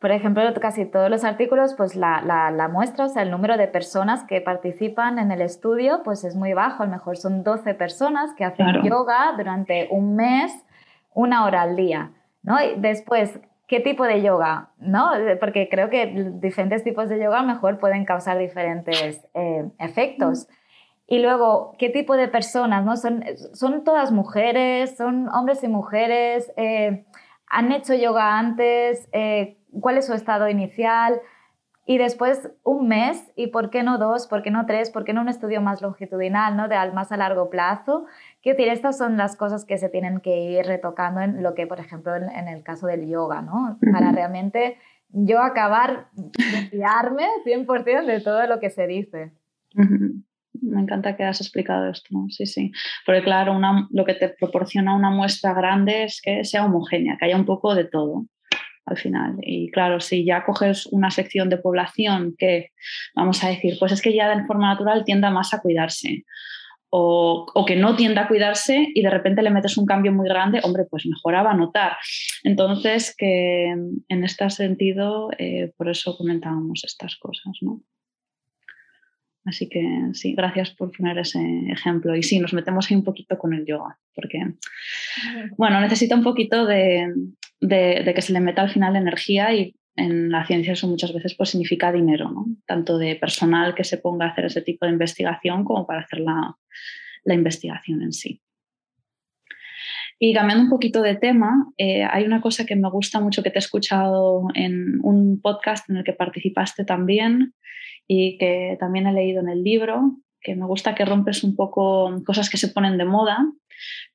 por 0.00 0.12
ejemplo, 0.12 0.42
casi 0.62 0.86
todos 0.86 1.10
los 1.10 1.24
artículos, 1.24 1.74
pues 1.74 1.94
la, 1.94 2.22
la, 2.22 2.68
muestra, 2.68 3.04
o 3.04 3.08
sea, 3.08 3.22
el 3.22 3.30
número 3.30 3.58
de 3.58 3.68
personas 3.68 4.24
que 4.24 4.40
participan 4.40 5.18
en 5.18 5.30
el 5.30 5.42
estudio, 5.42 6.00
pues 6.02 6.24
es 6.24 6.34
muy 6.34 6.54
bajo. 6.54 6.82
A 6.82 6.86
lo 6.86 6.92
mejor 6.92 7.18
son 7.18 7.44
12 7.44 7.74
personas 7.74 8.32
que 8.34 8.46
hacen 8.46 8.82
yoga 8.82 9.34
durante 9.36 9.88
un 9.90 10.16
mes, 10.16 10.64
una 11.12 11.44
hora 11.44 11.62
al 11.62 11.76
día, 11.76 12.12
¿no? 12.42 12.56
Y 12.62 12.80
después, 12.80 13.40
¿qué 13.68 13.80
tipo 13.80 14.04
de 14.04 14.22
yoga? 14.22 14.70
¿No? 14.78 15.10
Porque 15.38 15.68
creo 15.68 15.90
que 15.90 16.32
diferentes 16.40 16.82
tipos 16.82 17.10
de 17.10 17.22
yoga 17.22 17.42
mejor 17.42 17.78
pueden 17.78 18.06
causar 18.06 18.38
diferentes 18.38 19.22
eh, 19.34 19.68
efectos. 19.78 20.48
Y 21.06 21.18
luego, 21.18 21.74
¿qué 21.78 21.90
tipo 21.90 22.16
de 22.16 22.28
personas? 22.28 22.86
¿no? 22.86 22.96
Son, 22.96 23.22
son 23.52 23.84
todas 23.84 24.12
mujeres, 24.12 24.96
son 24.96 25.28
hombres 25.28 25.62
y 25.62 25.68
mujeres, 25.68 26.50
eh, 26.56 27.04
han 27.48 27.72
hecho 27.72 27.94
yoga 27.94 28.38
antes, 28.38 29.08
eh, 29.12 29.58
cuál 29.72 29.98
es 29.98 30.06
su 30.06 30.14
estado 30.14 30.48
inicial 30.48 31.20
y 31.86 31.98
después 31.98 32.50
un 32.62 32.86
mes 32.86 33.32
y 33.34 33.48
por 33.48 33.70
qué 33.70 33.82
no 33.82 33.98
dos, 33.98 34.28
por 34.28 34.42
qué 34.42 34.52
no 34.52 34.64
tres, 34.64 34.90
por 34.90 35.04
qué 35.04 35.12
no 35.12 35.22
un 35.22 35.28
estudio 35.28 35.60
más 35.60 35.82
longitudinal, 35.82 36.56
¿no? 36.56 36.68
de 36.68 36.76
más 36.92 37.10
a 37.10 37.16
largo 37.16 37.50
plazo. 37.50 38.06
Quiero 38.42 38.56
decir, 38.56 38.72
estas 38.72 38.96
son 38.96 39.16
las 39.16 39.34
cosas 39.34 39.64
que 39.64 39.76
se 39.76 39.88
tienen 39.88 40.20
que 40.20 40.52
ir 40.52 40.66
retocando 40.66 41.20
en 41.20 41.42
lo 41.42 41.54
que, 41.54 41.66
por 41.66 41.80
ejemplo, 41.80 42.14
en, 42.14 42.46
el 42.46 42.62
caso 42.62 42.86
del 42.86 43.08
yoga, 43.08 43.42
¿no? 43.42 43.76
Para 43.92 44.12
realmente 44.12 44.76
yo 45.08 45.40
acabar 45.42 46.06
de 46.12 46.68
fiarme 46.70 47.26
100% 47.44 48.06
de 48.06 48.20
todo 48.20 48.46
lo 48.46 48.60
que 48.60 48.70
se 48.70 48.86
dice. 48.86 49.32
Me 50.62 50.82
encanta 50.82 51.16
que 51.16 51.24
has 51.24 51.40
explicado 51.40 51.90
esto, 51.90 52.10
sí, 52.28 52.46
sí. 52.46 52.70
Porque 53.04 53.22
claro, 53.22 53.52
una, 53.52 53.88
lo 53.90 54.04
que 54.04 54.14
te 54.14 54.28
proporciona 54.28 54.94
una 54.94 55.10
muestra 55.10 55.54
grande 55.54 56.04
es 56.04 56.20
que 56.22 56.44
sea 56.44 56.66
homogénea, 56.66 57.16
que 57.18 57.24
haya 57.24 57.36
un 57.36 57.46
poco 57.46 57.74
de 57.74 57.84
todo 57.84 58.26
al 58.90 58.98
final. 58.98 59.36
Y 59.40 59.70
claro, 59.70 60.00
si 60.00 60.24
ya 60.24 60.44
coges 60.44 60.86
una 60.86 61.10
sección 61.10 61.48
de 61.48 61.56
población 61.56 62.34
que, 62.36 62.72
vamos 63.14 63.42
a 63.44 63.48
decir, 63.48 63.76
pues 63.78 63.92
es 63.92 64.02
que 64.02 64.14
ya 64.14 64.34
de 64.34 64.44
forma 64.44 64.68
natural 64.68 65.04
tienda 65.04 65.30
más 65.30 65.54
a 65.54 65.60
cuidarse. 65.60 66.24
O, 66.92 67.46
o, 67.54 67.64
que 67.64 67.76
no 67.76 67.94
tienda 67.94 68.22
a 68.22 68.28
cuidarse 68.28 68.88
y 68.92 69.02
de 69.02 69.10
repente 69.10 69.42
le 69.42 69.50
metes 69.50 69.76
un 69.76 69.86
cambio 69.86 70.12
muy 70.12 70.28
grande, 70.28 70.60
hombre, 70.64 70.86
pues 70.90 71.06
mejoraba 71.06 71.54
notar. 71.54 71.96
Entonces, 72.42 73.14
que 73.16 73.66
en 73.66 74.24
este 74.24 74.50
sentido, 74.50 75.30
eh, 75.38 75.72
por 75.76 75.88
eso 75.88 76.16
comentábamos 76.16 76.82
estas 76.84 77.14
cosas, 77.14 77.58
¿no? 77.60 77.80
Así 79.44 79.68
que 79.68 79.82
sí, 80.14 80.34
gracias 80.34 80.70
por 80.70 80.90
poner 80.90 81.18
ese 81.18 81.40
ejemplo. 81.68 82.16
Y 82.16 82.24
sí, 82.24 82.40
nos 82.40 82.52
metemos 82.52 82.90
ahí 82.90 82.96
un 82.96 83.04
poquito 83.04 83.38
con 83.38 83.54
el 83.54 83.64
yoga, 83.64 83.96
porque, 84.12 84.38
bueno, 85.56 85.80
necesita 85.80 86.16
un 86.16 86.24
poquito 86.24 86.66
de, 86.66 87.14
de, 87.60 88.12
que 88.14 88.22
se 88.22 88.32
le 88.32 88.40
meta 88.40 88.62
al 88.62 88.70
final 88.70 88.96
energía 88.96 89.54
y 89.54 89.74
en 89.96 90.30
la 90.30 90.46
ciencia 90.46 90.72
eso 90.72 90.88
muchas 90.88 91.12
veces 91.12 91.34
pues 91.36 91.50
significa 91.50 91.92
dinero, 91.92 92.30
¿no? 92.30 92.46
Tanto 92.66 92.98
de 92.98 93.16
personal 93.16 93.74
que 93.74 93.84
se 93.84 93.98
ponga 93.98 94.26
a 94.26 94.30
hacer 94.30 94.46
ese 94.46 94.62
tipo 94.62 94.86
de 94.86 94.92
investigación 94.92 95.64
como 95.64 95.86
para 95.86 96.02
hacer 96.02 96.20
la, 96.20 96.56
la 97.24 97.34
investigación 97.34 98.02
en 98.02 98.12
sí. 98.12 98.40
Y 100.18 100.34
cambiando 100.34 100.64
un 100.64 100.70
poquito 100.70 101.00
de 101.00 101.16
tema, 101.16 101.66
eh, 101.78 102.04
hay 102.04 102.24
una 102.24 102.42
cosa 102.42 102.66
que 102.66 102.76
me 102.76 102.90
gusta 102.90 103.20
mucho 103.20 103.42
que 103.42 103.50
te 103.50 103.58
he 103.58 103.60
escuchado 103.60 104.48
en 104.54 105.00
un 105.02 105.40
podcast 105.40 105.88
en 105.88 105.96
el 105.96 106.04
que 106.04 106.12
participaste 106.12 106.84
también, 106.84 107.54
y 108.12 108.38
que 108.38 108.76
también 108.80 109.06
he 109.06 109.12
leído 109.12 109.40
en 109.40 109.48
el 109.48 109.62
libro, 109.62 110.16
que 110.40 110.54
me 110.54 110.66
gusta 110.66 110.94
que 110.94 111.04
rompes 111.04 111.44
un 111.44 111.56
poco 111.56 112.22
cosas 112.24 112.50
que 112.50 112.56
se 112.56 112.68
ponen 112.68 112.98
de 112.98 113.04
moda, 113.04 113.38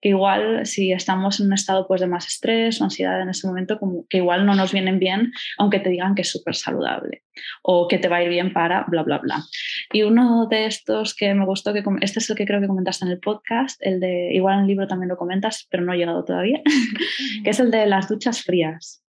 que 0.01 0.09
igual 0.09 0.65
si 0.65 0.91
estamos 0.91 1.39
en 1.39 1.47
un 1.47 1.53
estado 1.53 1.87
pues, 1.87 2.01
de 2.01 2.07
más 2.07 2.27
estrés 2.27 2.79
o 2.79 2.83
ansiedad 2.83 3.21
en 3.21 3.29
ese 3.29 3.47
momento, 3.47 3.79
como 3.79 4.05
que 4.09 4.17
igual 4.17 4.45
no 4.45 4.55
nos 4.55 4.71
vienen 4.71 4.99
bien, 4.99 5.31
aunque 5.57 5.79
te 5.79 5.89
digan 5.89 6.15
que 6.15 6.21
es 6.21 6.29
súper 6.29 6.55
saludable 6.55 7.23
o 7.63 7.87
que 7.87 7.97
te 7.97 8.07
va 8.07 8.17
a 8.17 8.23
ir 8.23 8.29
bien 8.29 8.53
para 8.53 8.85
bla, 8.87 9.03
bla, 9.03 9.17
bla. 9.17 9.43
Y 9.91 10.03
uno 10.03 10.47
de 10.47 10.65
estos 10.65 11.15
que 11.15 11.33
me 11.33 11.45
gustó, 11.45 11.73
que 11.73 11.83
este 12.01 12.19
es 12.19 12.29
el 12.29 12.35
que 12.35 12.45
creo 12.45 12.61
que 12.61 12.67
comentaste 12.67 13.05
en 13.05 13.11
el 13.11 13.19
podcast, 13.19 13.77
el 13.81 13.99
de, 13.99 14.33
igual 14.33 14.55
en 14.55 14.61
el 14.61 14.67
libro 14.67 14.87
también 14.87 15.09
lo 15.09 15.17
comentas, 15.17 15.67
pero 15.69 15.83
no 15.83 15.91
ha 15.91 15.95
llegado 15.95 16.23
todavía, 16.23 16.61
que 17.43 17.49
es 17.49 17.59
el 17.59 17.71
de 17.71 17.85
las 17.85 18.07
duchas 18.07 18.41
frías. 18.41 19.03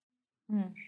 Mm 0.47 0.85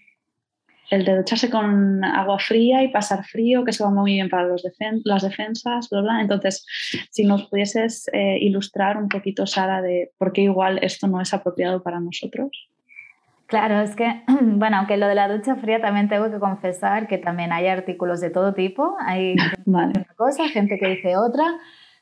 el 0.89 1.05
de 1.05 1.17
ducharse 1.17 1.49
con 1.49 2.03
agua 2.03 2.39
fría 2.39 2.83
y 2.83 2.89
pasar 2.89 3.25
frío, 3.25 3.65
que 3.65 3.73
se 3.73 3.83
va 3.83 3.89
muy 3.89 4.13
bien 4.13 4.29
para 4.29 4.47
los 4.47 4.63
las 5.03 5.23
defensas, 5.23 5.89
bla, 5.89 6.01
bla. 6.01 6.21
Entonces, 6.21 6.65
si 7.11 7.25
nos 7.25 7.47
pudieses 7.47 8.09
eh, 8.13 8.37
ilustrar 8.39 8.97
un 8.97 9.09
poquito, 9.09 9.45
Sara, 9.45 9.81
de 9.81 10.11
por 10.17 10.31
qué 10.31 10.41
igual 10.41 10.79
esto 10.81 11.07
no 11.07 11.21
es 11.21 11.33
apropiado 11.33 11.83
para 11.83 11.99
nosotros. 11.99 12.69
Claro, 13.47 13.79
es 13.79 13.95
que, 13.95 14.23
bueno, 14.41 14.77
aunque 14.77 14.97
lo 14.97 15.07
de 15.07 15.15
la 15.15 15.29
ducha 15.29 15.55
fría 15.55 15.81
también 15.81 16.09
tengo 16.09 16.29
que 16.29 16.39
confesar 16.39 17.07
que 17.07 17.17
también 17.17 17.51
hay 17.51 17.67
artículos 17.67 18.21
de 18.21 18.29
todo 18.29 18.53
tipo. 18.53 18.95
Hay 18.99 19.35
una 19.65 19.91
cosa, 20.15 20.47
gente 20.49 20.77
que 20.77 20.87
dice 20.89 21.17
otra. 21.17 21.45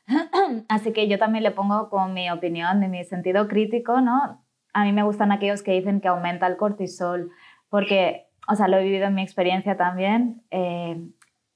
Así 0.68 0.92
que 0.92 1.08
yo 1.08 1.18
también 1.18 1.44
le 1.44 1.52
pongo 1.52 1.88
con 1.88 2.14
mi 2.14 2.30
opinión, 2.30 2.80
de 2.80 2.88
mi 2.88 3.04
sentido 3.04 3.48
crítico, 3.48 4.00
¿no? 4.00 4.44
A 4.72 4.84
mí 4.84 4.92
me 4.92 5.04
gustan 5.04 5.32
aquellos 5.32 5.62
que 5.62 5.72
dicen 5.72 6.00
que 6.00 6.08
aumenta 6.08 6.46
el 6.46 6.56
cortisol, 6.56 7.30
porque 7.70 8.25
o 8.48 8.54
sea, 8.54 8.68
lo 8.68 8.78
he 8.78 8.84
vivido 8.84 9.06
en 9.06 9.14
mi 9.14 9.22
experiencia 9.22 9.76
también, 9.76 10.42
eh, 10.50 10.96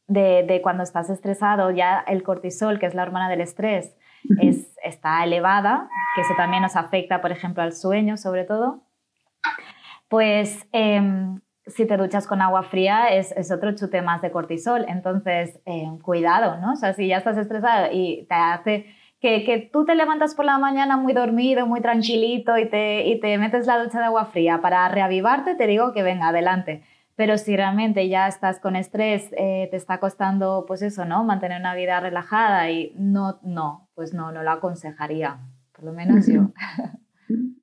de, 0.06 0.60
cuando 0.62 0.82
estás 0.82 1.08
estresado, 1.08 1.70
ya 1.70 2.00
el 2.00 2.22
cortisol, 2.24 2.80
que 2.80 2.86
es 2.86 2.94
la 2.94 3.02
hormona 3.02 3.28
del 3.28 3.40
estrés, 3.40 3.96
es, 4.40 4.76
está 4.82 5.22
elevada, 5.22 5.88
que 6.14 6.22
eso 6.22 6.34
también 6.36 6.62
nos 6.62 6.74
afecta, 6.76 7.20
por 7.20 7.30
ejemplo, 7.30 7.62
al 7.62 7.72
sueño 7.72 8.16
sobre 8.16 8.44
todo, 8.44 8.82
pues 10.08 10.66
em, 10.72 11.40
si 11.66 11.86
te 11.86 11.96
duchas 11.96 12.26
con 12.26 12.42
agua 12.42 12.64
fría 12.64 13.08
es, 13.08 13.30
es, 13.32 13.52
otro 13.52 13.72
chute 13.76 14.02
más 14.02 14.20
de 14.22 14.32
cortisol. 14.32 14.84
Entonces, 14.88 15.60
em, 15.64 15.98
cuidado, 15.98 16.58
¿no? 16.60 16.72
O 16.72 16.76
sea, 16.76 16.92
si 16.92 17.06
ya 17.06 17.18
estás 17.18 17.36
estresado 17.38 17.88
y 17.92 18.26
te 18.28 18.34
hace 18.34 18.86
que, 19.20 19.44
que, 19.44 19.58
tú 19.58 19.84
te 19.84 19.94
levantas 19.94 20.34
por 20.34 20.44
la 20.44 20.58
mañana 20.58 20.96
muy 20.96 21.12
dormido, 21.12 21.66
muy 21.66 21.80
tranquilito 21.80 22.56
y 22.56 22.68
te, 22.68 23.06
y 23.06 23.20
te 23.20 23.36
metes 23.38 23.66
la 23.66 23.82
ducha 23.82 23.98
de 23.98 24.06
agua 24.06 24.26
fría 24.26 24.60
para 24.60 24.88
reavivarte, 24.88 25.54
te 25.54 25.66
digo 25.66 25.92
que 25.92 26.02
venga, 26.02 26.28
adelante. 26.28 26.82
Pero 27.16 27.36
si 27.36 27.54
realmente 27.54 28.08
ya 28.08 28.28
estás 28.28 28.60
con 28.60 28.76
estrés, 28.76 29.28
eh, 29.36 29.68
te 29.70 29.76
está 29.76 30.00
costando, 30.00 30.64
pues 30.66 30.80
eso, 30.80 31.04
¿no? 31.04 31.22
Mantener 31.22 31.60
una 31.60 31.74
vida 31.74 32.00
relajada 32.00 32.70
y 32.70 32.94
no, 32.96 33.38
no, 33.42 33.88
pues 33.94 34.14
no, 34.14 34.32
no 34.32 34.42
lo 34.42 34.50
aconsejaría, 34.52 35.38
por 35.72 35.84
lo 35.84 35.92
menos 35.92 36.26
yo. 36.26 36.48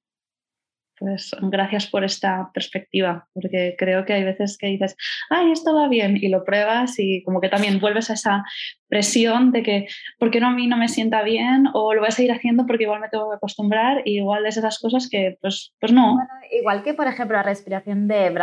Pues 1.00 1.36
gracias 1.42 1.88
por 1.88 2.04
esta 2.04 2.50
perspectiva, 2.54 3.28
porque 3.34 3.76
creo 3.78 4.06
que 4.06 4.14
hay 4.14 4.24
veces 4.24 4.58
que 4.58 4.68
dices, 4.68 4.96
ay, 5.30 5.52
esto 5.52 5.76
va 5.76 5.88
bien, 5.88 6.18
y 6.18 6.28
lo 6.30 6.44
pruebas 6.44 6.96
y 6.98 7.22
como 7.24 7.40
que 7.40 7.50
también 7.50 7.80
vuelves 7.80 8.10
a 8.10 8.14
esa 8.14 8.44
presión 8.88 9.52
de 9.52 9.64
que, 9.64 9.88
¿por 10.18 10.32
qué 10.32 10.40
no 10.40 10.48
a 10.48 10.52
mí 10.52 10.66
no 10.68 10.78
me 10.78 10.88
sienta 10.88 11.22
bien? 11.22 11.68
O 11.74 11.94
lo 11.94 12.02
voy 12.02 12.08
a 12.08 12.12
seguir 12.12 12.32
haciendo 12.32 12.66
porque 12.66 12.84
igual 12.84 13.00
me 13.00 13.10
tengo 13.10 13.30
que 13.30 13.36
acostumbrar, 13.36 14.02
y 14.06 14.18
igual 14.18 14.46
es 14.48 14.58
esas 14.58 14.80
cosas 14.80 15.08
que, 15.10 15.38
pues, 15.42 15.74
pues 15.80 15.92
no. 15.92 16.18
igual 16.52 16.84
que, 16.84 16.94
por 16.94 17.08
ejemplo, 17.08 17.38
la 17.38 17.44
respiración 17.44 18.08
de 18.08 18.34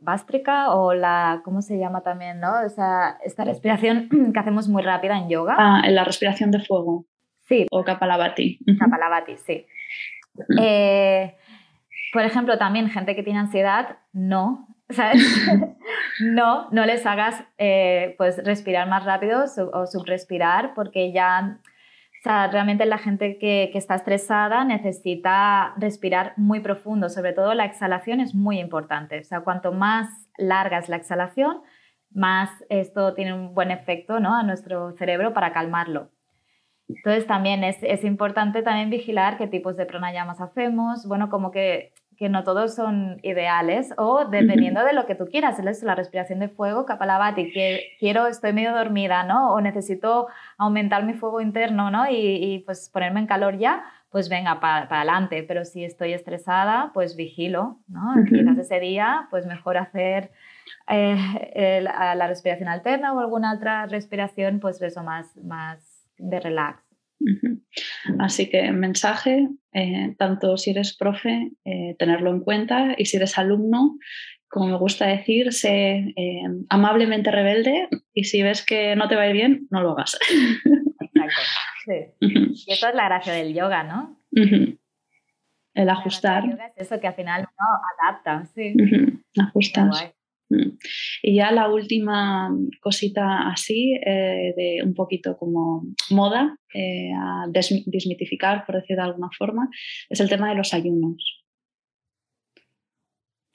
bástrica 0.00 0.74
o 0.74 0.94
la, 0.94 1.40
¿cómo 1.44 1.60
se 1.60 1.78
llama 1.78 2.02
también, 2.02 2.38
no? 2.38 2.52
O 2.64 2.68
sea, 2.68 3.18
esta 3.24 3.44
respiración 3.44 4.08
que 4.32 4.38
hacemos 4.38 4.68
muy 4.68 4.82
rápida 4.82 5.18
en 5.18 5.28
yoga. 5.28 5.56
Ah, 5.58 5.82
en 5.84 5.94
la 5.94 6.04
respiración 6.04 6.50
de 6.50 6.60
fuego. 6.60 7.06
Sí. 7.48 7.66
O 7.70 7.84
Kapalabhati. 7.84 8.58
Kapalabhati, 8.78 9.36
sí. 9.36 9.66
Eh, 10.60 11.34
por 12.16 12.24
ejemplo, 12.24 12.56
también 12.56 12.88
gente 12.88 13.14
que 13.14 13.22
tiene 13.22 13.40
ansiedad, 13.40 13.98
no, 14.14 14.68
no, 16.20 16.66
no 16.70 16.86
les 16.86 17.04
hagas 17.04 17.44
eh, 17.58 18.14
pues 18.16 18.42
respirar 18.42 18.88
más 18.88 19.04
rápido 19.04 19.44
o 19.74 19.86
subrespirar 19.86 20.72
porque 20.72 21.12
ya, 21.12 21.60
realmente 22.24 22.86
la 22.86 22.96
gente 22.96 23.36
que, 23.36 23.68
que, 23.70 23.76
está 23.76 23.96
estresada 23.96 24.64
necesita 24.64 25.74
respirar 25.76 26.32
muy 26.38 26.60
profundo, 26.60 27.10
sobre 27.10 27.34
todo 27.34 27.52
la 27.52 27.66
exhalación 27.66 28.20
es 28.20 28.34
muy 28.34 28.60
importante, 28.60 29.20
o 29.20 29.24
sea, 29.24 29.42
cuanto 29.42 29.72
más 29.72 30.08
larga 30.38 30.78
es 30.78 30.88
la 30.88 30.96
exhalación, 30.96 31.60
más 32.10 32.48
esto 32.70 33.12
tiene 33.12 33.34
un 33.34 33.52
buen 33.52 33.70
efecto 33.70 34.20
¿no? 34.20 34.34
a 34.34 34.42
nuestro 34.42 34.92
cerebro 34.92 35.34
para 35.34 35.52
calmarlo. 35.52 36.08
Entonces 36.88 37.26
también 37.26 37.64
es, 37.64 37.76
es 37.82 38.04
importante 38.04 38.62
también 38.62 38.90
vigilar 38.90 39.36
qué 39.36 39.46
tipos 39.46 39.76
de 39.76 39.86
pranayamas 39.86 40.40
hacemos, 40.40 41.06
bueno, 41.06 41.28
como 41.28 41.50
que 41.50 41.92
que 42.16 42.28
no 42.28 42.44
todos 42.44 42.74
son 42.74 43.18
ideales 43.22 43.92
o 43.98 44.24
dependiendo 44.24 44.82
de 44.84 44.92
lo 44.92 45.06
que 45.06 45.14
tú 45.14 45.26
quieras, 45.26 45.58
es 45.58 45.82
la 45.82 45.94
respiración 45.94 46.38
de 46.38 46.48
fuego, 46.48 46.86
kapalabhati, 46.86 47.52
que 47.52 47.96
quiero, 47.98 48.26
estoy 48.26 48.52
medio 48.52 48.72
dormida, 48.72 49.24
¿no? 49.24 49.52
O 49.52 49.60
necesito 49.60 50.28
aumentar 50.56 51.04
mi 51.04 51.14
fuego 51.14 51.40
interno, 51.40 51.90
¿no? 51.90 52.04
Y, 52.10 52.62
pues 52.64 52.88
ponerme 52.90 53.20
en 53.20 53.26
calor 53.26 53.58
ya, 53.58 53.84
pues 54.10 54.28
venga, 54.28 54.60
para 54.60 54.84
adelante, 54.84 55.42
pero 55.42 55.64
si 55.64 55.84
estoy 55.84 56.14
estresada, 56.14 56.90
pues 56.94 57.16
vigilo, 57.16 57.78
¿no? 57.88 58.14
Quizás 58.28 58.58
ese 58.58 58.80
día, 58.80 59.28
pues 59.30 59.46
mejor 59.46 59.76
hacer 59.76 60.30
eh, 60.88 61.80
la 61.82 62.26
respiración 62.26 62.68
alterna 62.68 63.12
o 63.12 63.20
alguna 63.20 63.54
otra 63.54 63.86
respiración, 63.86 64.60
pues 64.60 64.80
eso, 64.80 65.02
más, 65.02 65.36
más 65.36 66.08
de 66.18 66.40
relax. 66.40 66.85
Así 68.18 68.48
que 68.48 68.70
mensaje, 68.72 69.48
eh, 69.72 70.14
tanto 70.18 70.56
si 70.56 70.70
eres 70.70 70.96
profe, 70.96 71.52
eh, 71.64 71.96
tenerlo 71.98 72.30
en 72.30 72.40
cuenta 72.40 72.94
y 72.96 73.06
si 73.06 73.16
eres 73.16 73.38
alumno, 73.38 73.98
como 74.48 74.66
me 74.68 74.78
gusta 74.78 75.06
decir, 75.06 75.52
sé 75.52 76.12
eh, 76.16 76.42
amablemente 76.68 77.30
rebelde 77.30 77.88
y 78.12 78.24
si 78.24 78.42
ves 78.42 78.64
que 78.64 78.96
no 78.96 79.08
te 79.08 79.16
va 79.16 79.22
a 79.22 79.28
ir 79.28 79.34
bien, 79.34 79.66
no 79.70 79.82
lo 79.82 79.92
hagas. 79.92 80.18
Exacto. 81.14 81.42
Sí. 81.84 81.92
Y 82.66 82.72
eso 82.72 82.88
es 82.88 82.94
la 82.94 83.06
gracia 83.06 83.32
del 83.32 83.54
yoga, 83.54 83.82
¿no? 83.84 84.20
El 85.74 85.90
ajustar. 85.90 86.44
es 86.76 86.86
eso 86.86 87.00
que 87.00 87.06
al 87.06 87.14
final 87.14 87.40
uno 87.42 87.80
adapta, 87.98 88.46
sí. 88.54 88.74
Ajustar. 89.38 89.86
Mm. 89.86 90.15
Y 91.22 91.36
ya 91.36 91.50
la 91.50 91.68
última 91.68 92.50
cosita 92.80 93.48
así, 93.48 93.94
eh, 94.04 94.54
de 94.56 94.80
un 94.84 94.94
poquito 94.94 95.36
como 95.36 95.84
moda, 96.10 96.56
eh, 96.72 97.10
a 97.16 97.46
desmitificar, 97.48 98.64
por 98.64 98.76
decir 98.76 98.96
de 98.96 99.02
alguna 99.02 99.28
forma, 99.36 99.68
es 100.08 100.20
el 100.20 100.28
tema 100.28 100.48
de 100.48 100.54
los 100.54 100.72
ayunos. 100.72 101.42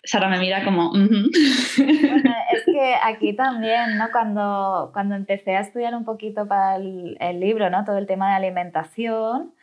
Sara 0.03 0.27
me 0.29 0.39
mira 0.39 0.65
como... 0.65 0.91
es 0.95 2.65
que 2.65 2.95
aquí 3.03 3.33
también, 3.35 3.97
¿no? 3.97 4.09
Cuando, 4.11 4.89
cuando 4.93 5.15
empecé 5.15 5.55
a 5.55 5.61
estudiar 5.61 5.93
un 5.95 6.05
poquito 6.05 6.47
para 6.47 6.77
el, 6.77 7.39
libro, 7.39 7.69
¿no? 7.69 7.85
Todo 7.85 7.99
el 7.99 8.07
tema 8.07 8.29
de 8.31 8.35
alimentación, 8.35 9.53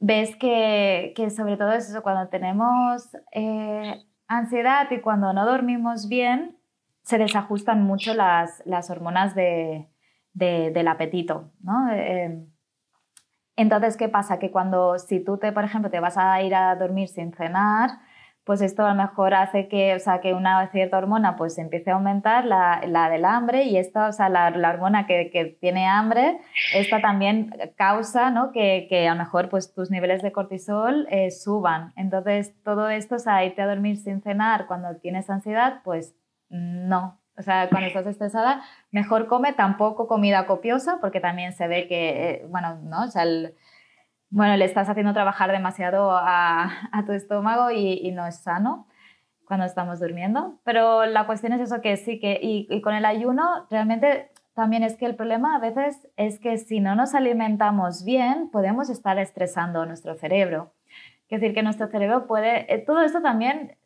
ves 0.00 0.34
que, 0.36 1.12
que 1.14 1.28
sobre 1.30 1.56
todo 1.56 1.72
eso, 1.72 2.02
cuando 2.02 2.28
tenemos... 2.30 3.14
Eh, 3.32 4.02
ansiedad 4.28 4.90
y 4.90 5.00
cuando 5.00 5.32
no 5.32 5.46
dormimos 5.46 6.08
bien, 6.08 6.58
se 7.02 7.18
desajustan 7.18 7.82
mucho 7.82 8.14
las, 8.14 8.62
hormonas 8.90 9.34
de, 9.34 9.88
del 10.32 10.88
apetito, 10.88 11.52
¿no? 11.60 11.92
Eh, 11.92 12.46
entonces, 13.56 13.96
¿qué 13.96 14.08
pasa? 14.08 14.38
Que 14.38 14.50
cuando, 14.50 14.98
si 14.98 15.20
tú, 15.20 15.38
te, 15.38 15.52
por 15.52 15.64
ejemplo, 15.64 15.90
te 15.90 16.00
vas 16.00 16.16
a 16.16 16.42
ir 16.42 16.54
a 16.54 16.74
dormir 16.74 17.08
sin 17.08 17.32
cenar, 17.32 17.90
pues 18.44 18.60
esto 18.60 18.84
a 18.84 18.90
lo 18.90 18.94
mejor 18.94 19.32
hace 19.34 19.68
que, 19.68 19.94
o 19.94 19.98
sea, 19.98 20.20
que 20.20 20.34
una 20.34 20.70
cierta 20.70 20.98
hormona 20.98 21.36
pues 21.36 21.56
empiece 21.56 21.90
a 21.90 21.94
aumentar, 21.94 22.44
la, 22.44 22.82
la 22.86 23.08
del 23.08 23.24
hambre, 23.24 23.64
y 23.64 23.78
esta, 23.78 24.08
o 24.08 24.12
sea, 24.12 24.28
la, 24.28 24.50
la 24.50 24.70
hormona 24.70 25.06
que, 25.06 25.30
que, 25.30 25.46
tiene 25.46 25.86
hambre, 25.86 26.38
esta 26.74 27.00
también 27.00 27.54
causa, 27.76 28.30
¿no? 28.30 28.52
Que, 28.52 28.86
que, 28.88 29.08
a 29.08 29.14
lo 29.14 29.18
mejor 29.18 29.48
pues 29.48 29.72
tus 29.72 29.90
niveles 29.90 30.22
de 30.22 30.32
cortisol 30.32 31.06
eh, 31.10 31.30
suban. 31.30 31.92
Entonces, 31.96 32.54
todo 32.62 32.90
esto, 32.90 33.16
o 33.16 33.18
sea, 33.18 33.44
irte 33.44 33.62
a 33.62 33.66
dormir 33.66 33.96
sin 33.96 34.20
cenar 34.20 34.66
cuando 34.66 34.94
tienes 34.96 35.30
ansiedad, 35.30 35.80
pues 35.82 36.14
no. 36.50 37.18
O 37.36 37.42
sea, 37.42 37.68
cuando 37.68 37.88
estás 37.88 38.06
estresada, 38.06 38.62
mejor 38.92 39.26
come, 39.26 39.54
tampoco 39.54 40.06
comida 40.06 40.46
copiosa, 40.46 40.98
porque 41.00 41.18
también 41.18 41.52
se 41.52 41.66
ve 41.66 41.88
que, 41.88 42.30
eh, 42.30 42.46
bueno, 42.48 42.76
¿no? 42.82 43.04
O 43.04 43.08
sea, 43.08 43.22
el, 43.24 43.54
bueno, 44.34 44.56
le 44.56 44.64
estás 44.64 44.88
haciendo 44.88 45.12
trabajar 45.12 45.52
demasiado 45.52 46.10
a, 46.10 46.68
tu 47.06 47.12
estómago 47.12 47.70
y, 47.70 48.10
no 48.10 48.26
es 48.26 48.38
sano 48.38 48.88
cuando 49.46 49.64
estamos 49.64 50.00
durmiendo. 50.00 50.58
Pero 50.64 51.06
la 51.06 51.24
cuestión 51.26 51.52
es 51.52 51.60
eso 51.60 51.80
que 51.80 51.96
sí, 51.96 52.18
que 52.18 52.40
y, 52.42 52.80
con 52.80 52.94
el 52.94 53.04
ayuno 53.04 53.44
realmente 53.70 54.32
también 54.52 54.82
es 54.82 54.96
que 54.96 55.06
el 55.06 55.14
problema 55.14 55.54
a 55.54 55.60
veces 55.60 56.08
es 56.16 56.40
que 56.40 56.58
si 56.58 56.80
no 56.80 56.96
nos 56.96 57.14
alimentamos 57.14 58.04
bien, 58.04 58.50
podemos 58.50 58.90
estar 58.90 59.20
estresando 59.20 59.82
a 59.82 59.86
nuestro 59.86 60.16
cerebro. 60.16 60.72
Es 61.28 61.40
decir, 61.40 61.54
que 61.54 61.62
nuestro 61.62 61.86
cerebro 61.86 62.26
puede, 62.26 62.72
eh, 62.74 62.78
todo 62.78 63.02
esto 63.02 63.22
también 63.22 63.76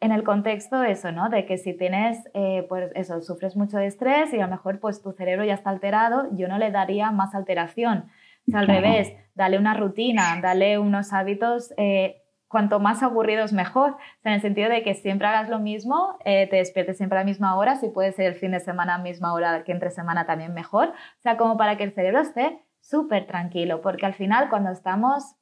en 0.00 0.10
el 0.10 0.24
contexto 0.24 0.82
eso, 0.82 1.12
¿no? 1.12 1.28
De 1.28 1.46
que 1.46 1.56
si 1.56 1.72
tienes, 1.72 2.28
eh, 2.34 2.66
pues 2.68 2.90
eso, 2.96 3.20
sufres 3.20 3.54
mucho 3.54 3.78
de 3.78 3.86
estrés 3.86 4.34
y 4.34 4.40
a 4.40 4.46
lo 4.46 4.50
mejor 4.50 4.80
pues 4.80 5.02
tu 5.02 5.12
cerebro 5.12 5.44
ya 5.44 5.54
está 5.54 5.70
alterado, 5.70 6.26
yo 6.32 6.48
no 6.48 6.58
le 6.58 6.72
daría 6.72 7.12
más 7.12 7.36
alteración 7.36 8.10
al 8.54 8.66
revés, 8.66 9.12
dale 9.34 9.58
una 9.58 9.74
rutina, 9.74 10.38
dale 10.40 10.78
unos 10.78 11.12
hábitos, 11.12 11.72
eh, 11.76 12.22
cuanto 12.48 12.80
más 12.80 13.02
aburridos 13.02 13.52
mejor, 13.52 13.96
en 14.24 14.32
el 14.32 14.40
sentido 14.40 14.70
de 14.70 14.82
que 14.82 14.94
siempre 14.94 15.28
hagas 15.28 15.48
lo 15.48 15.58
mismo, 15.58 16.18
eh, 16.24 16.46
te 16.48 16.56
despiertes 16.56 16.96
siempre 16.96 17.18
a 17.18 17.22
la 17.22 17.26
misma 17.26 17.56
hora, 17.56 17.76
si 17.76 17.88
puede 17.88 18.12
ser 18.12 18.26
el 18.26 18.34
fin 18.34 18.52
de 18.52 18.60
semana 18.60 18.94
a 18.94 18.98
la 18.98 19.04
misma 19.04 19.34
hora 19.34 19.64
que 19.64 19.72
entre 19.72 19.90
semana 19.90 20.26
también 20.26 20.54
mejor, 20.54 20.88
o 20.88 21.20
sea, 21.20 21.36
como 21.36 21.56
para 21.56 21.76
que 21.76 21.84
el 21.84 21.92
cerebro 21.92 22.20
esté 22.20 22.58
súper 22.80 23.26
tranquilo, 23.26 23.82
porque 23.82 24.06
al 24.06 24.14
final 24.14 24.48
cuando 24.48 24.70
estamos 24.70 25.34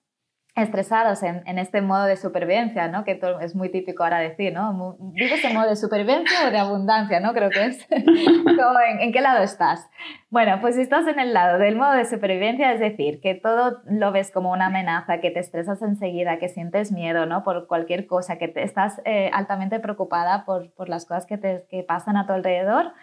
estresados 0.57 1.23
en, 1.23 1.43
en, 1.47 1.59
este 1.59 1.83
modo 1.83 2.05
de 2.07 2.17
supervivencia, 2.17 2.89
¿no? 2.89 3.05
que 3.05 3.21
es 3.43 3.55
muy 3.55 3.71
típico 3.71 4.03
ahora 4.03 4.21
decir, 4.21 4.55
¿no? 4.55 4.97
¿vives 4.99 5.45
en 5.45 5.53
modo 5.53 5.69
de 5.69 5.77
supervivencia 5.77 6.49
o 6.49 6.51
de 6.51 6.59
abundancia? 6.59 7.21
¿no? 7.21 7.35
Creo 7.35 7.51
que 7.51 7.67
es. 7.67 7.87
¿En, 7.91 9.01
¿En, 9.01 9.13
qué 9.13 9.21
lado 9.21 9.43
estás? 9.45 9.87
Bueno, 10.31 10.59
pues 10.63 10.77
si 10.77 10.81
estás 10.81 11.07
en 11.09 11.19
el 11.19 11.35
lado 11.35 11.59
del 11.59 11.77
modo 11.77 11.93
de 11.93 12.07
supervivencia, 12.07 12.73
es 12.73 12.81
decir, 12.81 13.21
que 13.21 13.35
todo 13.35 13.83
lo 13.85 14.13
ves 14.13 14.31
como 14.31 14.51
una 14.51 14.67
amenaza, 14.67 15.21
que 15.21 15.31
te 15.31 15.41
estresas 15.41 15.83
enseguida, 15.83 16.39
que 16.39 16.49
sientes 16.49 16.91
miedo 16.91 17.27
¿no? 17.27 17.45
por 17.45 17.67
cualquier 17.67 18.07
cosa, 18.07 18.39
que 18.39 18.49
te, 18.49 18.63
estás 18.63 19.03
eh, 19.05 19.31
altamente 19.35 19.79
preocupada 19.79 20.47
por, 20.47 20.73
por 20.73 20.89
las 20.89 21.05
cosas 21.05 21.27
que, 21.27 21.37
te, 21.37 21.67
que 21.69 21.83
pasan 21.83 22.17
a 22.17 22.27
tu 22.27 22.33
alrededor, 22.33 22.95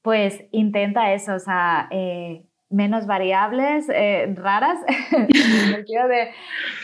pues 0.00 0.44
intenta 0.52 1.12
eso, 1.12 1.34
o 1.34 1.38
sea, 1.38 1.86
eh, 1.90 2.46
menos 2.70 3.06
variables 3.06 3.86
eh, 3.88 4.32
raras, 4.36 4.78
de 5.28 6.30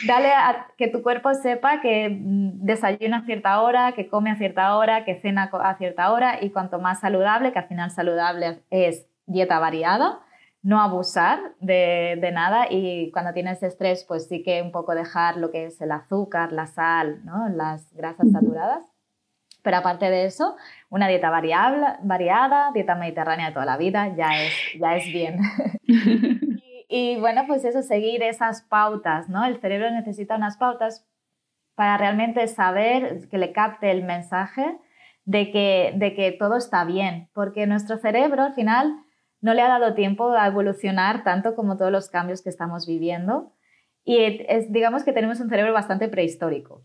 dale 0.06 0.32
a 0.32 0.68
que 0.76 0.88
tu 0.88 1.02
cuerpo 1.02 1.34
sepa 1.34 1.80
que 1.80 2.08
mm, 2.10 2.64
desayuna 2.64 3.18
a 3.18 3.24
cierta 3.24 3.60
hora, 3.62 3.92
que 3.92 4.08
come 4.08 4.30
a 4.30 4.36
cierta 4.36 4.76
hora, 4.76 5.04
que 5.04 5.20
cena 5.20 5.50
a 5.52 5.76
cierta 5.76 6.12
hora 6.12 6.38
y 6.42 6.50
cuanto 6.50 6.78
más 6.78 7.00
saludable, 7.00 7.52
que 7.52 7.58
al 7.58 7.68
final 7.68 7.90
saludable 7.90 8.60
es 8.70 9.06
dieta 9.26 9.58
variada, 9.58 10.20
no 10.62 10.80
abusar 10.80 11.38
de, 11.60 12.18
de 12.20 12.32
nada 12.32 12.66
y 12.70 13.10
cuando 13.12 13.32
tienes 13.32 13.62
estrés 13.62 14.04
pues 14.06 14.28
sí 14.28 14.42
que 14.42 14.60
un 14.62 14.72
poco 14.72 14.94
dejar 14.94 15.36
lo 15.38 15.50
que 15.50 15.66
es 15.66 15.80
el 15.80 15.92
azúcar, 15.92 16.52
la 16.52 16.66
sal, 16.66 17.24
¿no? 17.24 17.48
las 17.48 17.92
grasas 17.94 18.30
saturadas 18.30 18.89
pero 19.62 19.78
aparte 19.78 20.10
de 20.10 20.24
eso, 20.24 20.56
una 20.88 21.08
dieta 21.08 21.30
variable, 21.30 21.86
variada, 22.02 22.70
dieta 22.72 22.94
mediterránea 22.94 23.48
de 23.48 23.52
toda 23.52 23.66
la 23.66 23.76
vida, 23.76 24.14
ya 24.16 24.42
es, 24.42 24.52
ya 24.78 24.96
es 24.96 25.06
bien. 25.06 25.38
y, 26.88 27.16
bueno, 27.20 27.44
pues 27.46 27.64
eso, 27.64 27.82
seguir 27.82 28.22
esas 28.22 28.62
pautas, 28.62 29.28
¿no? 29.28 29.44
El 29.44 29.60
cerebro 29.60 29.90
necesita 29.90 30.36
unas 30.36 30.56
pautas 30.56 31.06
para 31.74 31.96
realmente 31.96 32.46
saber 32.48 33.28
que 33.28 33.38
le 33.38 33.52
capte 33.52 33.90
el 33.90 34.04
mensaje 34.04 34.78
de 35.24 35.50
que, 35.50 35.92
de 35.96 36.14
que 36.14 36.32
todo 36.32 36.56
está 36.56 36.84
bien, 36.84 37.28
porque 37.32 37.66
nuestro 37.66 37.98
cerebro 37.98 38.42
al 38.42 38.54
final 38.54 39.04
no 39.40 39.54
le 39.54 39.62
ha 39.62 39.68
dado 39.68 39.94
tiempo 39.94 40.32
a 40.32 40.46
evolucionar 40.46 41.24
tanto 41.24 41.54
como 41.54 41.76
todos 41.76 41.92
los 41.92 42.10
cambios 42.10 42.42
que 42.42 42.50
estamos 42.50 42.86
viviendo. 42.86 43.52
Y 44.04 44.44
es, 44.48 44.72
digamos 44.72 45.04
que 45.04 45.12
tenemos 45.12 45.40
un 45.40 45.48
cerebro 45.48 45.72
bastante 45.72 46.08
prehistórico. 46.08 46.82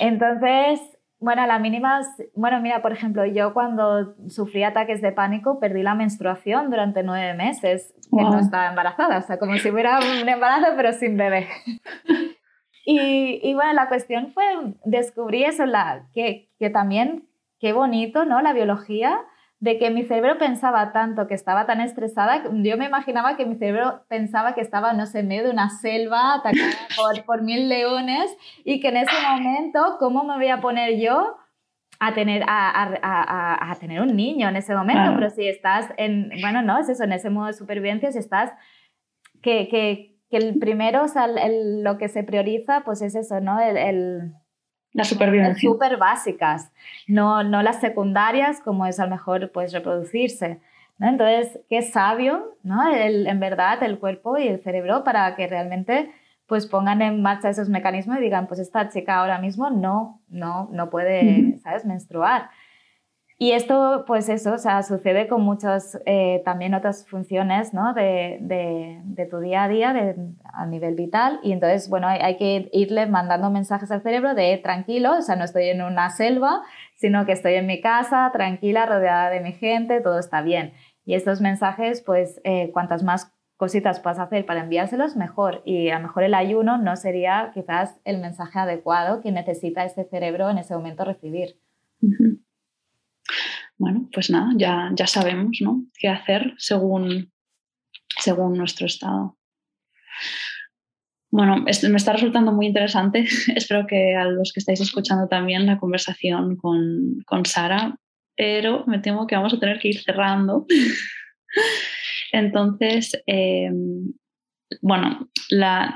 Entonces, 0.00 0.80
bueno, 1.18 1.42
a 1.42 1.46
la 1.46 1.58
mínima, 1.58 2.00
bueno, 2.34 2.60
mira, 2.60 2.82
por 2.82 2.92
ejemplo, 2.92 3.24
yo 3.24 3.54
cuando 3.54 4.14
sufrí 4.28 4.62
ataques 4.64 5.00
de 5.00 5.12
pánico 5.12 5.58
perdí 5.58 5.82
la 5.82 5.94
menstruación 5.94 6.70
durante 6.70 7.02
nueve 7.02 7.34
meses, 7.34 7.94
que 8.10 8.22
no 8.22 8.38
estaba 8.38 8.68
embarazada, 8.68 9.18
o 9.18 9.22
sea, 9.22 9.38
como 9.38 9.56
si 9.56 9.70
hubiera 9.70 9.98
un 9.98 10.28
embarazo 10.28 10.74
pero 10.76 10.92
sin 10.92 11.16
bebé. 11.16 11.48
y, 12.84 13.40
y, 13.42 13.54
bueno, 13.54 13.72
la 13.72 13.88
cuestión 13.88 14.32
fue 14.32 14.44
descubrir 14.84 15.46
eso, 15.46 15.64
la, 15.64 16.06
que, 16.12 16.50
que 16.58 16.68
también, 16.68 17.26
qué 17.60 17.72
bonito, 17.72 18.24
¿no? 18.26 18.42
La 18.42 18.52
biología 18.52 19.18
de 19.58 19.78
que 19.78 19.90
mi 19.90 20.04
cerebro 20.04 20.36
pensaba 20.38 20.92
tanto, 20.92 21.26
que 21.26 21.34
estaba 21.34 21.64
tan 21.66 21.80
estresada, 21.80 22.42
yo 22.52 22.76
me 22.76 22.86
imaginaba 22.86 23.36
que 23.36 23.46
mi 23.46 23.56
cerebro 23.56 24.04
pensaba 24.08 24.54
que 24.54 24.60
estaba, 24.60 24.92
no 24.92 25.06
sé, 25.06 25.20
en 25.20 25.28
medio 25.28 25.44
de 25.44 25.50
una 25.50 25.70
selva 25.70 26.34
atacada 26.34 26.72
por, 26.96 27.24
por 27.24 27.42
mil 27.42 27.68
leones 27.68 28.36
y 28.64 28.80
que 28.80 28.88
en 28.88 28.98
ese 28.98 29.14
momento, 29.26 29.96
¿cómo 29.98 30.24
me 30.24 30.36
voy 30.36 30.48
a 30.48 30.60
poner 30.60 30.98
yo 30.98 31.36
a 31.98 32.12
tener, 32.12 32.42
a, 32.46 32.84
a, 33.02 33.70
a, 33.70 33.74
tener 33.76 34.02
un 34.02 34.14
niño 34.14 34.48
en 34.48 34.56
ese 34.56 34.74
momento? 34.74 35.14
Pero 35.14 35.30
si 35.30 35.48
estás 35.48 35.88
en, 35.96 36.30
bueno, 36.42 36.60
no, 36.60 36.78
es 36.78 36.90
eso, 36.90 37.04
en 37.04 37.12
ese 37.12 37.30
modo 37.30 37.46
de 37.46 37.54
supervivencia, 37.54 38.12
si 38.12 38.18
estás, 38.18 38.52
que, 39.40 39.68
que, 39.68 40.18
que 40.28 40.36
el 40.36 40.58
primero, 40.58 41.04
o 41.04 41.08
sea, 41.08 41.28
lo 41.28 41.96
que 41.96 42.08
se 42.08 42.24
prioriza, 42.24 42.82
pues 42.84 43.00
es 43.00 43.14
eso, 43.14 43.40
¿no? 43.40 43.58
el 43.58 44.34
la 44.96 45.04
supervivencia. 45.04 45.68
Súper 45.70 45.96
básicas, 45.98 46.72
no, 47.06 47.44
no 47.44 47.62
las 47.62 47.80
secundarias 47.80 48.60
como 48.60 48.86
es 48.86 48.98
a 48.98 49.04
lo 49.04 49.10
mejor 49.10 49.52
pues 49.52 49.72
reproducirse. 49.72 50.60
¿no? 50.98 51.08
Entonces, 51.08 51.60
qué 51.68 51.82
sabio, 51.82 52.56
¿no? 52.62 52.90
El, 52.90 53.26
en 53.26 53.38
verdad, 53.38 53.82
el 53.82 53.98
cuerpo 53.98 54.38
y 54.38 54.48
el 54.48 54.62
cerebro 54.62 55.04
para 55.04 55.36
que 55.36 55.46
realmente 55.46 56.10
pues 56.46 56.66
pongan 56.66 57.02
en 57.02 57.22
marcha 57.22 57.50
esos 57.50 57.68
mecanismos 57.68 58.18
y 58.18 58.22
digan, 58.22 58.46
pues 58.46 58.60
esta 58.60 58.88
chica 58.88 59.16
ahora 59.16 59.38
mismo 59.38 59.68
no, 59.68 60.20
no, 60.28 60.68
no 60.72 60.90
puede, 60.90 61.58
¿sabes?, 61.62 61.84
menstruar. 61.84 62.50
Y 63.38 63.52
esto, 63.52 64.04
pues 64.06 64.30
eso, 64.30 64.54
o 64.54 64.58
sea, 64.58 64.82
sucede 64.82 65.28
con 65.28 65.42
muchas 65.42 66.00
eh, 66.06 66.40
también 66.46 66.72
otras 66.72 67.06
funciones 67.06 67.74
¿no? 67.74 67.92
de, 67.92 68.38
de, 68.40 69.26
tu 69.26 69.40
día 69.40 69.64
a 69.64 69.68
día 69.68 69.92
de, 69.92 70.16
a 70.54 70.64
nivel 70.64 70.94
vital. 70.94 71.38
Y 71.42 71.52
entonces, 71.52 71.90
bueno, 71.90 72.08
hay, 72.08 72.38
que 72.38 72.70
irle 72.72 73.06
mandando 73.06 73.50
mensajes 73.50 73.90
al 73.90 74.00
cerebro 74.00 74.34
de 74.34 74.56
tranquilo, 74.56 75.18
o 75.18 75.22
sea, 75.22 75.36
no 75.36 75.44
estoy 75.44 75.68
en 75.68 75.82
una 75.82 76.08
selva, 76.08 76.62
sino 76.94 77.26
que 77.26 77.32
estoy 77.32 77.54
en 77.54 77.66
mi 77.66 77.82
casa, 77.82 78.30
tranquila, 78.32 78.86
rodeada 78.86 79.28
de 79.28 79.40
mi 79.40 79.52
gente, 79.52 80.00
todo 80.00 80.18
está 80.18 80.40
bien. 80.40 80.72
Y 81.04 81.14
estos 81.14 81.42
mensajes, 81.42 82.00
pues, 82.00 82.40
eh, 82.42 82.70
cuantas 82.72 83.02
más 83.02 83.34
cositas 83.58 84.00
puedas 84.00 84.18
hacer 84.18 84.46
para 84.46 84.60
enviárselos, 84.60 85.14
mejor. 85.14 85.60
Y 85.66 85.90
a 85.90 85.98
lo 85.98 86.06
mejor 86.06 86.22
el 86.22 86.34
ayuno 86.34 86.78
no 86.78 86.96
sería 86.96 87.50
quizás 87.52 88.00
el 88.04 88.18
mensaje 88.18 88.58
adecuado 88.58 89.20
que 89.20 89.30
necesita 89.30 89.84
ese 89.84 90.04
cerebro 90.04 90.48
en 90.48 90.56
ese 90.56 90.74
momento 90.74 91.04
recibir. 91.04 91.58
Bueno, 93.78 94.08
pues 94.12 94.30
nada, 94.30 94.52
ya, 94.56 94.90
ya 94.94 95.06
sabemos 95.06 95.58
¿no? 95.60 95.84
qué 95.98 96.08
hacer 96.08 96.54
según, 96.58 97.32
según 98.18 98.54
nuestro 98.54 98.86
estado. 98.86 99.36
Bueno, 101.30 101.56
me 101.58 101.70
está 101.70 102.12
resultando 102.12 102.52
muy 102.52 102.66
interesante. 102.66 103.26
Espero 103.54 103.86
que 103.86 104.14
a 104.14 104.24
los 104.24 104.52
que 104.52 104.60
estáis 104.60 104.80
escuchando 104.80 105.28
también 105.28 105.66
la 105.66 105.78
conversación 105.78 106.56
con, 106.56 107.22
con 107.26 107.44
Sara, 107.44 107.98
pero 108.36 108.84
me 108.86 109.00
temo 109.00 109.26
que 109.26 109.36
vamos 109.36 109.52
a 109.54 109.58
tener 109.58 109.78
que 109.78 109.88
ir 109.88 110.02
cerrando. 110.02 110.66
Entonces, 112.32 113.22
eh, 113.26 113.70
bueno, 114.82 115.28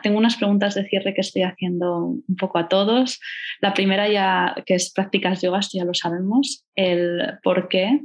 tengo 0.02 0.18
unas 0.18 0.36
preguntas 0.36 0.74
de 0.74 0.84
cierre 0.84 1.14
que 1.14 1.20
estoy 1.20 1.42
haciendo 1.42 2.06
un 2.06 2.36
poco 2.38 2.58
a 2.58 2.68
todos. 2.68 3.20
La 3.60 3.74
primera 3.74 4.08
ya, 4.08 4.54
que 4.66 4.74
es 4.74 4.92
prácticas 4.92 5.42
yogas, 5.42 5.70
ya 5.72 5.84
lo 5.84 5.94
sabemos. 5.94 6.66
El 6.74 7.38
por 7.42 7.68
qué. 7.68 8.00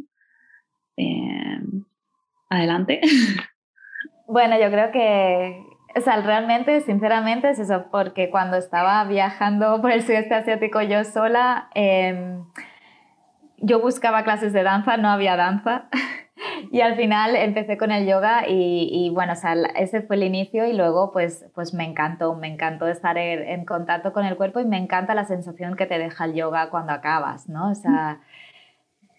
Eh, 0.98 1.60
adelante. 2.50 3.02
Bueno, 4.28 4.60
yo 4.60 4.72
creo 4.72 4.92
que, 4.92 5.64
o 5.96 6.02
sea, 6.02 6.20
realmente, 6.22 6.82
sinceramente, 6.82 7.52
es 7.52 7.60
eso, 7.60 7.86
porque 7.92 8.32
cuando 8.32 8.58
estaba 8.58 9.04
viajando 9.04 9.80
por 9.82 9.92
el 9.92 10.02
sudeste 10.02 10.34
asiático 10.34 10.82
yo 10.82 11.04
sola, 11.04 11.70
em, 11.76 12.44
yo 13.58 13.80
buscaba 13.82 14.24
clases 14.24 14.52
de 14.52 14.64
danza, 14.64 14.98
no 14.98 15.10
había 15.10 15.36
danza. 15.36 15.90
y 16.72 16.82
al 16.82 16.96
final 16.96 17.36
empecé 17.36 17.78
con 17.78 17.92
el 17.92 18.08
yoga 18.08 18.44
y, 18.48 19.10
bueno, 19.14 19.34
o 19.34 19.36
sea, 19.36 19.54
ese 19.76 20.02
fue 20.02 20.16
el 20.16 20.24
inicio 20.24 20.66
y 20.66 20.74
luego 20.74 21.12
pues, 21.12 21.46
pues 21.54 21.74
me 21.74 21.84
encantó, 21.84 22.36
me 22.36 22.48
encantó 22.48 22.88
estar 22.88 23.18
en, 23.18 23.66
contacto 23.66 24.14
con 24.14 24.26
el 24.26 24.36
cuerpo 24.36 24.60
y 24.60 24.66
me 24.66 24.78
encanta 24.78 25.16
la 25.16 25.26
sensación 25.26 25.76
que 25.76 25.86
te 25.86 25.98
deja 25.98 26.26
el 26.26 26.34
yoga 26.34 26.70
cuando 26.70 26.94
acabas, 26.94 27.50
¿no? 27.50 27.72
O 27.72 27.76
sea, 27.76 28.22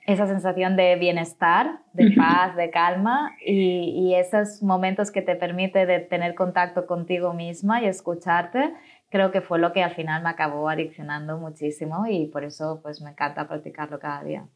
esa 0.06 0.26
sensación 0.26 0.76
de 0.76 0.96
bienestar, 0.96 1.80
de 1.92 2.12
paz, 2.16 2.54
de 2.56 2.70
calma 2.70 3.32
y, 3.44 3.90
y 3.90 4.14
esos 4.14 4.62
momentos 4.62 5.10
que 5.10 5.22
te 5.22 5.34
permite 5.34 5.86
de 5.86 6.00
tener 6.00 6.34
contacto 6.34 6.86
contigo 6.86 7.34
misma 7.34 7.82
y 7.82 7.86
escucharte, 7.86 8.72
creo 9.10 9.30
que 9.32 9.40
fue 9.40 9.58
lo 9.58 9.72
que 9.72 9.82
al 9.82 9.94
final 9.94 10.22
me 10.22 10.28
acabó 10.28 10.68
adiccionando 10.68 11.38
muchísimo 11.38 12.06
y 12.06 12.26
por 12.26 12.44
eso 12.44 12.80
pues 12.82 13.00
me 13.00 13.10
encanta 13.10 13.48
practicarlo 13.48 13.98
cada 13.98 14.22
día. 14.22 14.46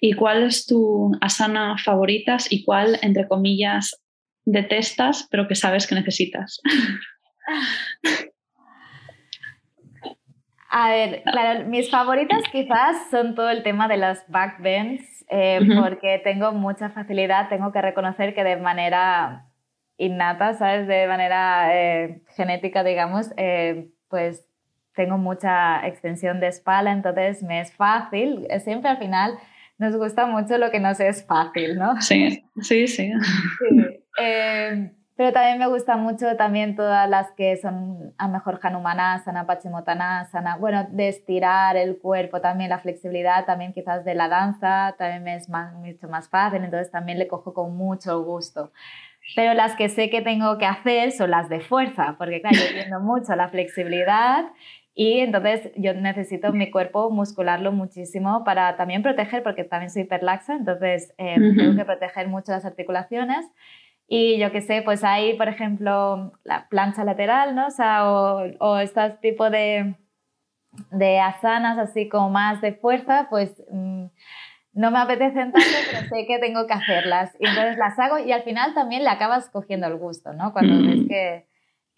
¿Y 0.00 0.14
cuál 0.14 0.44
es 0.44 0.66
tu 0.66 1.12
asana 1.20 1.76
favoritas 1.78 2.50
y 2.50 2.64
cuál, 2.64 2.98
entre 3.02 3.26
comillas, 3.28 4.00
detestas, 4.44 5.26
pero 5.30 5.48
que 5.48 5.54
sabes 5.54 5.86
que 5.86 5.94
necesitas? 5.94 6.60
A 10.72 10.88
ver, 10.88 11.24
claro, 11.24 11.66
mis 11.66 11.90
favoritas 11.90 12.44
quizás 12.52 13.10
son 13.10 13.34
todo 13.34 13.50
el 13.50 13.64
tema 13.64 13.88
de 13.88 13.96
las 13.96 14.24
backbends, 14.28 15.26
eh, 15.28 15.58
porque 15.76 16.20
tengo 16.22 16.52
mucha 16.52 16.90
facilidad, 16.90 17.48
tengo 17.48 17.72
que 17.72 17.82
reconocer 17.82 18.36
que 18.36 18.44
de 18.44 18.56
manera 18.56 19.46
innata, 19.96 20.54
¿sabes? 20.54 20.86
De 20.86 21.08
manera 21.08 21.76
eh, 21.76 22.22
genética, 22.36 22.84
digamos, 22.84 23.32
eh, 23.36 23.90
pues 24.08 24.49
tengo 25.00 25.16
mucha 25.16 25.86
extensión 25.86 26.40
de 26.40 26.48
espalda, 26.48 26.92
entonces 26.92 27.42
me 27.42 27.60
es 27.60 27.72
fácil, 27.72 28.46
siempre 28.62 28.90
al 28.90 28.98
final 28.98 29.38
nos 29.78 29.96
gusta 29.96 30.26
mucho 30.26 30.58
lo 30.58 30.70
que 30.70 30.78
nos 30.78 31.00
es 31.00 31.24
fácil, 31.24 31.78
¿no? 31.78 31.98
Sí, 32.02 32.44
sí, 32.60 32.86
sí. 32.86 33.10
Eh, 34.18 34.90
pero 35.16 35.32
también 35.32 35.58
me 35.58 35.66
gusta 35.68 35.96
mucho 35.96 36.36
también 36.36 36.76
todas 36.76 37.08
las 37.08 37.30
que 37.32 37.56
son 37.56 38.12
a 38.18 38.28
mejor 38.28 38.60
Hanumanasana, 38.62 39.46
Pachimotanasana, 39.46 40.56
bueno, 40.56 40.86
de 40.90 41.08
estirar 41.08 41.78
el 41.78 41.96
cuerpo, 41.98 42.42
también 42.42 42.68
la 42.68 42.80
flexibilidad, 42.80 43.46
también 43.46 43.72
quizás 43.72 44.04
de 44.04 44.14
la 44.14 44.28
danza, 44.28 44.94
también 44.98 45.22
me 45.22 45.36
es 45.36 45.48
más, 45.48 45.72
mucho 45.72 46.08
más 46.08 46.28
fácil, 46.28 46.62
entonces 46.64 46.90
también 46.90 47.18
le 47.18 47.28
cojo 47.28 47.54
con 47.54 47.74
mucho 47.74 48.22
gusto. 48.22 48.72
Pero 49.36 49.54
las 49.54 49.76
que 49.76 49.88
sé 49.88 50.10
que 50.10 50.22
tengo 50.22 50.58
que 50.58 50.66
hacer 50.66 51.12
son 51.12 51.30
las 51.30 51.48
de 51.48 51.60
fuerza, 51.60 52.16
porque 52.18 52.40
claro, 52.40 52.56
yo 52.56 52.66
entiendo 52.66 53.00
mucho 53.00 53.34
la 53.36 53.48
flexibilidad 53.48 54.44
y 54.94 55.20
entonces 55.20 55.70
yo 55.76 55.94
necesito 55.94 56.52
mi 56.52 56.70
cuerpo 56.70 57.10
muscularlo 57.10 57.72
muchísimo 57.72 58.44
para 58.44 58.76
también 58.76 59.02
proteger, 59.02 59.42
porque 59.42 59.64
también 59.64 59.90
soy 59.90 60.02
hiperlaxa, 60.02 60.54
entonces 60.54 61.14
eh, 61.18 61.36
tengo 61.56 61.76
que 61.76 61.84
proteger 61.84 62.28
mucho 62.28 62.52
las 62.52 62.64
articulaciones. 62.64 63.46
Y 64.12 64.38
yo 64.38 64.50
qué 64.50 64.60
sé, 64.60 64.82
pues 64.82 65.04
hay, 65.04 65.34
por 65.34 65.48
ejemplo, 65.48 66.32
la 66.42 66.68
plancha 66.68 67.04
lateral, 67.04 67.54
¿no? 67.54 67.68
O, 67.68 67.70
sea, 67.70 68.10
o, 68.10 68.42
o 68.58 68.78
este 68.78 69.10
tipo 69.22 69.48
de, 69.50 69.94
de 70.90 71.20
asanas 71.20 71.78
así 71.78 72.08
como 72.08 72.28
más 72.28 72.60
de 72.60 72.72
fuerza, 72.72 73.28
pues 73.30 73.62
mm, 73.70 74.06
no 74.72 74.90
me 74.90 74.98
apetecen 74.98 75.52
tanto, 75.52 75.68
pero 75.90 76.08
sé 76.08 76.26
que 76.26 76.38
tengo 76.40 76.66
que 76.66 76.72
hacerlas. 76.72 77.36
Y 77.38 77.46
entonces 77.46 77.76
las 77.78 77.98
hago 77.98 78.18
y 78.18 78.32
al 78.32 78.42
final 78.42 78.74
también 78.74 79.04
le 79.04 79.10
acabas 79.10 79.48
cogiendo 79.50 79.86
el 79.86 79.96
gusto, 79.96 80.32
¿no? 80.32 80.52
Cuando 80.52 80.74
ves 80.86 81.06
que, 81.08 81.46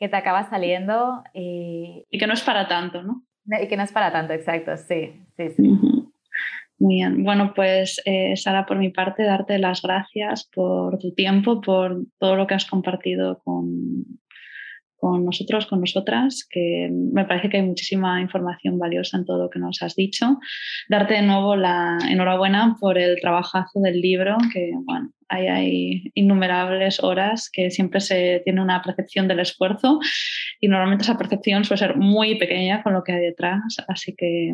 que 0.02 0.08
te 0.08 0.16
acaba 0.16 0.50
saliendo 0.50 1.22
y... 1.32 2.04
Y 2.10 2.18
que 2.18 2.26
no 2.26 2.32
es 2.32 2.42
para 2.42 2.66
tanto, 2.66 3.04
¿no? 3.04 3.22
Y 3.62 3.68
que 3.68 3.76
no 3.76 3.84
es 3.84 3.92
para 3.92 4.10
tanto, 4.10 4.32
exacto, 4.32 4.76
sí, 4.76 5.12
sí, 5.36 5.50
sí. 5.50 5.62
Muy 6.80 6.96
bien. 6.96 7.22
Bueno, 7.22 7.52
pues 7.54 8.02
eh, 8.04 8.36
Sara, 8.36 8.66
por 8.66 8.78
mi 8.78 8.90
parte, 8.90 9.22
darte 9.22 9.60
las 9.60 9.80
gracias 9.80 10.50
por 10.52 10.98
tu 10.98 11.14
tiempo, 11.14 11.60
por 11.60 12.00
todo 12.18 12.34
lo 12.34 12.48
que 12.48 12.54
has 12.54 12.64
compartido 12.64 13.40
con, 13.44 14.18
con 14.96 15.24
nosotros, 15.24 15.66
con 15.66 15.78
nosotras, 15.78 16.48
que 16.50 16.90
me 16.90 17.24
parece 17.24 17.48
que 17.48 17.58
hay 17.58 17.62
muchísima 17.62 18.20
información 18.20 18.80
valiosa 18.80 19.18
en 19.18 19.24
todo 19.24 19.44
lo 19.44 19.50
que 19.50 19.60
nos 19.60 19.84
has 19.84 19.94
dicho. 19.94 20.40
Darte 20.88 21.14
de 21.14 21.22
nuevo 21.22 21.54
la 21.54 21.96
enhorabuena 22.10 22.76
por 22.80 22.98
el 22.98 23.20
trabajazo 23.20 23.78
del 23.78 24.00
libro, 24.00 24.36
que 24.52 24.72
bueno, 24.84 25.10
ahí 25.32 25.46
hay 25.48 26.12
innumerables 26.14 27.02
horas 27.02 27.50
que 27.50 27.70
siempre 27.70 28.00
se 28.00 28.42
tiene 28.44 28.60
una 28.60 28.82
percepción 28.82 29.28
del 29.28 29.40
esfuerzo 29.40 29.98
y 30.60 30.68
normalmente 30.68 31.04
esa 31.04 31.16
percepción 31.16 31.64
suele 31.64 31.78
ser 31.78 31.96
muy 31.96 32.38
pequeña 32.38 32.82
con 32.82 32.92
lo 32.92 33.02
que 33.02 33.12
hay 33.12 33.20
detrás. 33.20 33.60
Así 33.88 34.14
que, 34.16 34.52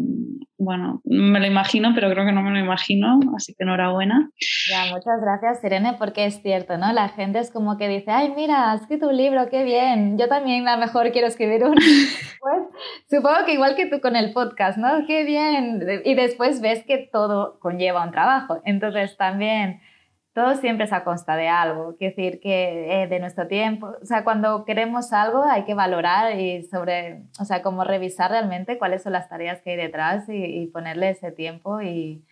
bueno, 0.57 1.03
me 1.05 1.41
lo 1.41 1.47
imagino, 1.47 1.93
pero 1.95 2.11
creo 2.11 2.25
que 2.25 2.33
no 2.33 2.43
me 2.43 2.51
lo 2.51 2.59
imagino, 2.59 3.19
así 3.37 3.55
que 3.55 3.65
enhorabuena. 3.65 4.31
Ya, 4.71 4.95
muchas 4.95 5.21
gracias, 5.21 5.65
Irene, 5.65 5.95
porque 5.99 6.27
es 6.27 6.41
cierto, 6.43 6.79
¿no? 6.79 6.93
La 6.93 7.09
gente 7.09 7.41
es 7.41 7.51
como 7.51 7.77
que 7.77 7.89
dice, 7.89 8.11
ay, 8.11 8.33
mira, 8.35 8.73
has 8.73 8.83
escrito 8.83 9.09
un 9.09 9.17
libro, 9.17 9.49
qué 9.51 9.65
bien, 9.65 10.17
yo 10.17 10.29
también 10.29 10.69
a 10.69 10.77
lo 10.77 10.81
mejor 10.81 11.11
quiero 11.11 11.27
escribir 11.27 11.65
uno. 11.65 11.75
pues, 12.41 12.63
supongo 13.11 13.45
que 13.45 13.55
igual 13.55 13.75
que 13.75 13.87
tú 13.87 14.01
con 14.01 14.17
el 14.17 14.33
podcast, 14.33 14.79
¿no? 14.79 15.07
Qué 15.07 15.25
bien. 15.25 15.83
Y 16.05 16.15
después 16.15 16.61
ves 16.61 16.85
que 16.85 17.09
todo 17.13 17.59
conlleva 17.61 18.05
un 18.05 18.13
trabajo. 18.13 18.61
Entonces 18.65 19.17
también 19.17 19.81
todo 20.39 20.55
siempre 20.55 20.87
se 20.87 21.03
consta 21.03 21.37
de 21.37 21.49
algo, 21.49 21.97
quiero 21.97 22.15
decir 22.15 22.41
que 22.41 23.03
eh, 23.03 23.09
de 23.09 23.19
nuestro 23.19 23.49
tiempo, 23.49 23.95
o 24.01 24.07
sea, 24.07 24.23
cuando 24.25 24.65
queremos 24.65 25.13
algo 25.13 25.43
hay 25.43 25.65
que 25.65 25.75
valorar 25.75 26.39
y 26.39 26.63
sobre, 26.63 27.23
o 27.41 27.45
sea, 27.45 27.63
como 27.63 27.83
revisar 27.85 28.31
realmente 28.31 28.79
cuáles 28.79 29.03
son 29.03 29.13
las 29.13 29.29
tareas 29.29 29.61
que 29.63 29.71
hay 29.71 29.77
detrás 29.77 30.29
y, 30.29 30.45
y 30.45 30.67
ponerle 30.69 31.11
ese 31.11 31.33
tiempo 31.33 31.83
y, 31.83 32.25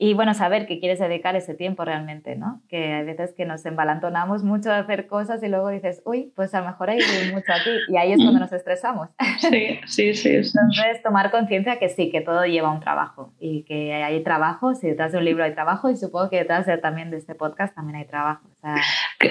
y 0.00 0.14
bueno, 0.14 0.32
saber 0.32 0.68
que 0.68 0.78
quieres 0.78 1.00
dedicar 1.00 1.34
ese 1.34 1.54
tiempo 1.54 1.84
realmente, 1.84 2.36
¿no? 2.36 2.62
Que 2.68 2.92
hay 2.92 3.04
veces 3.04 3.34
que 3.36 3.44
nos 3.44 3.66
embalantonamos 3.66 4.44
mucho 4.44 4.70
a 4.70 4.78
hacer 4.78 5.08
cosas 5.08 5.42
y 5.42 5.48
luego 5.48 5.70
dices, 5.70 6.02
uy, 6.04 6.32
pues 6.36 6.54
a 6.54 6.60
lo 6.60 6.66
mejor 6.66 6.90
hay 6.90 7.00
mucho 7.32 7.52
aquí. 7.52 7.70
Y 7.88 7.96
ahí 7.96 8.12
es 8.12 8.18
cuando 8.18 8.38
nos 8.38 8.52
estresamos. 8.52 9.08
Sí, 9.38 9.80
sí, 9.86 10.14
sí. 10.14 10.28
Entonces, 10.28 11.02
tomar 11.02 11.32
conciencia 11.32 11.78
que 11.78 11.88
sí, 11.88 12.10
que 12.10 12.20
todo 12.20 12.44
lleva 12.44 12.70
un 12.70 12.80
trabajo 12.80 13.32
y 13.40 13.64
que 13.64 13.92
hay 13.92 14.22
trabajo, 14.22 14.74
si 14.74 14.88
detrás 14.88 15.12
de 15.12 15.18
un 15.18 15.24
libro 15.24 15.42
hay 15.42 15.54
trabajo 15.54 15.90
y 15.90 15.96
supongo 15.96 16.30
que 16.30 16.38
detrás 16.38 16.66
de, 16.66 16.78
también 16.78 17.10
de 17.10 17.16
este 17.16 17.34
podcast 17.34 17.74
también 17.74 17.96
hay 17.96 18.06
trabajo. 18.06 18.48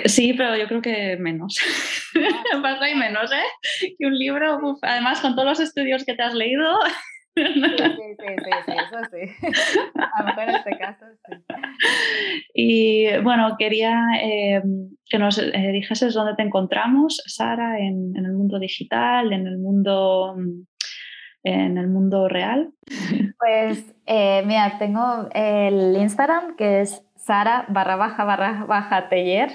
Sí, 0.05 0.33
pero 0.33 0.57
yo 0.57 0.67
creo 0.67 0.81
que 0.81 1.15
menos. 1.17 1.59
Más 2.61 2.81
hay 2.81 2.95
menos, 2.95 3.31
¿eh? 3.31 3.93
Que 3.97 4.05
un 4.05 4.17
libro, 4.17 4.77
además 4.81 5.21
con 5.21 5.35
todos 5.35 5.47
los 5.47 5.59
estudios 5.61 6.03
que 6.03 6.13
te 6.13 6.23
has 6.23 6.33
leído, 6.33 6.65
Sí, 7.37 8.15
sí, 8.19 8.61
sí, 8.65 8.71
eso 8.71 8.99
sí. 9.11 9.91
A 9.95 10.21
lo 10.21 10.27
mejor 10.27 10.43
en 10.43 10.55
este 10.55 10.77
caso, 10.77 11.05
sí. 11.25 11.35
Y 12.53 13.17
bueno, 13.23 13.55
quería 13.57 14.01
eh, 14.21 14.63
que 15.05 15.19
nos 15.19 15.37
eh, 15.37 15.71
dijeses 15.71 16.13
dónde 16.13 16.35
te 16.35 16.41
encontramos, 16.41 17.21
Sara, 17.27 17.79
en, 17.79 18.15
el 18.15 18.33
mundo 18.33 18.57
digital, 18.57 19.33
en 19.33 19.45
el 19.45 19.59
mundo, 19.59 20.35
en 21.43 21.77
el 21.77 21.87
mundo 21.87 22.27
real. 22.27 22.71
Pues 23.37 23.93
eh, 24.07 24.41
mira, 24.45 24.77
tengo 24.79 25.29
el 25.33 25.95
Instagram 25.97 26.55
que 26.55 26.81
es 26.81 27.03
Sara 27.15 27.65
barra 27.69 27.95
baja 27.97 28.23
barra 28.23 28.65
baja 28.65 29.09
teller. 29.09 29.51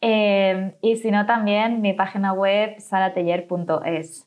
y 0.00 0.96
si 0.96 1.10
no, 1.10 1.26
también 1.26 1.82
mi 1.82 1.92
página 1.92 2.32
web 2.32 2.76
sarateller.es. 2.78 4.26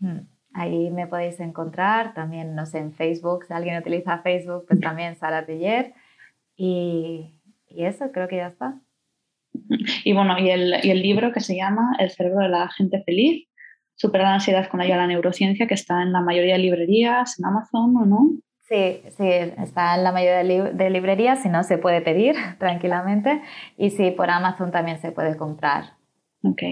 Hmm. 0.00 0.37
Ahí 0.58 0.90
me 0.90 1.06
podéis 1.06 1.38
encontrar, 1.38 2.14
también, 2.14 2.54
no 2.54 2.66
sé, 2.66 2.78
en 2.78 2.92
Facebook, 2.92 3.44
si 3.44 3.52
alguien 3.52 3.78
utiliza 3.78 4.18
Facebook, 4.18 4.64
pues 4.66 4.80
también 4.80 5.14
Sara 5.16 5.46
Teller. 5.46 5.94
Y, 6.56 7.40
y 7.68 7.84
eso, 7.84 8.10
creo 8.10 8.26
que 8.26 8.36
ya 8.36 8.48
está. 8.48 8.80
Y 10.04 10.12
bueno, 10.12 10.38
y 10.38 10.50
el, 10.50 10.74
y 10.82 10.90
el, 10.90 11.00
libro 11.00 11.32
que 11.32 11.40
se 11.40 11.56
llama 11.56 11.94
El 11.98 12.10
cerebro 12.10 12.40
de 12.40 12.48
la 12.48 12.68
gente 12.70 13.02
feliz, 13.04 13.48
superar 13.94 14.26
la 14.28 14.34
ansiedad 14.34 14.68
con 14.68 14.80
ayuda 14.80 14.96
de 14.96 15.02
la 15.02 15.06
neurociencia, 15.06 15.66
que 15.66 15.74
está 15.74 16.02
en 16.02 16.12
la 16.12 16.22
mayoría 16.22 16.54
de 16.54 16.60
librerías, 16.60 17.38
en 17.38 17.46
Amazon 17.46 17.96
o 17.96 18.04
no. 18.04 18.30
Sí, 18.68 19.00
sí, 19.16 19.26
está 19.26 19.94
en 19.94 20.04
la 20.04 20.12
mayoría 20.12 20.72
de, 20.72 20.90
librerías, 20.90 21.40
si 21.42 21.48
no 21.48 21.62
se 21.62 21.78
puede 21.78 22.00
pedir 22.00 22.34
tranquilamente. 22.58 23.42
Y 23.76 23.90
sí, 23.90 24.10
por 24.10 24.28
Amazon 24.30 24.70
también 24.70 24.98
se 24.98 25.12
puede 25.12 25.36
comprar. 25.36 25.97
Ok. 26.42 26.62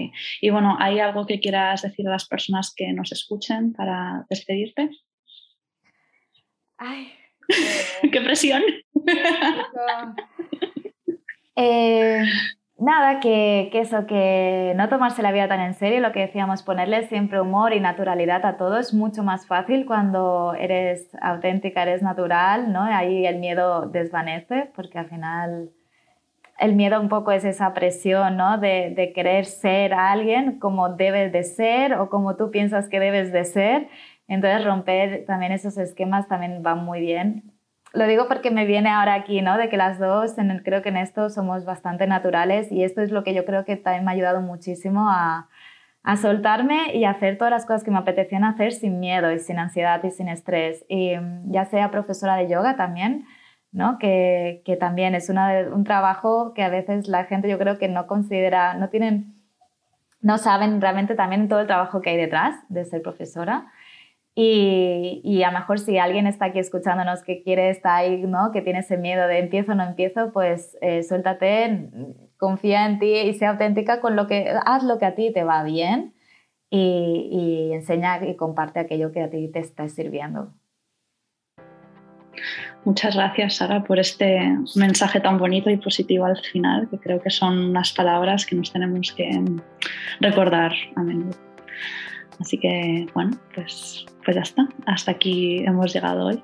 Y 0.41 0.49
bueno, 0.49 0.77
¿hay 0.79 0.99
algo 0.99 1.25
que 1.25 1.39
quieras 1.39 1.81
decir 1.81 2.07
a 2.07 2.11
las 2.11 2.27
personas 2.27 2.73
que 2.75 2.93
nos 2.93 3.11
escuchen 3.11 3.73
para 3.73 4.25
despedirte? 4.29 4.89
Ay. 6.77 7.11
¡Qué 8.11 8.21
presión! 8.21 8.63
Eh, 11.59 12.21
nada, 12.77 13.19
que, 13.19 13.69
que, 13.71 13.79
eso, 13.79 14.05
que 14.05 14.73
no 14.75 14.89
tomarse 14.89 15.23
la 15.23 15.31
vida 15.31 15.47
tan 15.47 15.59
en 15.59 15.73
serio, 15.73 16.01
lo 16.01 16.11
que 16.11 16.19
decíamos, 16.19 16.61
ponerle 16.61 17.07
siempre 17.07 17.41
humor 17.41 17.73
y 17.73 17.79
naturalidad 17.79 18.45
a 18.45 18.57
todo 18.57 18.77
es 18.77 18.93
mucho 18.93 19.23
más 19.23 19.47
fácil 19.47 19.87
cuando 19.87 20.53
eres 20.53 21.09
auténtica, 21.19 21.81
eres 21.81 22.03
natural, 22.03 22.71
¿no? 22.71 22.83
Ahí 22.83 23.25
el 23.25 23.39
miedo 23.39 23.87
desvanece, 23.87 24.71
porque 24.75 24.99
al 24.99 25.09
final 25.09 25.71
el 26.59 26.75
miedo 26.75 26.99
un 26.99 27.09
poco 27.09 27.31
es 27.31 27.45
esa 27.45 27.73
presión, 27.73 28.37
¿no? 28.37 28.57
De, 28.57 29.11
querer 29.13 29.45
ser 29.45 29.93
alguien 29.93 30.59
como 30.59 30.89
debes 30.89 31.31
de 31.31 31.43
ser 31.43 31.93
o 31.93 32.09
como 32.09 32.35
tú 32.35 32.51
piensas 32.51 32.89
que 32.89 32.99
debes 32.99 33.31
de 33.31 33.45
ser. 33.45 33.89
Entonces 34.27 34.65
romper 34.65 35.25
también 35.25 35.51
esos 35.51 35.77
esquemas 35.77 36.27
también 36.27 36.63
va 36.65 36.75
muy 36.75 36.99
bien. 36.99 37.53
Lo 37.93 38.05
digo 38.05 38.27
porque 38.27 38.51
me 38.51 38.65
viene 38.65 38.89
ahora 38.89 39.13
aquí, 39.13 39.41
¿no? 39.41 39.57
De 39.57 39.69
que 39.69 39.77
las 39.77 39.99
dos, 39.99 40.37
en 40.37 40.61
creo 40.63 40.81
que 40.81 40.89
en 40.89 40.97
esto 40.97 41.29
somos 41.29 41.65
bastante 41.65 42.05
naturales 42.05 42.71
y 42.71 42.83
esto 42.83 43.01
es 43.01 43.11
lo 43.11 43.23
que 43.23 43.33
yo 43.33 43.45
creo 43.45 43.63
que 43.63 43.77
también 43.77 44.03
me 44.03 44.11
ha 44.11 44.13
ayudado 44.13 44.41
muchísimo 44.41 45.09
a 45.09 45.47
soltarme 46.21 46.95
y 46.95 47.03
hacer 47.03 47.37
todas 47.37 47.51
las 47.51 47.65
cosas 47.65 47.83
que 47.83 47.91
me 47.91 47.97
apetecían 47.97 48.45
hacer 48.45 48.71
sin 48.71 48.99
miedo 48.99 49.31
y 49.31 49.39
sin 49.39 49.59
ansiedad 49.59 50.01
y 50.03 50.11
sin 50.11 50.29
estrés. 50.29 50.85
Y 50.89 51.13
ya 51.45 51.65
sea 51.65 51.91
profesora 51.91 52.35
de 52.35 52.49
yoga 52.49 52.75
también, 52.75 53.25
¿no? 53.71 53.97
Que, 53.99 54.61
también 54.79 55.15
es 55.15 55.29
una, 55.29 55.67
un 55.71 55.83
trabajo 55.83 56.53
que 56.53 56.63
a 56.63 56.69
veces 56.69 57.07
la 57.07 57.25
gente 57.25 57.49
yo 57.49 57.57
creo 57.57 57.77
que 57.77 57.87
no 57.87 58.07
considera, 58.07 58.73
no 58.75 58.89
tienen, 58.89 59.35
no 60.21 60.37
saben 60.37 60.81
realmente 60.81 61.15
también 61.15 61.47
todo 61.47 61.59
el 61.59 61.67
trabajo 61.67 62.01
que 62.01 62.11
hay 62.11 62.17
detrás 62.17 62.55
de 62.69 62.85
ser 62.85 63.01
profesora. 63.01 63.71
Y, 64.39 65.21
y, 65.23 65.41
a 65.41 65.51
lo 65.51 65.59
mejor 65.59 65.79
si 65.79 65.97
alguien 65.97 66.27
está 66.27 66.45
aquí 66.45 66.59
escuchándonos 66.59 67.23
que 67.23 67.41
quiere 67.41 67.71
estar 67.71 67.95
ahí, 67.95 68.21
¿no? 68.21 68.51
que 68.51 68.61
tiene 68.61 68.79
ese 68.79 68.95
miedo 68.95 69.27
de 69.27 69.39
empiezo 69.39 69.71
o 69.71 69.75
no 69.75 69.83
empiezo, 69.83 70.31
pues 70.31 70.77
eh, 70.81 71.01
suéltate, 71.01 71.89
confía 72.37 72.85
en 72.85 72.99
ti 72.99 73.13
y 73.13 73.33
sea 73.33 73.49
auténtica 73.51 73.99
con 73.99 74.15
lo 74.15 74.27
que, 74.27 74.53
haz 74.63 74.83
lo 74.83 74.99
que 74.99 75.05
a 75.05 75.15
ti 75.15 75.33
te 75.33 75.43
va 75.43 75.63
bien 75.63 76.13
y, 76.69 77.29
y 77.31 77.73
enseña 77.73 78.23
y 78.27 78.35
comparte 78.35 78.79
aquello 78.79 79.11
que 79.11 79.23
a 79.23 79.29
ti 79.31 79.49
te 79.51 79.57
está 79.57 79.89
sirviendo. 79.89 80.53
Muchas 82.85 83.15
gracias, 83.15 83.55
Sara, 83.55 83.83
por 83.83 83.99
este 83.99 84.39
mensaje 84.75 85.19
tan 85.19 85.37
bonito 85.37 85.69
y 85.69 85.77
positivo 85.77 86.25
al 86.25 86.37
final, 86.37 86.87
que 86.89 86.97
creo 86.97 87.21
que 87.21 87.29
son 87.29 87.57
unas 87.69 87.91
palabras 87.91 88.45
que 88.45 88.55
nos 88.55 88.71
tenemos 88.71 89.11
que 89.11 89.29
recordar 90.21 90.71
a 90.95 91.03
menudo. 91.03 91.35
Así 92.39 92.57
que, 92.57 93.07
bueno, 93.13 93.37
pues, 93.53 94.05
pues 94.23 94.35
ya 94.35 94.41
está. 94.41 94.67
Hasta 94.85 95.11
aquí 95.11 95.63
hemos 95.65 95.93
llegado 95.93 96.27
hoy. 96.27 96.41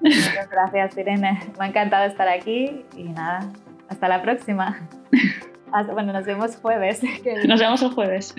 Muchas 0.00 0.50
gracias, 0.50 0.98
Irene. 0.98 1.40
Me 1.58 1.64
ha 1.64 1.68
encantado 1.68 2.04
estar 2.04 2.28
aquí 2.28 2.84
y 2.96 3.04
nada, 3.04 3.50
hasta 3.88 4.08
la 4.08 4.22
próxima. 4.22 4.88
bueno, 5.92 6.12
nos 6.12 6.26
vemos 6.26 6.56
jueves. 6.56 7.00
Nos 7.46 7.60
vemos 7.60 7.82
el 7.82 7.90
jueves. 7.90 8.34